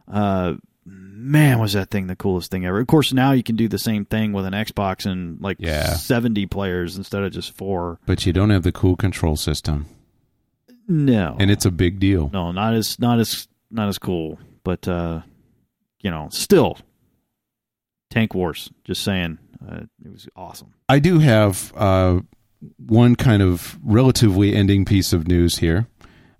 [0.07, 0.53] uh,
[1.17, 2.79] man, was that thing the coolest thing ever?
[2.79, 5.93] Of course, now you can do the same thing with an Xbox and like Yeah.
[5.95, 7.99] seventy players instead of just four.
[8.05, 9.85] But you don't have the cool control system,
[10.87, 12.29] No, and it's a big deal.
[12.31, 14.39] no, not as not as not as cool.
[14.63, 15.21] But uh,
[16.01, 16.77] you know, still,
[18.09, 18.69] Tank Wars.
[18.83, 19.37] Just saying,
[19.67, 20.73] uh, it was awesome.
[20.89, 22.19] I do have uh,
[22.85, 25.87] one kind of relatively ending piece of news here,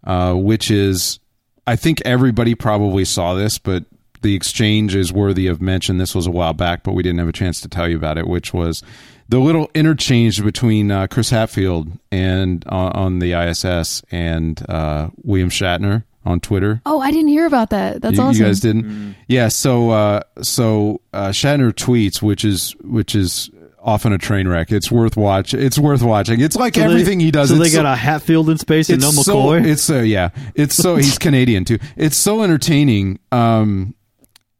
[0.04, 1.20] uh, which is
[1.66, 3.84] I think everybody probably saw this, but
[4.22, 5.98] the exchange is worthy of mention.
[5.98, 8.18] This was a while back, but we didn't have a chance to tell you about
[8.18, 8.84] it, which was
[9.30, 15.50] the little interchange between uh, Chris Hadfield and uh, on the ISS and uh, William
[15.50, 16.82] Shatner on Twitter.
[16.86, 18.02] Oh, I didn't hear about that.
[18.02, 18.40] That's you, awesome.
[18.42, 19.16] you guys didn't?
[19.28, 19.48] Yeah.
[19.50, 23.50] So uh, so uh, Shatner tweets, which is which is
[23.82, 24.70] often a train wreck.
[24.72, 25.54] It's worth watch.
[25.54, 26.42] It's worth watching.
[26.42, 27.50] It's like So they- everything he does.
[27.50, 29.66] So they got a Hatfield in space and no it's so, McCoy.
[29.66, 30.30] it's so yeah.
[30.56, 31.80] It's so he's Canadian too.
[31.96, 33.20] It's so entertaining.
[33.32, 33.94] Um,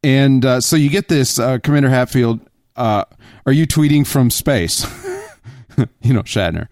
[0.04, 2.40] and uh, so you get this uh, Commander Hadfield.
[2.76, 3.06] Uh,
[3.46, 4.86] are you tweeting from space?
[6.02, 6.68] you know Shatner.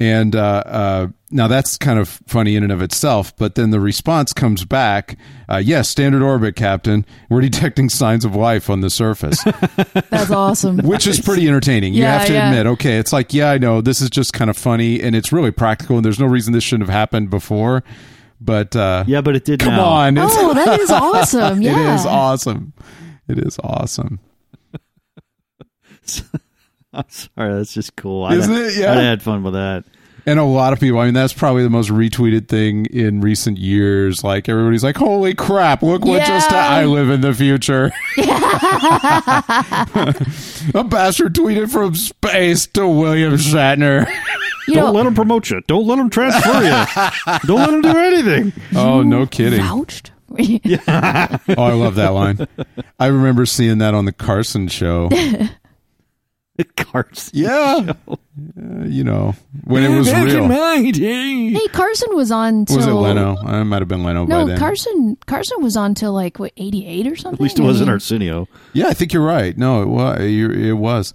[0.00, 3.36] And uh, uh, now that's kind of funny in and of itself.
[3.36, 5.16] But then the response comes back:
[5.48, 7.06] uh, "Yes, standard orbit, Captain.
[7.30, 9.44] We're detecting signs of life on the surface."
[10.10, 10.78] That's awesome.
[10.78, 11.94] which is pretty entertaining.
[11.94, 12.50] You Yeah, have to yeah.
[12.50, 15.30] admit, okay, it's like, yeah, I know this is just kind of funny and it's
[15.30, 17.84] really practical and there's no reason this shouldn't have happened before.
[18.44, 19.60] But uh, Yeah, but it did.
[19.60, 19.84] come now.
[19.84, 21.62] on, it's, Oh, that is awesome.
[21.62, 21.92] Yeah.
[21.92, 22.72] it is awesome.
[23.28, 24.18] It is awesome.
[26.94, 28.24] I'm sorry, that's just cool.
[28.24, 28.76] I Isn't had- it?
[28.78, 28.92] Yeah.
[28.92, 29.84] I had fun with that.
[30.24, 33.58] And a lot of people, I mean, that's probably the most retweeted thing in recent
[33.58, 34.22] years.
[34.22, 36.68] Like, everybody's like, holy crap, look what just Yeah.
[36.68, 37.86] I live in the future.
[40.74, 44.06] a bastard tweeted from space to William Shatner.
[44.68, 45.60] You Don't know, let them promote you.
[45.66, 47.38] Don't let them transfer you.
[47.46, 48.52] Don't let them do anything.
[48.76, 49.60] oh, no kidding.
[49.60, 50.12] vouched.
[50.34, 52.46] Oh, I love that line.
[52.98, 55.10] I remember seeing that on the Carson show.
[56.76, 57.30] Carson.
[57.34, 57.92] Yeah.
[58.08, 59.34] Uh, you know,
[59.64, 60.48] when it was real.
[60.48, 63.36] hey, Carson was on till Was it Leno?
[63.38, 64.58] I might have been Leno by No, then.
[64.58, 65.16] Carson.
[65.26, 67.38] Carson was on till like what eighty eight or something.
[67.38, 68.48] At least it wasn't mean- Arsenio.
[68.74, 69.56] yeah, I think you're right.
[69.58, 70.20] No, it was.
[70.20, 71.14] It was.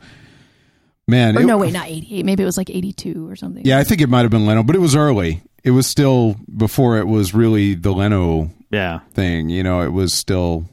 [1.07, 2.25] Man, Or it- no, wait, not eighty eight.
[2.25, 3.65] Maybe it was like eighty two or something.
[3.65, 5.41] Yeah, I think it might have been Leno, but it was early.
[5.63, 8.99] It was still before it was really the Leno Yeah.
[9.13, 9.49] thing.
[9.49, 10.65] You know, it was still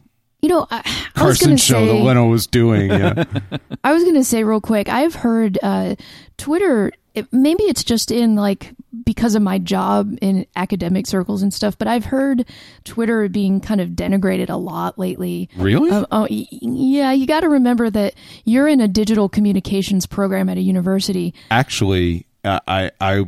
[0.45, 0.83] You know, I,
[1.17, 2.91] I was Carson show say, that Leno was doing.
[2.91, 3.25] Yeah.
[3.85, 4.91] I was going to say real quick.
[4.91, 5.95] I've heard uh,
[6.37, 6.93] Twitter.
[7.15, 8.75] It, maybe it's just in like
[9.07, 12.45] because of my job in academic circles and stuff, but I've heard
[12.85, 15.49] Twitter being kind of denigrated a lot lately.
[15.57, 15.91] really?
[15.91, 18.15] Um, oh, yeah, you got to remember that
[18.45, 21.33] you're in a digital communications program at a university.
[21.51, 23.25] Actually, uh, I I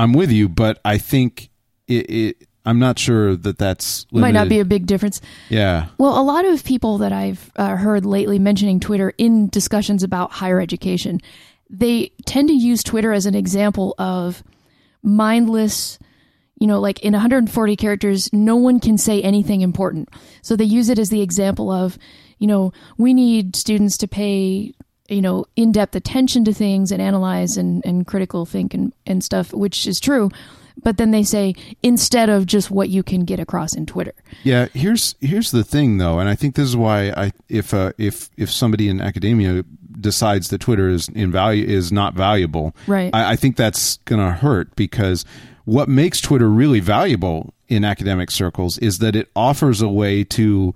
[0.00, 1.48] I'm with you, but I think
[1.86, 2.10] it.
[2.10, 5.20] it I'm not sure that that's Might not be a big difference.
[5.48, 5.86] yeah.
[5.98, 10.32] Well, a lot of people that I've uh, heard lately mentioning Twitter in discussions about
[10.32, 11.20] higher education,
[11.70, 14.42] they tend to use Twitter as an example of
[15.02, 15.98] mindless,
[16.58, 20.08] you know, like in 140 characters, no one can say anything important.
[20.42, 21.98] So they use it as the example of,
[22.38, 24.74] you know, we need students to pay,
[25.08, 29.22] you know, in depth attention to things and analyze and, and critical think and, and
[29.22, 30.30] stuff, which is true.
[30.82, 34.14] But then they say instead of just what you can get across in Twitter.
[34.44, 37.92] Yeah, here's here's the thing though, and I think this is why I if uh,
[37.98, 39.64] if if somebody in academia
[39.98, 43.10] decides that Twitter is in value is not valuable, Right.
[43.14, 45.24] I, I think that's gonna hurt because
[45.64, 50.74] what makes Twitter really valuable in academic circles is that it offers a way to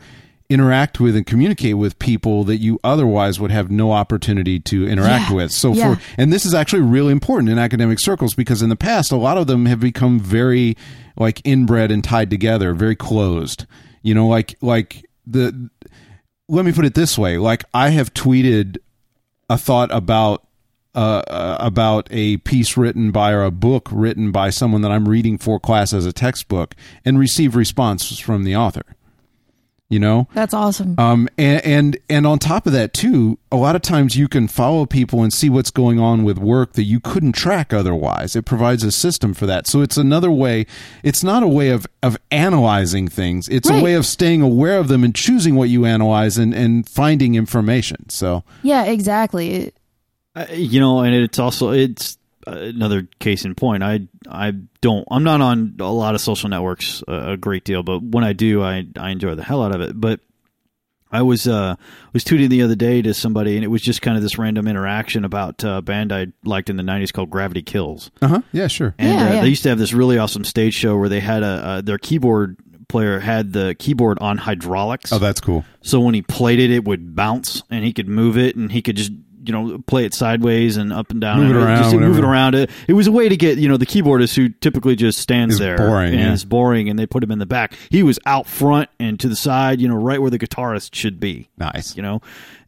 [0.51, 5.31] interact with and communicate with people that you otherwise would have no opportunity to interact
[5.31, 5.37] Yeah.
[5.37, 5.53] with.
[5.53, 5.95] So Yeah.
[5.95, 9.17] for and this is actually really important in academic circles because in the past a
[9.17, 10.77] lot of them have become very
[11.17, 13.65] like inbred and tied together, very closed.
[14.03, 15.71] You know, like like the
[16.49, 18.79] let me put it this way, like I have tweeted
[19.49, 20.47] a thought about
[20.97, 25.09] uh, uh, about a piece written by or a book written by someone that I'm
[25.09, 26.75] reading for class as a textbook
[27.05, 28.83] and receive response from the author.
[29.91, 30.95] You know, That's awesome.
[30.99, 34.47] um, and, and and on top of that too, a lot of times you can
[34.47, 38.37] follow people and see what's going on with work that you couldn't track otherwise.
[38.37, 39.67] It provides a system for that.
[39.67, 40.67] So it's another way.
[41.03, 43.49] It's not a way of of analyzing things.
[43.49, 43.81] It's Right.
[43.81, 47.35] a way of staying aware of them and choosing what you analyze and and finding
[47.35, 48.09] information.
[48.11, 49.73] So Yeah, exactly.
[50.37, 52.17] Uh, you know, and it's also it's
[52.57, 53.83] another case in point.
[53.83, 57.83] I I don't I'm not on a lot of social networks uh, a great deal,
[57.83, 59.99] but when I do, I I enjoy the hell out of it.
[60.01, 60.21] But
[61.13, 61.75] I was uh
[62.13, 64.69] was tweeting the other day to somebody, and it was just kind of this random
[64.69, 68.11] interaction about uh, a band I liked in the '90s called Gravity Kills.
[68.23, 68.95] uh huh, yeah, sure.
[68.99, 69.41] And Yeah, uh, yeah.
[69.43, 71.99] they used to have this really awesome stage show where they had a uh, their
[71.99, 72.57] keyboard
[72.89, 75.13] player had the keyboard on hydraulics.
[75.13, 75.65] Oh, that's cool.
[75.81, 78.81] So when he played it, it would bounce, and he could move it, and he
[78.83, 79.13] could just
[79.45, 82.19] you know play it sideways and up and down, Move and it around, just move
[82.19, 82.55] it around.
[82.55, 85.55] It it was a way to get you know the keyboardist who typically just stands
[85.55, 86.33] Is there boring, and yeah.
[86.33, 87.75] is boring, and they put him in the back.
[87.91, 91.19] He was out front and to the side, you know, right where the guitarist should
[91.21, 91.97] be Nice.
[91.97, 92.21] you know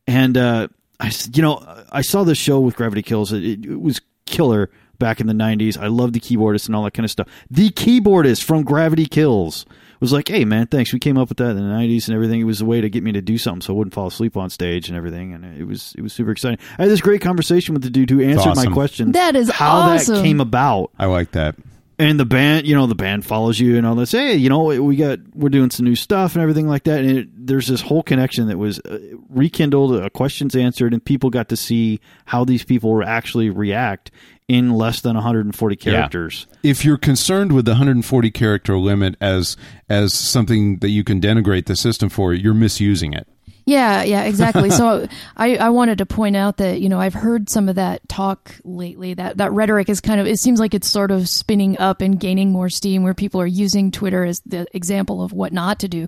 [0.07, 0.69] and uh
[0.99, 4.71] i you know i saw this show with gravity kills it, it, it was killer
[4.99, 7.71] back in the 90s i love the keyboardist and all that kind of stuff the
[7.71, 9.65] keyboardist from gravity kills
[10.03, 10.93] was like hey man thanks.
[10.93, 12.41] We came up with that in the 90s and everything.
[12.41, 14.37] It was a way to get me to do something so i wouldn't fall asleep
[14.37, 15.33] on stage and everything.
[15.33, 16.59] And it was it was super exciting.
[16.79, 19.71] I had this great conversation with the dude who answered my question That is how
[19.93, 20.17] awesome.
[20.17, 20.91] that came about.
[20.99, 21.55] I like that.
[21.99, 24.13] and the band you know the band follows you and all this.
[24.13, 27.05] Hey you know we got we're doing some new stuff and everything like that.
[27.05, 28.99] And it, there's this whole connection that was uh,
[29.29, 34.11] rekindled uh, questions answered and people got to see how these people were actually react
[34.49, 39.57] in less than 140 characters if you're concerned with the 140 character limit as
[39.89, 43.29] as something that you can denigrate the system for, you're misusing it.
[43.67, 44.71] yeah, yeah, exactly.
[44.71, 45.07] so
[45.37, 48.55] I, I wanted to point out that you know I've heard some of that talk
[48.65, 49.15] lately.
[49.15, 52.19] That that rhetoric is kind of it seems like it's sort of spinning up and
[52.19, 55.89] gaining more steam, where people are using Twitter as the example of what not to
[55.89, 56.07] do.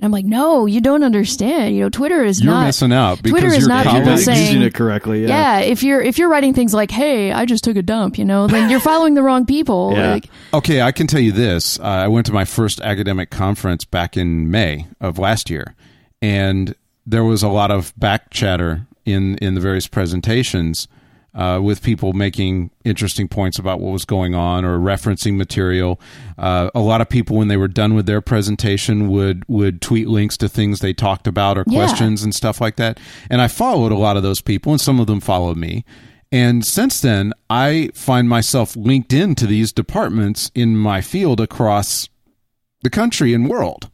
[0.00, 1.74] And I'm like, no, you don't understand.
[1.74, 2.44] You know, Twitter is not.
[2.44, 5.22] You're not missing out because Twitter is you're not copying- people Using saying it correctly.
[5.22, 5.28] Yeah.
[5.28, 5.60] yeah.
[5.60, 8.46] if you're if you're writing things like, "Hey, I just took a dump," you know,
[8.46, 9.92] then you're following the wrong people.
[9.94, 10.12] Yeah.
[10.12, 11.80] Like, Okay, I can tell you this.
[11.80, 15.74] Uh, I went to my first academic conference back in May of last year,
[16.22, 20.86] and there was a lot of back chatter in in the various presentations
[21.38, 26.00] uh, with people making interesting points about what was going on or referencing material.
[26.36, 30.08] Uh, a lot of people, when they were done with their presentation, would would tweet
[30.08, 31.74] links to things they talked about or Yeah.
[31.78, 32.98] questions and stuff like that.
[33.30, 35.84] And I followed a lot of those people, and some of them followed me.
[36.32, 42.08] And since then, I find myself linked into these departments in my field across
[42.82, 43.88] the country and world.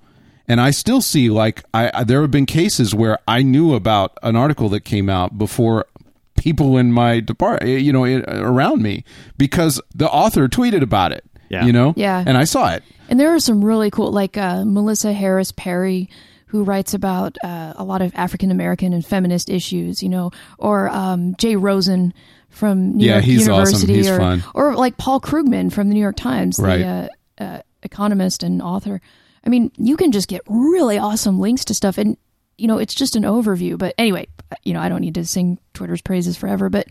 [0.49, 4.19] And I still see like I, I there have been cases where I knew about
[4.23, 5.87] an article that came out before
[6.37, 9.05] people in my department, you know, i- around me
[9.39, 11.25] because the author tweeted about it.
[11.49, 11.65] Yeah.
[11.67, 11.93] You know?
[11.97, 12.23] Yeah.
[12.27, 12.83] And I saw it.
[13.09, 16.09] And there are some really cool, like uh, Melissa Harris Perry,
[16.47, 20.89] who writes about uh, a lot of African American and feminist issues, you know, or
[20.91, 22.15] um, Jay Rosen
[22.49, 23.89] from New Yeah, York he's awesome.
[23.89, 26.79] University, He's or, or like Paul Krugman from the New York Times, Right.
[26.79, 29.01] the uh, uh, economist and author.
[29.45, 32.17] I mean, you can just get really awesome links to stuff, and
[32.59, 33.77] you know, it's just an overview.
[33.79, 34.29] But anyway,
[34.63, 36.87] you know, I don't need to sing Twitter's praises forever, but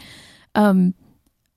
[0.55, 0.93] um,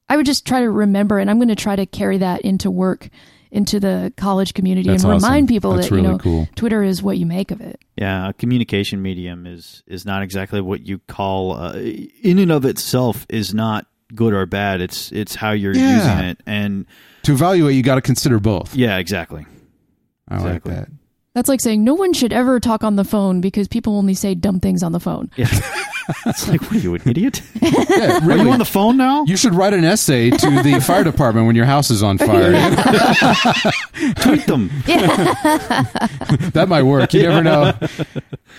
[0.08, 2.70] I would just try to remember, and I'm going to try to carry that into
[2.70, 3.08] work,
[3.50, 5.26] into the college community, That's and awesome.
[5.28, 6.48] remind people That's that you know cool.
[6.56, 7.80] Twitter is what you make of it.
[7.96, 12.64] Yeah, a communication medium is is not exactly what you call uh, in and of
[12.64, 14.80] itself is not good or bad.
[14.80, 15.96] It's it's how you're Yeah.
[15.96, 16.86] using it, and
[17.24, 18.74] To evaluate, you got to consider both.
[18.76, 19.46] yeah, exactly.
[20.28, 20.72] I Exactly.
[20.72, 20.88] like that.
[21.36, 24.34] That's like saying no one should ever talk on the phone because people only say
[24.34, 25.30] dumb things on the phone.
[25.36, 25.50] Yeah,
[26.26, 27.42] it's like, what are you, an idiot?
[27.88, 28.42] Yeah, Are really.
[28.42, 29.24] you on the phone now?
[29.24, 32.52] You should write an essay to the fire department when your house is on fire.
[34.20, 34.68] tweet them.
[36.52, 37.12] that might work.
[37.14, 37.72] You never know.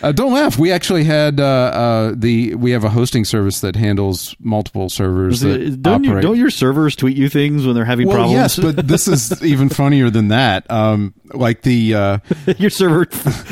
[0.02, 0.58] Uh, don't laugh.
[0.58, 5.42] We actually had uh, uh, the we have a hosting service that handles multiple servers
[5.42, 8.58] that don't, you, don't your servers tweet you things when they're having well, problems?
[8.58, 10.70] yes, but this is even funnier than that.
[10.72, 12.18] Um, like the uh,
[12.58, 13.08] your server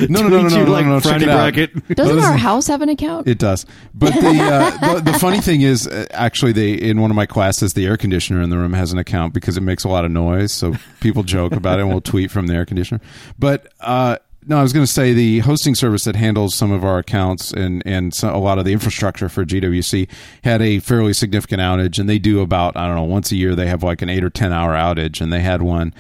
[0.08, 1.54] No, no, no, no, tweets no, you no, like no, check frowny it out.
[1.54, 1.96] bracket.
[1.96, 3.28] Doesn't Those- our house have an account?
[3.28, 7.12] It does, but the, uh, the the funny thing is, uh, actually, they in one
[7.12, 9.84] of my classes, the air conditioner in the room has an account because it makes
[9.84, 10.52] a lot of noise.
[10.52, 13.02] So people joke about it and will tweet from the air conditioner.
[13.38, 14.18] But uh,
[14.48, 17.52] no, I was going to say the hosting service that handles some of our accounts
[17.52, 20.08] and and so, a lot of the infrastructure for GWC
[20.44, 23.56] had a fairly significant outage, and they do about I don't know once a year
[23.56, 25.94] they have like an eight or ten hour outage, and they had one.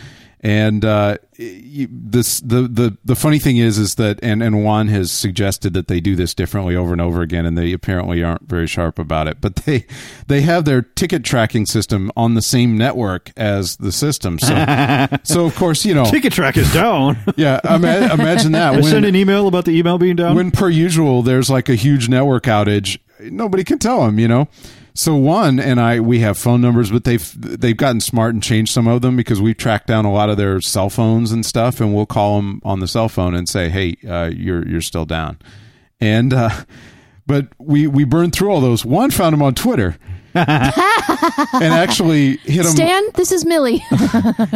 [0.45, 5.11] And uh, this the, the the funny thing is is that and and Juan has
[5.11, 8.67] suggested that they do this differently over and over again, and they apparently aren't very
[8.67, 9.41] sharp about it.
[9.41, 9.88] But they
[10.27, 14.38] they have their ticket tracking system on the same network as the system.
[14.38, 17.17] So so of course you know Ticket track is down.
[17.38, 20.35] yeah ima- imagine that I send an email about the email being down.
[20.35, 24.47] when per usual there's like a huge network outage nobody can tell them you know
[24.95, 28.72] so Juan and i we have phone numbers but they've they've gotten smart and changed
[28.73, 31.80] some of them because we've tracked down a lot of their cell phones and stuff
[31.80, 35.05] and we'll call them on the cell phone and say hey uh, you're you're still
[35.05, 35.38] down.
[35.99, 36.49] And uh
[37.27, 38.84] but we we burned through all those.
[38.85, 39.97] Juan found them on twitter.
[41.53, 43.81] And actually hit them Stan, this is Millie.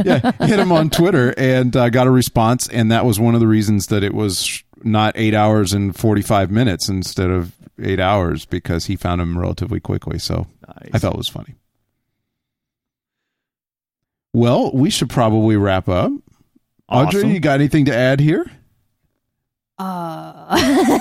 [0.04, 3.40] yeah, hit him on Twitter and uh, got a response, and that was one of
[3.40, 8.00] the reasons that it was not eight hours and forty five minutes instead of eight
[8.00, 10.20] hours because he found him relatively quickly.
[10.20, 10.90] So Nice.
[10.94, 11.56] I thought it was funny.
[14.34, 16.12] Well, we should probably wrap up.
[16.92, 18.46] Audra, you got anything to add here?
[19.80, 19.84] uh,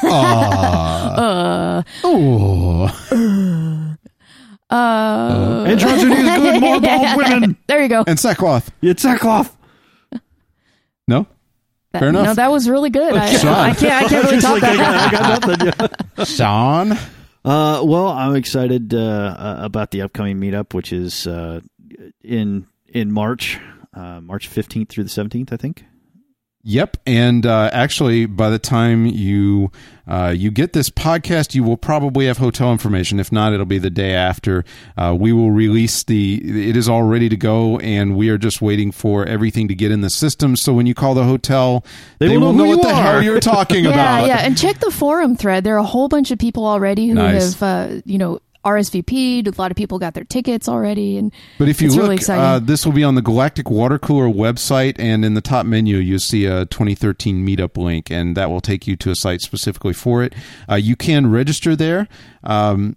[0.05, 1.15] Aw.
[1.19, 2.85] uh, oh.
[4.71, 7.57] uh, Androgyny is good, more bald women.
[7.67, 8.05] there you go.
[8.07, 8.71] And sackcloth.
[8.83, 9.57] It's sackcloth.
[11.94, 11.98] No?
[11.98, 12.24] That- Fair enough.
[12.27, 13.15] No, that was really good.
[13.15, 13.48] I, Sean.
[13.55, 14.05] I can't.
[14.05, 15.12] I can't really Just top like, I, that.
[15.12, 15.89] got, I got nothing.
[16.19, 16.24] Yeah.
[16.24, 16.93] Sean?
[17.44, 21.60] Uh, well, I'm excited uh, uh, about the upcoming meetup, which is uh,
[22.23, 23.59] in in March,
[23.94, 25.85] uh, March 15th through the 17th, I think.
[26.70, 29.73] Yep, and uh, actually, by the time you
[30.07, 33.19] uh, you get this podcast, you will probably have hotel information.
[33.19, 34.66] If not, it'll be the day after.
[34.95, 36.69] Uh, we will release the.
[36.69, 39.90] It is all ready to go, and we are just waiting for everything to get
[39.90, 40.57] in the system.
[40.57, 41.86] So when you call the hotel,
[42.19, 43.03] They will know know what the are.
[43.03, 44.27] hell you're talking Yeah, about.
[44.27, 45.65] yeah, and check the forum thread.
[45.65, 47.55] There are a whole bunch of people already who Nice.
[47.59, 49.47] have, uh, you know, RSVP'd.
[49.47, 52.59] A lot of people got their tickets already, and But if you look, really uh,
[52.59, 56.19] this will be on the Galactic Water Cooler website, and in the top menu, you'll
[56.19, 60.23] see a 2013 meetup link, and that will take you to a site specifically for
[60.23, 60.35] it.
[60.69, 62.09] Uh, you can register there.
[62.45, 62.97] Um,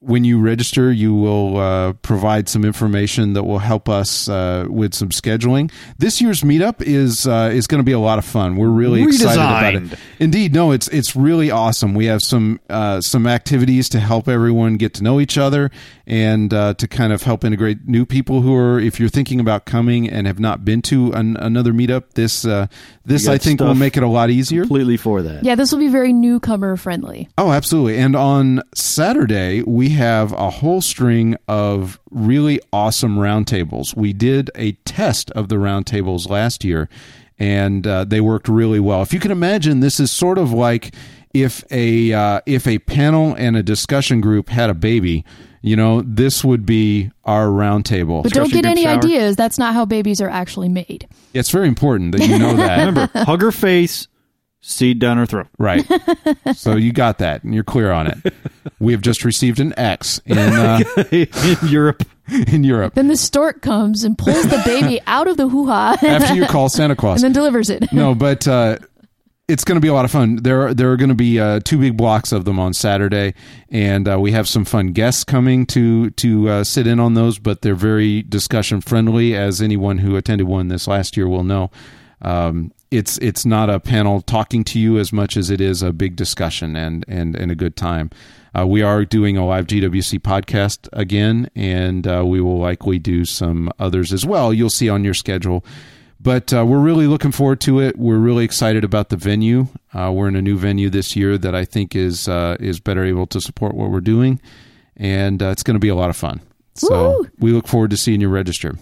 [0.00, 4.94] when you register, you will uh, provide some information that will help us uh, with
[4.94, 5.70] some scheduling.
[5.98, 8.56] This year's meetup is uh, is going to be a lot of fun.
[8.56, 9.98] We're really excited about it.
[10.18, 11.94] Indeed, no, it's it's really awesome.
[11.94, 15.70] We have some uh, some activities to help everyone get to know each other
[16.06, 19.64] and uh, to kind of help integrate new people who are, if you're thinking about
[19.64, 22.66] coming and have not been to an, another meetup, this uh,
[23.04, 24.62] this I think will make it a lot easier.
[24.62, 25.44] Completely for that.
[25.44, 27.28] Yeah, this will be very newcomer friendly.
[27.36, 27.98] Oh, absolutely.
[27.98, 33.96] And on Saturday, we have a whole string of really awesome roundtables.
[33.96, 36.88] We did a test of the roundtables last year,
[37.38, 39.02] and uh, they worked really well.
[39.02, 40.94] If you can imagine, this is sort of like
[41.32, 45.24] if a uh, if a panel and a discussion group had a baby.
[45.62, 48.22] You know, this would be our roundtable.
[48.22, 48.96] But don't get any shower.
[48.96, 49.36] ideas.
[49.36, 51.06] That's not how babies are actually made.
[51.34, 52.78] It's very important that you know that.
[52.86, 54.08] Remember, hug her face,
[54.60, 55.48] seed down her throat.
[55.58, 55.86] Right.
[56.54, 58.34] So you got that, and you're clear on it.
[58.80, 60.80] We have just received an X in uh,
[61.10, 61.28] in
[61.68, 62.02] Europe.
[62.28, 65.96] in Europe Then the stork comes and pulls the baby out of the hoo ha
[66.02, 67.22] after you call Santa Claus.
[67.22, 67.92] and then delivers it.
[67.92, 68.78] no, but uh,
[69.48, 70.36] it's going to be a lot of fun.
[70.36, 73.34] There, are, there are going to be uh, two big blocks of them on Saturday,
[73.68, 77.38] and uh, we have some fun guests coming to to uh, sit in on those.
[77.38, 81.70] But they're very discussion friendly, as anyone who attended one this last year will know.
[82.22, 85.92] Um, it's it's not a panel talking to you as much as it is a
[85.92, 88.10] big discussion and and, and a good time.
[88.58, 93.24] Uh, we are doing a live GWC podcast again, and uh, we will likely do
[93.24, 94.52] some others as well.
[94.52, 95.64] You'll see on your schedule
[96.22, 97.98] but uh, we're really looking forward to it.
[97.98, 99.68] We're really excited about the venue.
[99.94, 103.04] Uh, we're in a new venue this year that I think is uh, is better
[103.04, 104.40] able to support what we're doing,
[104.96, 106.42] and uh, it's going to be a lot of fun.
[106.74, 107.30] So Woo!
[107.38, 108.74] we look forward to seeing you register.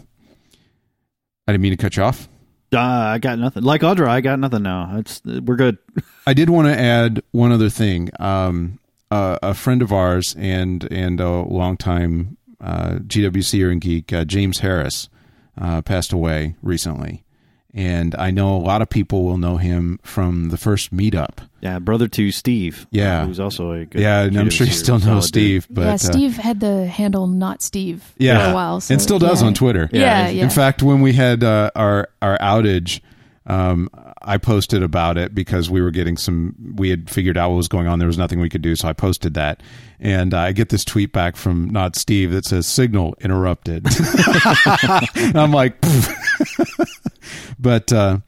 [1.46, 2.28] I didn't mean to cut you off.
[2.72, 3.62] Uh, I got nothing.
[3.62, 4.96] Like Audra, I got nothing now.
[4.98, 5.78] It's we're good.
[6.26, 8.10] I did want to add one other thing.
[8.20, 8.78] Um,
[9.10, 14.58] uh, a friend of ours and and a longtime uh, GWCer and geek, uh, James
[14.58, 15.08] Harris,
[15.56, 17.24] uh, passed away recently,
[17.74, 21.38] and I know a lot of people will know him from the first meetup.
[21.60, 22.86] Yeah, brother to Steve.
[22.90, 23.22] Yeah.
[23.22, 24.00] uh, who's also a good.
[24.00, 25.28] Yeah, and I'm sure you still know solid dude.
[25.28, 28.80] Steve, but yeah, uh, Steve had the handle not Steve yeah, for a while.
[28.80, 29.48] So, and still does yeah.
[29.48, 29.88] on Twitter.
[29.92, 30.42] Yeah, yeah.
[30.42, 33.00] In fact, when we had uh, our our outage,
[33.46, 33.88] um,
[34.22, 36.54] I posted about it because we were getting some.
[36.76, 37.98] We had figured out what was going on.
[37.98, 39.62] There was nothing we could do, so I posted that,
[39.98, 43.86] and I get this tweet back from not Steve that says "signal interrupted."
[45.16, 45.76] and I'm like,
[47.58, 47.92] but.
[47.92, 48.18] Uh,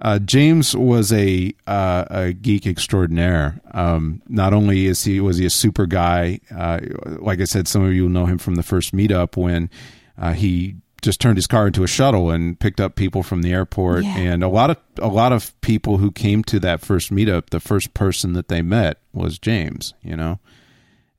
[0.00, 3.60] uh, James was a uh, a geek extraordinaire.
[3.72, 6.78] Um, not only is he was he a super guy, uh,
[7.18, 9.70] like I said, some of you will know him from the first meetup when
[10.16, 13.52] uh, he just turned his car into a shuttle and picked up people from the
[13.52, 14.04] airport.
[14.04, 14.16] Yeah.
[14.16, 17.60] And a lot of a lot of people who came to that first meetup, the
[17.60, 19.94] first person that they met was James.
[20.02, 20.38] You know,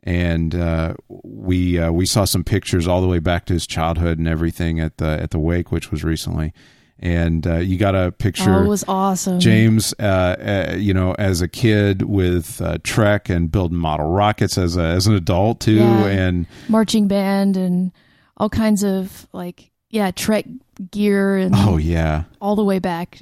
[0.03, 4.17] and uh, we uh, we saw some pictures all the way back to his childhood
[4.19, 6.53] and everything at the at the wake, which was recently.
[7.01, 8.53] And uh, you got a picture.
[8.55, 9.39] Oh, it was awesome.
[9.39, 14.57] James, uh, uh, you know, as a kid with uh, Trek and building model rockets
[14.57, 16.07] as a, as an adult too, Yeah.
[16.07, 17.93] and marching band and
[18.35, 20.45] all kinds of like yeah Trek
[20.91, 23.21] gear and oh yeah, all the way back.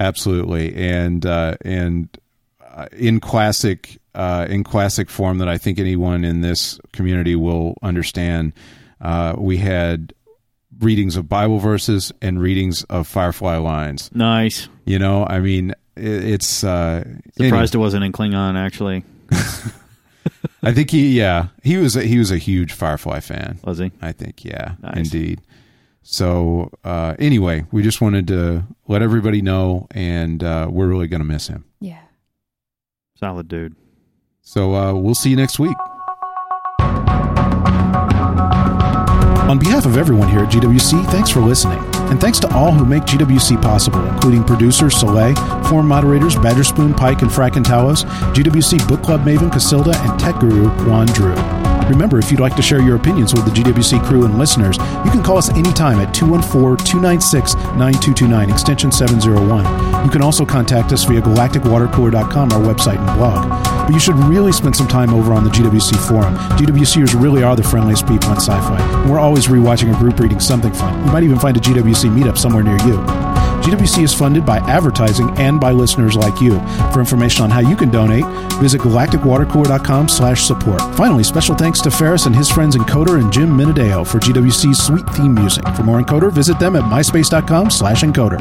[0.00, 2.08] absolutely, and uh, and
[2.92, 8.52] in classic uh, in classic form that I think anyone in this community will understand.
[9.00, 10.14] Uh, we had
[10.80, 14.10] readings of Bible verses and readings of Firefly lines.
[14.14, 14.68] Nice.
[14.84, 17.04] You know, I mean, it, it's uh,
[17.36, 18.56] Surprised it wasn't in Klingon.
[18.56, 19.04] Actually,
[20.62, 23.58] I think he, yeah, he was a, he was a huge Firefly fan.
[23.64, 23.90] was he?
[24.00, 24.96] I think, yeah, Nice.
[24.96, 25.40] indeed.
[26.02, 31.20] So uh, anyway, we just wanted to let everybody know, and uh, we're really going
[31.20, 31.64] to miss him.
[33.16, 33.74] Solid dude.
[34.42, 35.76] So uh, we'll see you next week.
[39.48, 41.78] On behalf of everyone here at GWC, thanks for listening.
[42.10, 45.34] And thanks to all who make GWC possible, including producer Soleil,
[45.64, 51.06] forum moderators Badgerspoon, Pike, and Fracantowos, GWC Book Club Maven Casilda, and tech guru Juan
[51.08, 51.34] Drew.
[51.90, 55.10] Remember, if you'd like to share your opinions with the GWC crew and listeners, you
[55.10, 60.06] can call us anytime at 214-296-9229, extension 701.
[60.06, 63.73] You can also contact us via galacticwatercooler.com, our website and blog.
[63.84, 66.34] But you should really spend some time over on the GWC forum.
[66.56, 68.78] GWCers really are the friendliest people on sci-fi.
[69.02, 71.04] And we're always rewatching or group reading something fun.
[71.06, 72.96] You might even find a GWC meetup somewhere near you.
[73.64, 76.58] GWC is funded by advertising and by listeners like you.
[76.92, 78.24] For information on how you can donate,
[78.60, 80.80] visit galacticwatercooler.com slash support.
[80.96, 85.08] Finally, special thanks to Ferris and his friends Encoder and Jim Minadeo for GWC's sweet
[85.10, 85.64] theme music.
[85.76, 88.40] For more Encoder, visit them at myspace.com slash encoder.